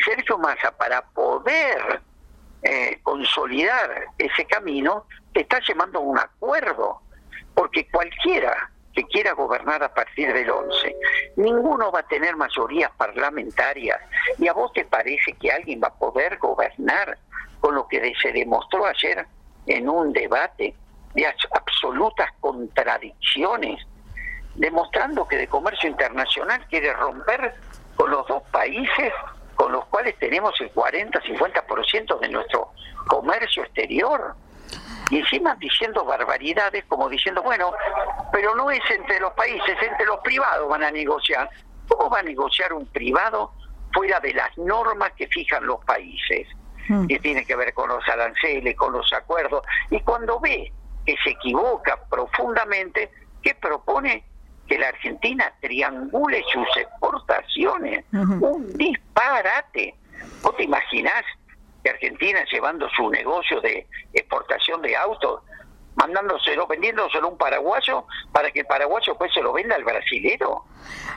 Sergio 0.03 0.38
Massa 0.38 0.74
para 0.78 1.03
poder 1.03 2.01
eh, 2.62 2.99
consolidar 3.03 4.07
ese 4.16 4.47
camino 4.47 5.05
está 5.34 5.61
llevando 5.61 5.99
a 5.99 6.03
un 6.03 6.18
acuerdo, 6.18 7.03
porque 7.55 7.86
cualquiera 7.90 8.70
que 8.97 9.05
quiera 9.05 9.32
gobernar 9.34 9.82
a 9.82 9.92
partir 9.92 10.32
del 10.32 10.49
11. 10.49 10.97
Ninguno 11.36 11.92
va 11.92 12.01
a 12.01 12.09
tener 12.09 12.34
mayorías 12.34 12.90
parlamentarias. 12.97 14.01
¿Y 14.38 14.49
a 14.49 14.55
vos 14.55 14.72
te 14.72 14.86
parece 14.86 15.34
que 15.34 15.53
alguien 15.53 15.82
va 15.84 15.88
a 15.88 15.94
poder 15.94 16.38
gobernar 16.38 17.18
con 17.61 17.74
lo 17.74 17.86
que 17.86 18.14
se 18.20 18.32
demostró 18.32 18.86
ayer 18.86 19.26
en 19.66 19.88
un 19.88 20.14
debate 20.14 20.74
de 21.14 21.26
absolutas 21.53 22.30
contradicciones, 22.40 23.86
demostrando 24.55 25.28
que 25.28 25.36
de 25.36 25.47
comercio 25.47 25.90
internacional 25.90 26.66
quiere 26.68 26.94
romper 26.94 27.53
con 27.97 28.11
los 28.11 28.26
dos 28.26 28.42
países 28.51 29.12
con 29.57 29.72
los 29.72 29.84
cuales 29.86 30.18
tenemos 30.18 30.59
el 30.61 30.72
40-50% 30.72 32.18
de 32.20 32.28
nuestro 32.28 32.70
comercio 33.09 33.62
exterior? 33.62 34.34
Y 35.11 35.19
encima 35.19 35.55
diciendo 35.57 36.05
barbaridades 36.05 36.85
como 36.87 37.09
diciendo, 37.09 37.43
bueno, 37.43 37.73
pero 38.33 38.55
no 38.57 38.71
es 38.71 38.81
entre 38.91 39.21
los 39.21 39.33
países, 39.35 39.77
entre 39.81 40.07
los 40.07 40.19
privados 40.21 40.69
van 40.69 40.83
a 40.83 40.91
negociar. 40.91 41.49
¿Cómo 41.89 42.11
va 42.11 42.21
a 42.21 42.23
negociar 42.23 42.73
un 42.73 42.87
privado 42.87 43.53
fuera 43.93 44.19
de 44.21 44.35
las 44.35 44.57
normas 44.59 45.12
que 45.12 45.29
fijan 45.29 45.64
los 45.64 45.85
países? 45.85 46.49
Hmm. 46.89 47.07
Que 47.07 47.21
tiene 47.21 47.45
que 47.45 47.55
ver 47.55 47.73
con 47.73 47.89
los 47.89 48.07
aranceles, 48.09 48.77
con 48.77 48.93
los 48.93 49.12
acuerdos. 49.12 49.62
Y 49.91 50.01
cuando 50.01 50.41
ve 50.41 50.73
que 51.05 51.14
se 51.23 51.31
equivoca 51.31 51.99
profundamente, 52.11 53.11
¿qué 53.43 53.55
propone? 53.55 54.25
Que 54.67 54.79
la 54.79 54.89
Argentina 54.89 55.53
triangule 55.61 56.43
sus 56.53 56.67
exportaciones. 56.77 58.05
Un 58.12 58.73
disparate. 58.77 59.95
¿Vos 60.43 60.57
te 60.57 60.64
imaginás 60.64 61.25
Argentina 61.91 62.45
llevando 62.51 62.89
su 62.91 63.11
negocio 63.11 63.61
de 63.61 63.87
exportación 64.12 64.82
de 64.82 64.97
autos, 64.97 65.43
mandándoselo, 65.97 66.66
vendiéndoselo 66.66 67.28
a 67.28 67.30
un 67.30 67.39
paraguayo 67.39 68.05
para 68.32 68.51
que 68.51 68.61
el 68.61 68.66
paraguayo 68.66 69.16
pues 69.16 69.32
se 69.32 69.41
lo 69.41 69.53
venda 69.53 69.74
al 69.74 69.84
brasilero. 69.84 70.64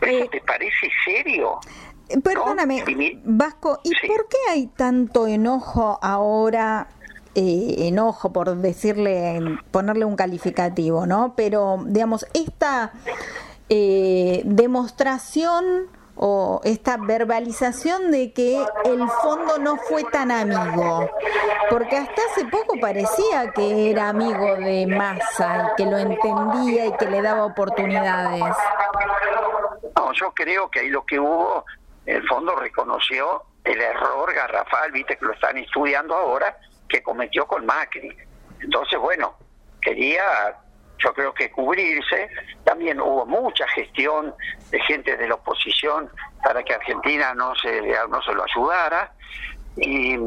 ¿Eso 0.01 0.23
eh, 0.23 0.29
te 0.31 0.41
parece 0.41 0.89
serio? 1.05 1.59
Perdóname, 2.23 2.83
Vasco, 3.23 3.79
¿y 3.83 3.91
por 4.07 4.27
qué 4.27 4.37
hay 4.49 4.67
tanto 4.67 5.27
enojo 5.27 5.99
ahora? 6.01 6.87
Eh, 7.35 7.87
enojo 7.87 8.33
por 8.33 8.55
decirle, 8.55 9.39
ponerle 9.69 10.03
un 10.03 10.15
calificativo, 10.15 11.05
¿no? 11.05 11.35
Pero, 11.37 11.77
digamos, 11.85 12.25
esta 12.33 12.91
eh, 13.69 14.41
demostración 14.45 15.87
o 16.21 16.59
esta 16.65 16.97
verbalización 16.97 18.11
de 18.11 18.33
que 18.33 18.61
el 18.83 19.07
fondo 19.21 19.57
no 19.57 19.77
fue 19.77 20.03
tan 20.03 20.31
amigo, 20.31 21.09
porque 21.69 21.95
hasta 21.95 22.21
hace 22.29 22.43
poco 22.45 22.77
parecía 22.81 23.51
que 23.51 23.89
era 23.89 24.09
amigo 24.09 24.57
de 24.57 24.85
Massa 24.85 25.71
y 25.71 25.75
que 25.77 25.89
lo 25.89 25.97
entendía 25.97 26.87
y 26.87 26.97
que 26.97 27.05
le 27.05 27.21
daba 27.21 27.45
oportunidades. 27.45 28.53
No, 29.95 30.11
yo 30.11 30.33
creo 30.33 30.69
que 30.69 30.81
ahí 30.81 30.89
lo 30.89 31.05
que 31.05 31.17
hubo, 31.17 31.63
el 32.05 32.27
fondo 32.27 32.53
reconoció 32.57 33.43
el 33.63 33.79
error 33.79 34.33
garrafal, 34.33 34.91
viste 34.91 35.15
que 35.15 35.25
lo 35.25 35.31
están 35.31 35.57
estudiando 35.57 36.15
ahora, 36.15 36.57
que 36.89 37.01
cometió 37.01 37.47
con 37.47 37.65
Macri. 37.65 38.13
Entonces, 38.59 38.99
bueno, 38.99 39.35
quería 39.81 40.57
yo 40.99 41.13
creo 41.13 41.33
que 41.33 41.51
cubrirse. 41.51 42.29
También 42.63 42.99
hubo 42.99 43.25
mucha 43.25 43.67
gestión 43.69 44.33
de 44.69 44.79
gente 44.81 45.17
de 45.17 45.27
la 45.27 45.35
oposición 45.35 46.09
para 46.43 46.63
que 46.63 46.73
Argentina 46.73 47.33
no 47.33 47.55
se, 47.55 47.81
no 48.09 48.21
se 48.21 48.33
lo 48.33 48.43
ayudara. 48.43 49.13
Y, 49.77 50.17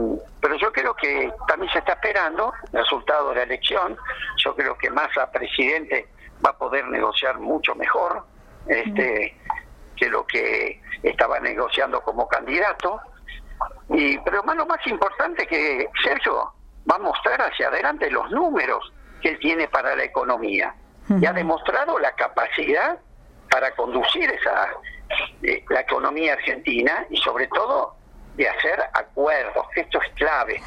pero 0.40 0.56
yo 0.56 0.72
creo 0.72 0.94
que 0.94 1.30
también 1.46 1.70
se 1.72 1.78
está 1.78 1.92
esperando 1.92 2.52
el 2.72 2.78
resultado 2.78 3.30
de 3.30 3.36
la 3.36 3.42
elección. 3.42 3.96
Yo 4.38 4.54
creo 4.54 4.76
que 4.78 4.90
Massa, 4.90 5.30
presidente, 5.30 6.08
va 6.44 6.50
a 6.50 6.58
poder 6.58 6.86
negociar 6.88 7.38
mucho 7.38 7.74
mejor 7.74 8.24
este, 8.66 9.36
que 9.96 10.08
lo 10.08 10.26
que 10.26 10.80
estaba 11.02 11.38
negociando 11.40 12.00
como 12.00 12.26
candidato. 12.28 13.00
Y, 13.90 14.18
pero 14.18 14.42
más 14.42 14.56
lo 14.56 14.66
más 14.66 14.84
importante 14.86 15.46
que 15.46 15.88
Sergio 16.02 16.52
va 16.90 16.96
a 16.96 16.98
mostrar 16.98 17.40
hacia 17.42 17.68
adelante 17.68 18.10
los 18.10 18.30
números 18.30 18.92
que 19.22 19.30
él 19.30 19.38
tiene 19.38 19.68
para 19.68 19.96
la 19.96 20.04
economía. 20.04 20.74
Y 21.20 21.26
ha 21.26 21.32
demostrado 21.32 21.98
la 21.98 22.12
capacidad 22.12 22.98
para 23.50 23.74
conducir 23.74 24.30
esa 24.30 24.70
eh, 25.42 25.64
la 25.68 25.80
economía 25.80 26.34
argentina 26.34 27.06
y 27.10 27.16
sobre 27.18 27.46
todo 27.48 27.96
de 28.36 28.48
hacer 28.48 28.80
acuerdos, 28.94 29.66
esto 29.76 30.00
es 30.02 30.12
clave. 30.14 30.62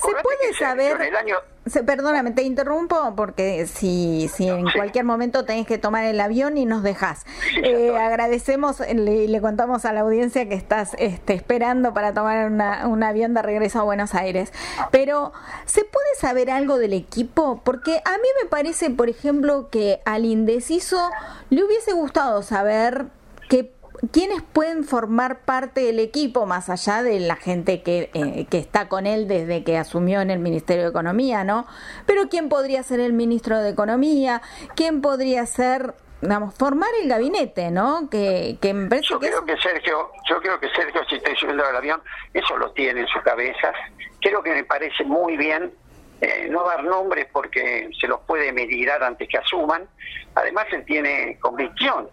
¿Se 0.00 0.22
puede 0.22 0.54
saber, 0.54 1.00
el 1.02 1.16
año... 1.16 1.36
perdóname, 1.84 2.30
te 2.30 2.42
interrumpo 2.42 3.14
porque 3.14 3.66
si, 3.66 4.28
si 4.28 4.48
en 4.48 4.70
cualquier 4.70 5.04
momento 5.04 5.44
tenés 5.44 5.66
que 5.66 5.76
tomar 5.76 6.04
el 6.04 6.18
avión 6.20 6.56
y 6.56 6.64
nos 6.64 6.82
dejás. 6.82 7.26
eh, 7.62 7.94
agradecemos, 7.96 8.80
le, 8.80 9.28
le, 9.28 9.40
contamos 9.40 9.84
a 9.84 9.92
la 9.92 10.00
audiencia 10.00 10.48
que 10.48 10.54
estás 10.54 10.94
este, 10.98 11.34
esperando 11.34 11.92
para 11.92 12.14
tomar 12.14 12.46
una, 12.46 12.86
un 12.86 13.02
avión 13.02 13.34
de 13.34 13.42
regreso 13.42 13.80
a 13.80 13.82
Buenos 13.82 14.14
Aires. 14.14 14.52
Pero, 14.90 15.32
¿se 15.66 15.84
puede 15.84 16.14
saber 16.18 16.50
algo 16.50 16.78
del 16.78 16.94
equipo? 16.94 17.60
Porque 17.64 18.00
a 18.04 18.12
mí 18.12 18.28
me 18.42 18.48
parece, 18.48 18.90
por 18.90 19.10
ejemplo, 19.10 19.68
que 19.70 20.00
al 20.06 20.24
indeciso 20.24 21.10
le 21.50 21.64
hubiese 21.64 21.92
gustado 21.92 22.42
saber 22.42 23.06
qué 23.50 23.70
¿quiénes 24.12 24.42
pueden 24.42 24.84
formar 24.84 25.40
parte 25.40 25.80
del 25.82 25.98
equipo 25.98 26.46
más 26.46 26.68
allá 26.68 27.02
de 27.02 27.20
la 27.20 27.36
gente 27.36 27.82
que, 27.82 28.10
eh, 28.14 28.46
que 28.50 28.58
está 28.58 28.88
con 28.88 29.06
él 29.06 29.28
desde 29.28 29.64
que 29.64 29.76
asumió 29.76 30.20
en 30.20 30.30
el 30.30 30.38
Ministerio 30.38 30.84
de 30.84 30.90
Economía, 30.90 31.44
¿no? 31.44 31.66
Pero 32.06 32.28
¿quién 32.28 32.48
podría 32.48 32.82
ser 32.82 33.00
el 33.00 33.12
ministro 33.12 33.58
de 33.58 33.70
Economía? 33.70 34.42
¿Quién 34.74 35.00
podría 35.00 35.46
ser 35.46 35.94
Vamos, 36.22 36.54
formar 36.54 36.90
el 37.02 37.08
gabinete, 37.08 37.70
¿no? 37.70 38.10
Que, 38.10 38.58
que 38.60 38.74
me 38.74 39.00
yo 39.00 39.18
creo 39.18 39.42
que 39.42 39.56
Sergio, 39.56 40.10
yo 40.28 40.38
creo 40.42 40.60
que 40.60 40.68
Sergio, 40.68 41.00
si 41.08 41.16
estoy 41.16 41.34
subiendo 41.34 41.64
del 41.64 41.76
avión, 41.76 42.02
eso 42.34 42.58
lo 42.58 42.72
tiene 42.72 43.00
en 43.00 43.06
su 43.06 43.22
cabeza. 43.22 43.72
Creo 44.20 44.42
que 44.42 44.52
me 44.52 44.64
parece 44.64 45.02
muy 45.04 45.38
bien 45.38 45.72
eh, 46.20 46.46
no 46.50 46.64
dar 46.64 46.84
nombres 46.84 47.26
porque 47.32 47.88
se 47.98 48.06
los 48.06 48.20
puede 48.20 48.52
medirar 48.52 49.02
antes 49.02 49.26
que 49.30 49.38
asuman. 49.38 49.88
Además, 50.34 50.66
él 50.72 50.84
tiene 50.84 51.38
convicción 51.40 52.10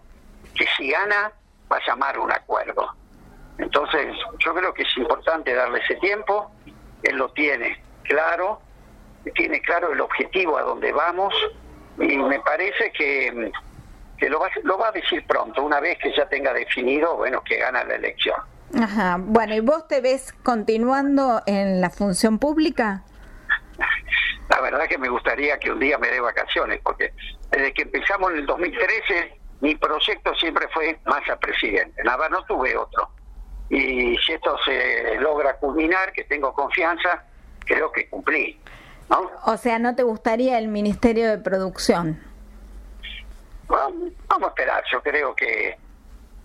que 0.54 0.64
si 0.78 0.90
gana 0.90 1.30
va 1.70 1.76
a 1.76 1.86
llamar 1.86 2.18
un 2.18 2.30
acuerdo. 2.32 2.94
Entonces, 3.58 4.14
yo 4.38 4.54
creo 4.54 4.72
que 4.72 4.82
es 4.82 4.96
importante 4.96 5.54
darle 5.54 5.80
ese 5.80 5.96
tiempo. 5.96 6.50
Él 7.02 7.16
lo 7.16 7.30
tiene 7.30 7.82
claro, 8.02 8.60
tiene 9.34 9.60
claro 9.60 9.92
el 9.92 10.00
objetivo 10.00 10.56
a 10.56 10.62
donde 10.62 10.92
vamos 10.92 11.34
y 11.98 12.16
me 12.16 12.40
parece 12.40 12.92
que, 12.92 13.50
que 14.16 14.30
lo, 14.30 14.40
va, 14.40 14.48
lo 14.62 14.78
va 14.78 14.88
a 14.88 14.92
decir 14.92 15.24
pronto, 15.26 15.62
una 15.62 15.80
vez 15.80 15.98
que 15.98 16.14
ya 16.16 16.28
tenga 16.28 16.52
definido, 16.52 17.16
bueno, 17.16 17.42
que 17.42 17.56
gana 17.58 17.84
la 17.84 17.96
elección. 17.96 18.36
Ajá, 18.80 19.16
bueno, 19.18 19.54
¿y 19.54 19.60
vos 19.60 19.88
te 19.88 20.00
ves 20.00 20.32
continuando 20.42 21.42
en 21.46 21.80
la 21.80 21.90
función 21.90 22.38
pública? 22.38 23.02
La 24.48 24.60
verdad 24.60 24.86
que 24.86 24.98
me 24.98 25.08
gustaría 25.08 25.58
que 25.58 25.70
un 25.70 25.78
día 25.78 25.98
me 25.98 26.08
dé 26.08 26.20
vacaciones, 26.20 26.80
porque 26.82 27.12
desde 27.50 27.72
que 27.72 27.82
empezamos 27.82 28.30
en 28.32 28.38
el 28.38 28.46
2013, 28.46 29.37
mi 29.60 29.74
proyecto 29.74 30.34
siempre 30.36 30.68
fue 30.68 30.98
más 31.04 31.28
a 31.28 31.36
presidente, 31.36 32.02
nada, 32.04 32.28
no 32.28 32.44
tuve 32.44 32.76
otro. 32.76 33.10
Y 33.70 34.16
si 34.18 34.32
esto 34.32 34.56
se 34.64 35.16
logra 35.16 35.56
culminar, 35.56 36.12
que 36.12 36.24
tengo 36.24 36.52
confianza, 36.54 37.24
creo 37.66 37.92
que 37.92 38.08
cumplí. 38.08 38.58
¿no? 39.10 39.30
O 39.44 39.56
sea, 39.56 39.78
¿no 39.78 39.94
te 39.94 40.02
gustaría 40.02 40.58
el 40.58 40.68
Ministerio 40.68 41.28
de 41.28 41.38
Producción? 41.38 42.22
vamos 43.68 44.44
a 44.44 44.48
esperar, 44.48 44.82
yo 44.90 45.02
creo 45.02 45.34
que 45.34 45.76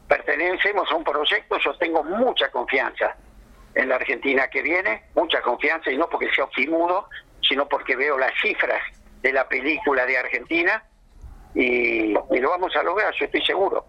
pertenecemos 0.07 0.91
a 0.91 0.95
un 0.95 1.05
proyecto, 1.05 1.57
yo 1.57 1.73
tengo 1.77 2.03
mucha 2.03 2.51
confianza 2.51 3.15
en 3.75 3.89
la 3.89 3.95
Argentina 3.95 4.49
que 4.49 4.61
viene, 4.61 5.05
mucha 5.15 5.41
confianza, 5.41 5.89
y 5.89 5.97
no 5.97 6.09
porque 6.09 6.29
sea 6.35 6.43
optimudo, 6.43 7.07
sino 7.41 7.67
porque 7.67 7.95
veo 7.95 8.17
las 8.17 8.33
cifras 8.41 8.81
de 9.21 9.31
la 9.31 9.47
película 9.47 10.05
de 10.05 10.17
Argentina 10.17 10.83
y, 11.55 12.13
lo 12.13 12.49
vamos 12.49 12.75
a 12.75 12.83
lograr, 12.83 13.13
yo 13.17 13.25
estoy 13.25 13.43
seguro. 13.45 13.85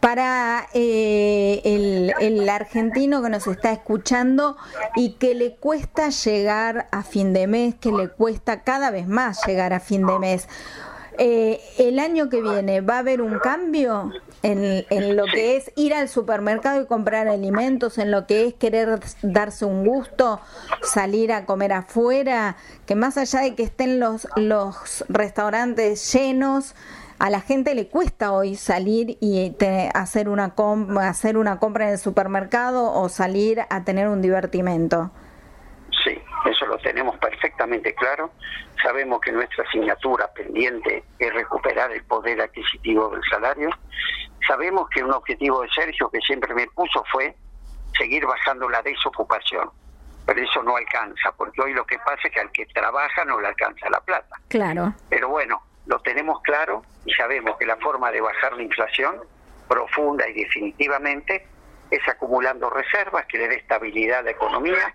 Para 0.00 0.68
eh, 0.74 1.60
el, 1.64 2.12
el, 2.20 2.48
argentino 2.48 3.22
que 3.22 3.30
nos 3.30 3.46
está 3.46 3.72
escuchando 3.72 4.56
y 4.94 5.14
que 5.14 5.34
le 5.34 5.56
cuesta 5.56 6.10
llegar 6.10 6.88
a 6.92 7.02
fin 7.02 7.32
de 7.32 7.46
mes, 7.46 7.74
que 7.74 7.90
le 7.90 8.08
cuesta 8.08 8.62
cada 8.62 8.90
vez 8.90 9.08
más 9.08 9.46
llegar 9.46 9.72
a 9.72 9.80
fin 9.80 10.06
de 10.06 10.18
mes, 10.18 10.48
eh, 11.18 11.60
el 11.78 11.98
año 11.98 12.28
que 12.28 12.42
viene 12.42 12.82
va 12.82 12.96
a 12.96 12.98
haber 12.98 13.22
un 13.22 13.38
cambio 13.38 14.12
en, 14.42 14.84
en 14.90 15.16
lo 15.16 15.24
que 15.24 15.56
es 15.56 15.72
ir 15.74 15.94
al 15.94 16.08
supermercado 16.08 16.82
y 16.82 16.86
comprar 16.86 17.26
alimentos, 17.26 17.96
en 17.96 18.10
lo 18.10 18.26
que 18.26 18.46
es 18.46 18.54
querer 18.54 19.00
darse 19.22 19.64
un 19.64 19.86
gusto, 19.86 20.40
salir 20.82 21.32
a 21.32 21.46
comer 21.46 21.72
afuera, 21.72 22.56
que 22.84 22.94
más 22.94 23.16
allá 23.16 23.40
de 23.40 23.54
que 23.54 23.62
estén 23.62 23.98
los, 23.98 24.28
los 24.36 25.04
restaurantes 25.08 26.12
llenos, 26.12 26.74
a 27.18 27.30
la 27.30 27.40
gente 27.40 27.74
le 27.74 27.88
cuesta 27.88 28.32
hoy 28.32 28.56
salir 28.56 29.16
y 29.20 29.54
hacer, 29.94 30.28
una 30.28 30.54
hacer 31.00 31.36
una 31.36 31.58
compra 31.58 31.86
en 31.86 31.92
el 31.92 31.98
supermercado 31.98 32.92
o 32.92 33.08
salir 33.08 33.60
a 33.70 33.84
tener 33.84 34.08
un 34.08 34.20
divertimento. 34.20 35.10
Sí, 36.04 36.20
eso 36.44 36.66
lo 36.66 36.78
tenemos 36.78 37.16
perfectamente 37.18 37.94
claro. 37.94 38.30
Sabemos 38.82 39.20
que 39.20 39.32
nuestra 39.32 39.64
asignatura 39.64 40.28
pendiente 40.32 41.04
es 41.18 41.32
recuperar 41.32 41.90
el 41.92 42.04
poder 42.04 42.40
adquisitivo 42.40 43.08
del 43.10 43.22
salario. 43.30 43.70
Sabemos 44.46 44.88
que 44.90 45.02
un 45.02 45.12
objetivo 45.12 45.62
de 45.62 45.68
Sergio 45.70 46.10
que 46.10 46.20
siempre 46.20 46.54
me 46.54 46.66
puso 46.68 47.02
fue 47.10 47.34
seguir 47.96 48.26
bajando 48.26 48.68
la 48.68 48.82
desocupación. 48.82 49.70
Pero 50.26 50.42
eso 50.42 50.62
no 50.62 50.76
alcanza, 50.76 51.32
porque 51.36 51.62
hoy 51.62 51.72
lo 51.72 51.86
que 51.86 51.98
pasa 51.98 52.20
es 52.24 52.34
que 52.34 52.40
al 52.40 52.50
que 52.50 52.66
trabaja 52.66 53.24
no 53.24 53.40
le 53.40 53.46
alcanza 53.46 53.88
la 53.88 54.00
plata. 54.00 54.36
Claro. 54.48 54.92
Pero 55.08 55.28
bueno, 55.28 55.62
lo 55.86 56.00
tenemos 56.00 56.40
claro 56.42 56.82
y 57.04 57.12
sabemos 57.14 57.56
que 57.58 57.66
la 57.66 57.76
forma 57.76 58.10
de 58.10 58.20
bajar 58.20 58.54
la 58.54 58.62
inflación 58.62 59.20
profunda 59.68 60.28
y 60.28 60.34
definitivamente 60.34 61.46
es 61.90 62.08
acumulando 62.08 62.68
reservas 62.70 63.26
que 63.26 63.38
le 63.38 63.48
dé 63.48 63.56
estabilidad 63.56 64.20
a 64.20 64.22
la 64.22 64.30
economía 64.32 64.94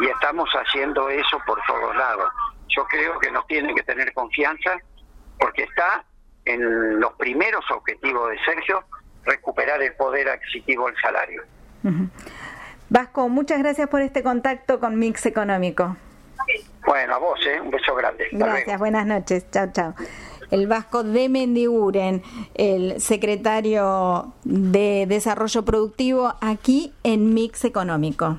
y 0.00 0.06
estamos 0.06 0.48
haciendo 0.52 1.08
eso 1.08 1.40
por 1.46 1.60
todos 1.66 1.94
lados. 1.96 2.28
Yo 2.68 2.84
creo 2.86 3.18
que 3.20 3.30
nos 3.30 3.46
tienen 3.46 3.74
que 3.74 3.82
tener 3.82 4.12
confianza 4.12 4.78
porque 5.38 5.62
está 5.64 6.04
en 6.44 7.00
los 7.00 7.12
primeros 7.14 7.64
objetivos 7.70 8.30
de 8.30 8.38
Sergio 8.44 8.84
recuperar 9.24 9.82
el 9.82 9.94
poder 9.94 10.28
adquisitivo 10.28 10.86
del 10.86 10.96
salario. 11.00 11.42
Vasco, 12.88 13.28
muchas 13.28 13.58
gracias 13.60 13.88
por 13.88 14.00
este 14.00 14.22
contacto 14.22 14.80
con 14.80 14.98
Mix 14.98 15.26
Económico. 15.26 15.96
Bueno, 16.86 17.14
a 17.14 17.18
vos, 17.18 17.40
¿eh? 17.46 17.60
un 17.60 17.70
beso 17.70 17.94
grande. 17.94 18.26
gracias, 18.32 18.78
buenas 18.78 19.06
noches. 19.06 19.50
Chao, 19.50 19.68
chao 19.72 19.94
el 20.54 20.68
Vasco 20.68 21.02
de 21.02 21.28
Mendiguren, 21.28 22.22
el 22.54 23.00
secretario 23.00 24.34
de 24.44 25.06
Desarrollo 25.08 25.64
Productivo 25.64 26.34
aquí 26.40 26.92
en 27.02 27.34
Mix 27.34 27.64
Económico. 27.64 28.38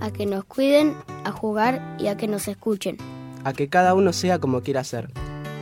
A 0.00 0.10
que 0.10 0.26
nos 0.26 0.44
cuiden, 0.44 0.96
a 1.24 1.30
jugar 1.30 1.96
y 1.98 2.06
a 2.08 2.16
que 2.16 2.26
nos 2.26 2.48
escuchen. 2.48 2.96
A 3.44 3.52
que 3.52 3.68
cada 3.68 3.94
uno 3.94 4.12
sea 4.12 4.38
como 4.38 4.62
quiera 4.62 4.82
ser. 4.84 5.10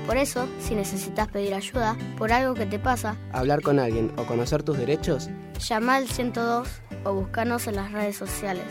Por 0.07 0.16
eso, 0.16 0.49
si 0.61 0.74
necesitas 0.74 1.28
pedir 1.28 1.55
ayuda 1.55 1.97
por 2.16 2.32
algo 2.32 2.55
que 2.55 2.64
te 2.64 2.78
pasa, 2.78 3.16
hablar 3.32 3.61
con 3.61 3.78
alguien 3.78 4.11
o 4.16 4.24
conocer 4.24 4.62
tus 4.62 4.78
derechos, 4.78 5.28
llama 5.59 5.97
al 5.97 6.09
102 6.09 6.68
o 7.05 7.12
búscanos 7.12 7.66
en 7.66 7.76
las 7.76 7.93
redes 7.93 8.16
sociales. 8.16 8.64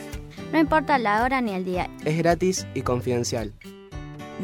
No 0.51 0.59
importa 0.59 0.97
la 0.97 1.23
hora 1.23 1.41
ni 1.41 1.53
el 1.53 1.63
día. 1.63 1.89
Es 2.05 2.17
gratis 2.17 2.65
y 2.73 2.81
confidencial. 2.81 3.53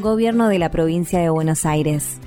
Gobierno 0.01 0.49
de 0.49 0.59
la 0.59 0.69
Provincia 0.69 1.19
de 1.19 1.29
Buenos 1.29 1.65
Aires. 1.65 2.19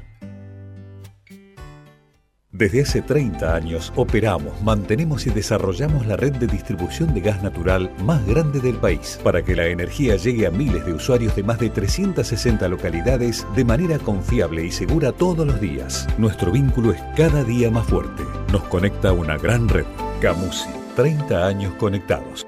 Desde 2.57 2.81
hace 2.81 3.03
30 3.03 3.55
años 3.55 3.93
operamos, 3.97 4.63
mantenemos 4.63 5.27
y 5.27 5.31
desarrollamos 5.31 6.07
la 6.07 6.17
red 6.17 6.33
de 6.37 6.47
distribución 6.47 7.13
de 7.13 7.21
gas 7.21 7.43
natural 7.43 7.93
más 8.03 8.27
grande 8.27 8.61
del 8.61 8.77
país 8.77 9.21
para 9.23 9.45
que 9.45 9.55
la 9.55 9.67
energía 9.67 10.17
llegue 10.17 10.47
a 10.47 10.51
miles 10.51 10.87
de 10.87 10.95
usuarios 10.95 11.37
de 11.37 11.43
más 11.43 11.59
de 11.59 11.69
360 11.69 12.67
localidades 12.69 13.47
de 13.55 13.65
manera 13.67 13.99
confiable 13.99 14.65
y 14.65 14.73
segura 14.73 15.13
todos 15.13 15.47
los 15.47 15.61
días. 15.61 16.07
Nuestro 16.17 16.51
vínculo 16.51 16.93
es 16.93 17.01
cada 17.15 17.45
día 17.45 17.71
más 17.71 17.89
fuerte. 17.89 18.23
Nos 18.51 18.63
conecta 18.65 19.13
una 19.13 19.37
gran 19.37 19.69
red. 19.69 19.85
Camusi, 20.23 20.71
30 20.95 21.47
años 21.47 21.75
conectados. 21.75 22.47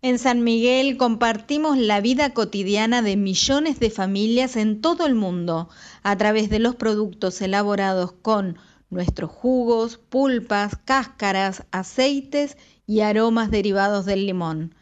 En 0.00 0.18
San 0.18 0.44
Miguel 0.44 0.96
compartimos 0.96 1.76
la 1.76 2.00
vida 2.00 2.32
cotidiana 2.32 3.02
de 3.02 3.18
millones 3.18 3.80
de 3.80 3.90
familias 3.90 4.56
en 4.56 4.80
todo 4.80 5.04
el 5.04 5.14
mundo 5.14 5.68
a 6.02 6.16
través 6.16 6.48
de 6.48 6.58
los 6.58 6.76
productos 6.76 7.42
elaborados 7.42 8.12
con 8.12 8.56
nuestros 8.90 9.30
jugos, 9.30 9.98
pulpas, 9.98 10.76
cáscaras, 10.84 11.64
aceites 11.70 12.56
y 12.86 13.00
aromas 13.00 13.50
derivados 13.50 14.06
del 14.06 14.26
limón. 14.26 14.74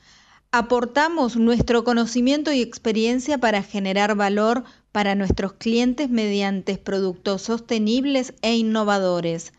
Aportamos 0.52 1.36
nuestro 1.36 1.82
conocimiento 1.82 2.52
y 2.52 2.60
experiencia 2.60 3.38
para 3.38 3.62
generar 3.62 4.14
valor 4.14 4.64
para 4.92 5.16
nuestros 5.16 5.54
clientes 5.54 6.08
mediante 6.10 6.78
productos 6.78 7.42
sostenibles 7.42 8.34
e 8.42 8.54
innovadores, 8.54 9.52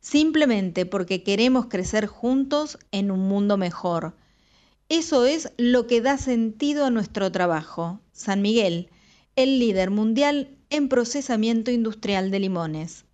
simplemente 0.00 0.86
porque 0.86 1.22
queremos 1.22 1.66
crecer 1.66 2.06
juntos 2.06 2.78
en 2.92 3.10
un 3.10 3.28
mundo 3.28 3.58
mejor. 3.58 4.14
Eso 4.88 5.26
es 5.26 5.52
lo 5.58 5.86
que 5.86 6.00
da 6.00 6.16
sentido 6.16 6.86
a 6.86 6.90
nuestro 6.90 7.30
trabajo. 7.30 8.00
San 8.12 8.40
Miguel, 8.40 8.88
el 9.36 9.58
líder 9.58 9.90
mundial 9.90 10.56
en 10.70 10.88
procesamiento 10.88 11.70
industrial 11.70 12.30
de 12.30 12.40
limones. 12.40 13.04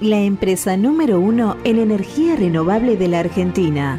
La 0.00 0.18
empresa 0.18 0.76
número 0.76 1.18
uno 1.18 1.56
en 1.64 1.78
energía 1.78 2.36
renovable 2.36 2.96
de 2.96 3.08
la 3.08 3.20
Argentina. 3.20 3.98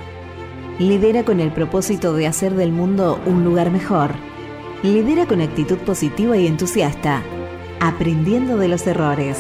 Lidera 0.78 1.24
con 1.24 1.40
el 1.40 1.52
propósito 1.52 2.14
de 2.14 2.28
hacer 2.28 2.54
del 2.54 2.72
mundo 2.72 3.20
un 3.26 3.44
lugar 3.44 3.72
mejor. 3.72 4.12
Lidera 4.84 5.26
con 5.26 5.42
actitud 5.42 5.78
positiva 5.78 6.38
y 6.38 6.46
entusiasta, 6.46 7.24
aprendiendo 7.80 8.58
de 8.58 8.68
los 8.68 8.86
errores. 8.86 9.40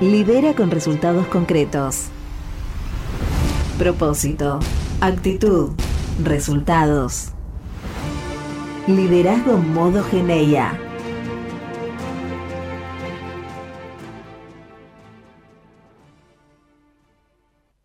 Lidera 0.00 0.54
con 0.54 0.72
resultados 0.72 1.28
concretos. 1.28 2.06
Propósito, 3.78 4.58
actitud, 5.00 5.70
resultados. 6.22 7.28
Liderazgo 8.88 9.58
modo 9.58 10.02
Geneia. 10.02 10.76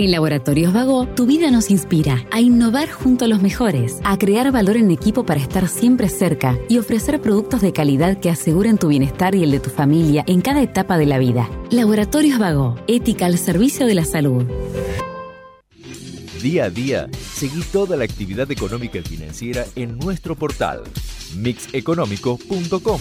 En 0.00 0.12
Laboratorios 0.12 0.72
Vago, 0.72 1.06
tu 1.06 1.26
vida 1.26 1.50
nos 1.50 1.70
inspira 1.70 2.24
a 2.30 2.40
innovar 2.40 2.88
junto 2.88 3.26
a 3.26 3.28
los 3.28 3.42
mejores, 3.42 3.98
a 4.02 4.16
crear 4.16 4.50
valor 4.50 4.78
en 4.78 4.90
equipo 4.90 5.26
para 5.26 5.42
estar 5.42 5.68
siempre 5.68 6.08
cerca 6.08 6.58
y 6.70 6.78
ofrecer 6.78 7.20
productos 7.20 7.60
de 7.60 7.74
calidad 7.74 8.18
que 8.18 8.30
aseguren 8.30 8.78
tu 8.78 8.88
bienestar 8.88 9.34
y 9.34 9.42
el 9.42 9.50
de 9.50 9.60
tu 9.60 9.68
familia 9.68 10.24
en 10.26 10.40
cada 10.40 10.62
etapa 10.62 10.96
de 10.96 11.04
la 11.04 11.18
vida. 11.18 11.50
Laboratorios 11.70 12.38
Vago, 12.38 12.76
ética 12.86 13.26
al 13.26 13.36
servicio 13.36 13.84
de 13.84 13.94
la 13.94 14.06
salud. 14.06 14.46
Día 16.40 16.64
a 16.64 16.70
día, 16.70 17.10
seguí 17.34 17.60
toda 17.64 17.98
la 17.98 18.04
actividad 18.04 18.50
económica 18.50 18.96
y 18.96 19.02
financiera 19.02 19.66
en 19.76 19.98
nuestro 19.98 20.34
portal, 20.34 20.82
mixeconómico.com. 21.36 23.00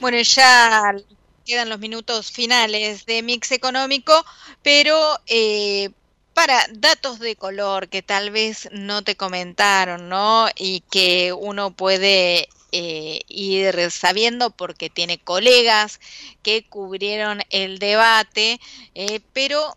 Bueno, 0.00 0.18
ya 0.22 0.94
quedan 1.48 1.70
los 1.70 1.78
minutos 1.80 2.30
finales 2.30 3.06
de 3.06 3.22
Mix 3.22 3.52
Económico, 3.52 4.12
pero 4.62 5.18
eh, 5.26 5.90
para 6.34 6.66
datos 6.74 7.18
de 7.20 7.36
color 7.36 7.88
que 7.88 8.02
tal 8.02 8.30
vez 8.30 8.68
no 8.72 9.02
te 9.02 9.16
comentaron, 9.16 10.10
¿no? 10.10 10.48
Y 10.56 10.80
que 10.90 11.32
uno 11.32 11.70
puede 11.70 12.48
eh, 12.72 13.20
ir 13.28 13.90
sabiendo 13.90 14.50
porque 14.50 14.90
tiene 14.90 15.18
colegas 15.18 16.00
que 16.42 16.66
cubrieron 16.68 17.40
el 17.48 17.78
debate, 17.78 18.60
eh, 18.94 19.20
pero 19.32 19.74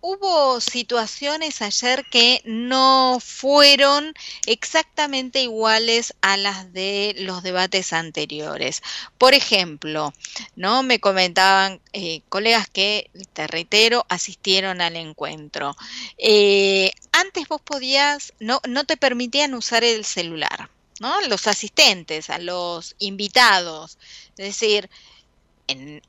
hubo 0.00 0.60
situaciones 0.60 1.62
ayer 1.62 2.04
que 2.10 2.42
no 2.44 3.18
fueron 3.20 4.14
exactamente 4.46 5.42
iguales 5.42 6.14
a 6.20 6.36
las 6.36 6.72
de 6.72 7.14
los 7.18 7.42
debates 7.42 7.92
anteriores. 7.92 8.82
Por 9.18 9.34
ejemplo, 9.34 10.12
no 10.56 10.82
me 10.82 11.00
comentaban 11.00 11.80
eh, 11.92 12.22
colegas 12.28 12.68
que, 12.68 13.10
te 13.32 13.46
reitero, 13.46 14.06
asistieron 14.08 14.80
al 14.80 14.96
encuentro. 14.96 15.76
Eh, 16.18 16.92
antes 17.12 17.48
vos 17.48 17.60
podías, 17.60 18.32
no, 18.40 18.60
no 18.68 18.84
te 18.84 18.96
permitían 18.96 19.54
usar 19.54 19.84
el 19.84 20.04
celular. 20.04 20.70
¿no? 21.00 21.18
Los 21.22 21.46
asistentes, 21.46 22.30
a 22.30 22.38
los 22.38 22.94
invitados. 22.98 23.98
Es 24.36 24.46
decir, 24.46 24.88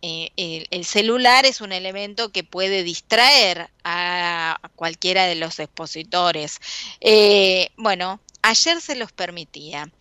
eh, 0.01 0.66
el, 0.70 0.86
celular 0.86 1.45
es 1.45 1.62
un 1.62 1.72
elemento 1.72 2.32
que 2.32 2.43
puede 2.43 2.84
distraer 2.84 3.70
a, 3.84 4.59
cualquiera 4.76 5.26
de 5.26 5.36
los 5.36 5.59
expositores. 5.59 6.59
Eh, 6.99 7.70
bueno, 7.78 8.20
ayer 8.41 8.82
se 8.82 8.95
los 8.95 9.12
permitía. 9.12 9.91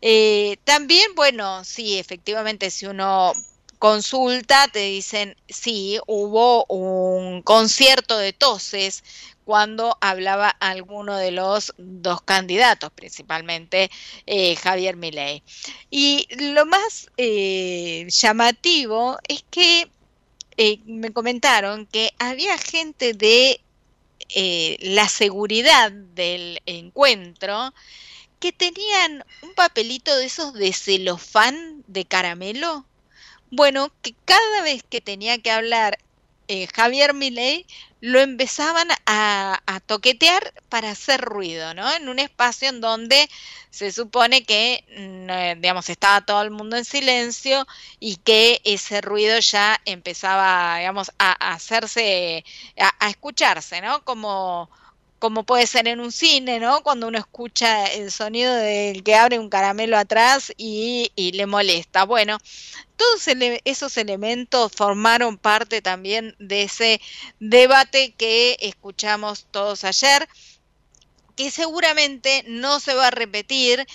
Eh, 0.00 0.58
también, 0.64 1.14
bueno, 1.14 1.64
sí, 1.64 1.98
efectivamente, 1.98 2.70
si 2.70 2.86
uno 2.86 3.32
consulta, 3.78 4.68
te 4.68 4.80
dicen, 4.80 5.36
sí, 5.48 5.98
hubo 6.06 6.64
un 6.66 7.42
concierto 7.42 8.18
de 8.18 8.32
toses 8.32 9.04
cuando 9.48 9.96
hablaba 10.02 10.50
alguno 10.50 11.16
de 11.16 11.30
los 11.30 11.72
dos 11.78 12.20
candidatos, 12.20 12.92
principalmente 12.92 13.90
eh, 14.26 14.54
Javier 14.56 14.94
Milei. 14.94 15.42
Y 15.90 16.28
lo 16.52 16.66
más 16.66 17.08
eh, 17.16 18.06
llamativo 18.10 19.16
es 19.26 19.42
que 19.50 19.90
eh, 20.58 20.80
me 20.84 21.14
comentaron 21.14 21.86
que 21.86 22.10
había 22.18 22.58
gente 22.58 23.14
de 23.14 23.62
la 24.80 25.08
seguridad 25.08 25.92
del 25.92 26.60
encuentro 26.66 27.72
que 28.40 28.52
tenían 28.52 29.24
un 29.40 29.54
papelito 29.54 30.14
de 30.14 30.26
esos 30.26 30.52
de 30.52 30.74
celofán 30.74 31.84
de 31.86 32.04
caramelo. 32.04 32.84
Bueno, 33.50 33.90
que 34.02 34.14
cada 34.26 34.60
vez 34.60 34.82
que 34.82 35.00
tenía 35.00 35.38
que 35.38 35.50
hablar 35.50 35.98
Javier 36.74 37.14
Milei 37.14 37.66
lo 38.00 38.20
empezaban 38.20 38.88
a, 39.06 39.60
toquetear 39.86 40.52
para 40.68 40.90
hacer 40.90 41.20
ruido, 41.20 41.74
¿no? 41.74 41.90
En 41.92 42.08
un 42.08 42.18
espacio 42.18 42.68
en 42.68 42.80
donde 42.80 43.28
se 43.70 43.92
supone 43.92 44.44
que, 44.44 44.84
mm, 44.96 45.30
eh, 45.30 45.56
digamos, 45.58 45.88
estaba 45.88 46.24
todo 46.24 46.42
el 46.42 46.50
mundo 46.50 46.76
en 46.76 46.84
silencio 46.84 47.66
y 48.00 48.16
que 48.16 48.60
ese 48.64 49.00
ruido 49.00 49.38
ya 49.40 49.80
empezaba, 49.84 50.78
digamos, 50.78 51.12
a, 51.18 51.32
hacerse, 51.54 52.44
a, 52.78 53.08
escucharse, 53.08 53.80
¿no? 53.80 54.04
Como, 54.04 54.70
como 55.18 55.44
puede 55.44 55.66
ser 55.66 55.88
en 55.88 56.00
un 56.00 56.12
cine, 56.12 56.60
¿no? 56.60 56.82
Cuando 56.82 57.08
uno 57.08 57.18
escucha 57.18 57.86
el 57.86 58.10
sonido 58.10 58.54
del 58.54 59.02
que 59.02 59.14
abre 59.14 59.38
un 59.38 59.48
caramelo 59.48 59.98
atrás 59.98 60.52
y, 60.56 61.10
le 61.16 61.46
molesta. 61.46 62.04
Bueno, 62.04 62.38
todos 62.96 63.28
esos 63.64 63.96
elementos 63.96 64.72
formaron 64.72 65.38
parte 65.38 65.82
también 65.82 66.34
de 66.38 66.62
ese 66.62 67.00
debate 67.40 68.14
que 68.16 68.56
escuchamos 68.60 69.46
todos 69.50 69.84
ayer, 69.84 70.28
que 71.36 71.50
seguramente 71.50 72.44
no 72.46 72.80
se 72.80 72.94
va 72.94 73.08
a 73.08 73.10
repetir 73.12 73.86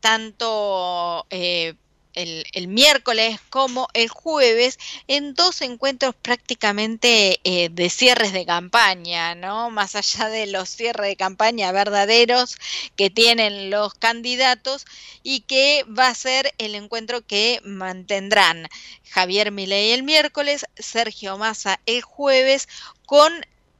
tanto 0.00 1.26
eh, 1.30 1.74
el, 2.14 2.68
miércoles 2.68 3.38
como 3.50 3.88
el 3.94 4.08
jueves 4.08 4.78
en 5.08 5.34
dos 5.34 5.62
encuentros 5.62 6.14
prácticamente 6.14 7.40
eh, 7.44 7.68
de 7.70 7.90
cierres 7.90 8.32
de 8.32 8.46
campaña, 8.46 9.34
¿no? 9.34 9.70
Más 9.70 9.94
allá 9.94 10.28
de 10.28 10.46
los 10.46 10.68
cierres 10.68 11.08
de 11.08 11.16
campaña 11.16 11.72
verdaderos 11.72 12.56
que 12.96 13.10
tienen 13.10 13.70
los 13.70 13.94
candidatos 13.94 14.84
y 15.22 15.40
que 15.40 15.84
va 15.84 16.08
a 16.08 16.14
ser 16.14 16.54
el 16.58 16.74
encuentro 16.74 17.26
que 17.26 17.60
mantendrán 17.64 18.68
Javier 19.10 19.50
Milei 19.50 19.92
el 19.92 20.02
miércoles, 20.02 20.66
Sergio 20.76 21.38
Massa 21.38 21.80
el 21.86 22.02
jueves 22.02 22.68
con 23.06 23.32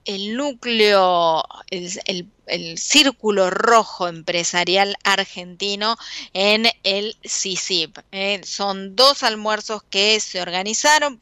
el 0.05 0.37
núcleo, 0.37 1.45
el, 1.71 2.29
círculo 2.77 3.51
rojo 3.51 4.09
empresarial 4.09 4.97
argentino 5.05 5.97
en 6.35 6.67
el 6.83 7.17
CICIP. 7.25 7.99
Eh, 8.13 8.41
son 8.45 8.95
dos 8.95 9.23
almuerzos 9.23 9.83
que 9.85 10.21
se 10.21 10.43
organizaron, 10.43 11.19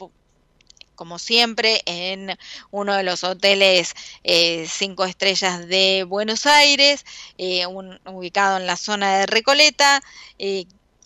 como 0.97 1.19
siempre, 1.19 1.83
en 1.87 2.37
uno 2.71 2.95
de 2.95 3.05
los 3.05 3.23
hoteles 3.23 3.95
eh, 4.25 4.67
cinco 4.69 5.05
estrellas 5.05 5.69
de 5.69 6.05
Buenos 6.05 6.47
Aires, 6.47 7.05
eh, 7.39 7.67
ubicado 7.67 8.57
en 8.57 8.67
la 8.67 8.77
zona 8.77 9.19
de 9.19 9.27
Recoleta 9.27 10.03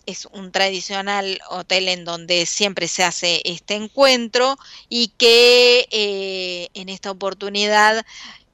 es 0.05 0.27
un 0.31 0.51
tradicional 0.51 1.39
hotel 1.49 1.87
en 1.89 2.05
donde 2.05 2.45
siempre 2.45 2.87
se 2.87 3.03
hace 3.03 3.41
este 3.45 3.75
encuentro 3.75 4.57
y 4.89 5.09
que 5.17 5.87
eh, 5.91 6.69
en 6.73 6.89
esta 6.89 7.11
oportunidad 7.11 8.05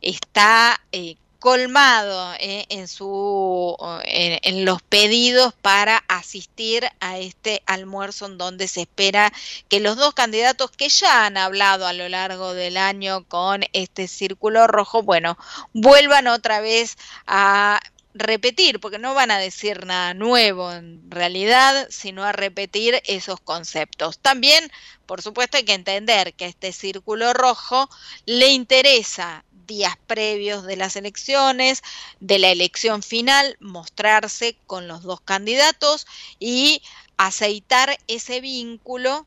está 0.02 0.82
eh, 0.92 1.16
colmado 1.42 2.36
eh, 2.40 2.66
en, 2.70 2.88
su, 2.88 3.76
en, 4.04 4.64
los 4.64 4.84
pedidos 4.84 5.56
para 5.60 5.98
asistir 6.08 6.88
a 7.00 7.18
este 7.18 7.64
almuerzo 7.66 8.28
en 8.28 8.38
donde 8.38 8.68
se 8.68 8.82
espera 8.82 9.34
que 9.68 9.80
los 9.80 9.98
dos 9.98 10.14
candidatos 10.14 10.70
que 10.70 10.88
ya 10.90 11.26
han 11.26 11.38
hablado 11.38 11.88
a 11.88 11.94
lo 11.94 12.08
largo 12.10 12.54
del 12.54 12.78
año 12.78 13.24
con 13.28 13.64
este 13.74 14.08
círculo 14.08 14.68
rojo, 14.68 15.02
bueno, 15.02 15.36
vuelvan 15.74 16.28
otra 16.28 16.62
vez 16.62 16.96
a 17.26 17.80
repetir, 18.14 18.80
porque 18.80 19.00
no 19.00 19.14
van 19.14 19.32
a 19.32 19.38
decir 19.38 19.86
nada 19.86 20.14
nuevo 20.14 20.72
en 20.72 21.10
realidad, 21.10 21.88
sino 21.90 22.24
a 22.24 22.32
repetir 22.32 23.02
esos 23.06 23.40
conceptos. 23.40 24.20
También, 24.20 24.72
por 25.06 25.22
supuesto, 25.22 25.58
hay 25.58 25.64
que 25.64 25.74
entender 25.74 26.34
que 26.34 26.46
este 26.46 26.74
círculo 26.74 27.34
rojo 27.34 27.90
le 28.26 28.50
interesa 28.50 29.44
días 29.66 29.96
previos 30.08 30.66
de 30.66 30.76
las 30.76 30.96
elecciones, 30.96 31.82
de 32.20 32.40
la 32.40 32.50
elección 32.50 33.04
final, 33.04 33.56
mostrarse 33.60 34.58
con 34.68 34.88
los 34.88 35.04
dos 35.04 35.22
candidatos 35.22 36.08
y 36.40 36.82
aceitar 37.18 37.98
ese 38.08 38.42
vínculo, 38.42 39.26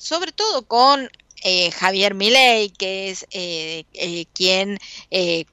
sobre 0.00 0.32
todo 0.32 0.62
con 0.66 1.10
eh, 1.44 1.70
Javier 1.72 2.14
Milei, 2.14 2.70
que 2.70 3.10
es 3.10 3.26
eh, 3.32 3.84
eh, 3.94 4.26
quien 4.32 4.78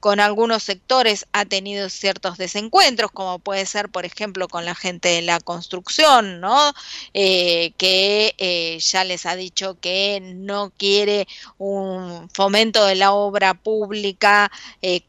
con 0.00 0.20
algunos 0.20 0.62
sectores 0.62 1.26
ha 1.32 1.44
tenido 1.44 1.88
ciertos 1.88 2.38
desencuentros, 2.38 3.10
como 3.10 3.38
puede 3.38 3.66
ser, 3.66 3.88
por 3.88 4.04
ejemplo, 4.04 4.48
con 4.48 4.64
la 4.64 4.74
gente 4.74 5.08
de 5.08 5.22
la 5.22 5.40
construcción, 5.40 6.40
¿no? 6.40 6.72
que 7.12 8.78
ya 8.80 9.04
les 9.04 9.26
ha 9.26 9.36
dicho 9.36 9.78
que 9.80 10.20
no 10.20 10.72
quiere 10.76 11.26
un 11.58 12.28
fomento 12.32 12.84
de 12.86 12.94
la 12.94 13.12
obra 13.12 13.54
pública 13.54 14.50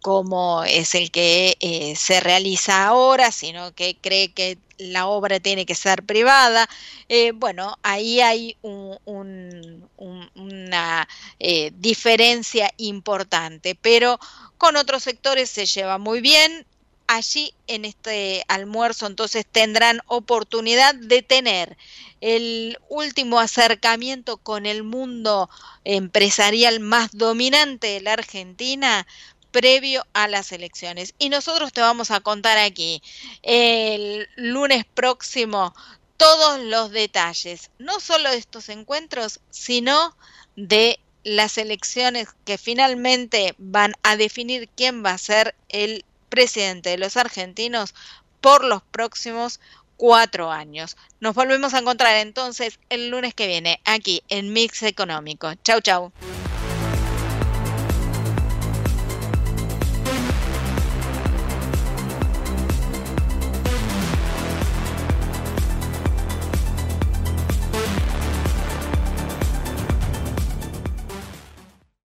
como 0.01 0.63
es 0.63 0.95
el 0.95 1.11
que 1.11 1.95
se 1.97 2.19
realiza 2.19 2.85
ahora, 2.85 3.31
sino 3.31 3.73
que 3.73 3.95
cree 3.99 4.31
que 4.31 4.57
la 4.81 5.07
obra 5.07 5.39
tiene 5.39 5.65
que 5.65 5.75
ser 5.75 6.03
privada. 6.03 6.67
Eh, 7.07 7.31
bueno, 7.33 7.77
ahí 7.83 8.21
hay 8.21 8.57
una 8.61 9.87
eh, 11.39 11.71
diferencia 11.77 12.71
importante, 12.77 13.75
pero 13.75 14.19
con 14.57 14.75
otros 14.75 15.03
sectores 15.03 15.49
se 15.49 15.65
lleva 15.65 15.97
muy 15.97 16.21
bien. 16.21 16.65
Allí 17.07 17.53
en 17.67 17.83
este 17.83 18.43
almuerzo 18.47 19.05
entonces 19.05 19.45
tendrán 19.45 19.99
oportunidad 20.07 20.95
de 20.95 21.21
tener 21.21 21.77
el 22.21 22.77
último 22.87 23.39
acercamiento 23.39 24.37
con 24.37 24.65
el 24.65 24.83
mundo 24.83 25.49
empresarial 25.83 26.79
más 26.79 27.11
dominante 27.11 27.87
de 27.87 28.01
la 28.01 28.13
Argentina 28.13 29.05
previo 29.51 30.05
a 30.13 30.27
las 30.27 30.51
elecciones. 30.51 31.13
Y 31.19 31.29
nosotros 31.29 31.73
te 31.73 31.81
vamos 31.81 32.11
a 32.11 32.21
contar 32.21 32.57
aquí 32.57 33.01
el 33.43 34.27
lunes 34.35 34.85
próximo 34.85 35.73
todos 36.17 36.59
los 36.59 36.91
detalles, 36.91 37.71
no 37.79 37.99
solo 37.99 38.29
de 38.29 38.37
estos 38.37 38.69
encuentros, 38.69 39.39
sino 39.49 40.15
de 40.55 40.99
las 41.23 41.57
elecciones 41.57 42.29
que 42.45 42.57
finalmente 42.57 43.55
van 43.57 43.93
a 44.03 44.15
definir 44.17 44.69
quién 44.75 45.03
va 45.03 45.11
a 45.11 45.17
ser 45.17 45.55
el 45.69 46.05
presidente 46.29 46.91
de 46.91 46.97
los 46.97 47.17
argentinos 47.17 47.93
por 48.39 48.63
los 48.63 48.81
próximos 48.83 49.59
cuatro 49.97 50.51
años. 50.51 50.97
Nos 51.19 51.35
volvemos 51.35 51.73
a 51.73 51.79
encontrar 51.79 52.17
entonces 52.17 52.79
el 52.89 53.09
lunes 53.09 53.35
que 53.35 53.47
viene 53.47 53.79
aquí 53.85 54.23
en 54.29 54.51
Mix 54.51 54.81
Económico. 54.83 55.53
Chau, 55.63 55.79
chau. 55.81 56.11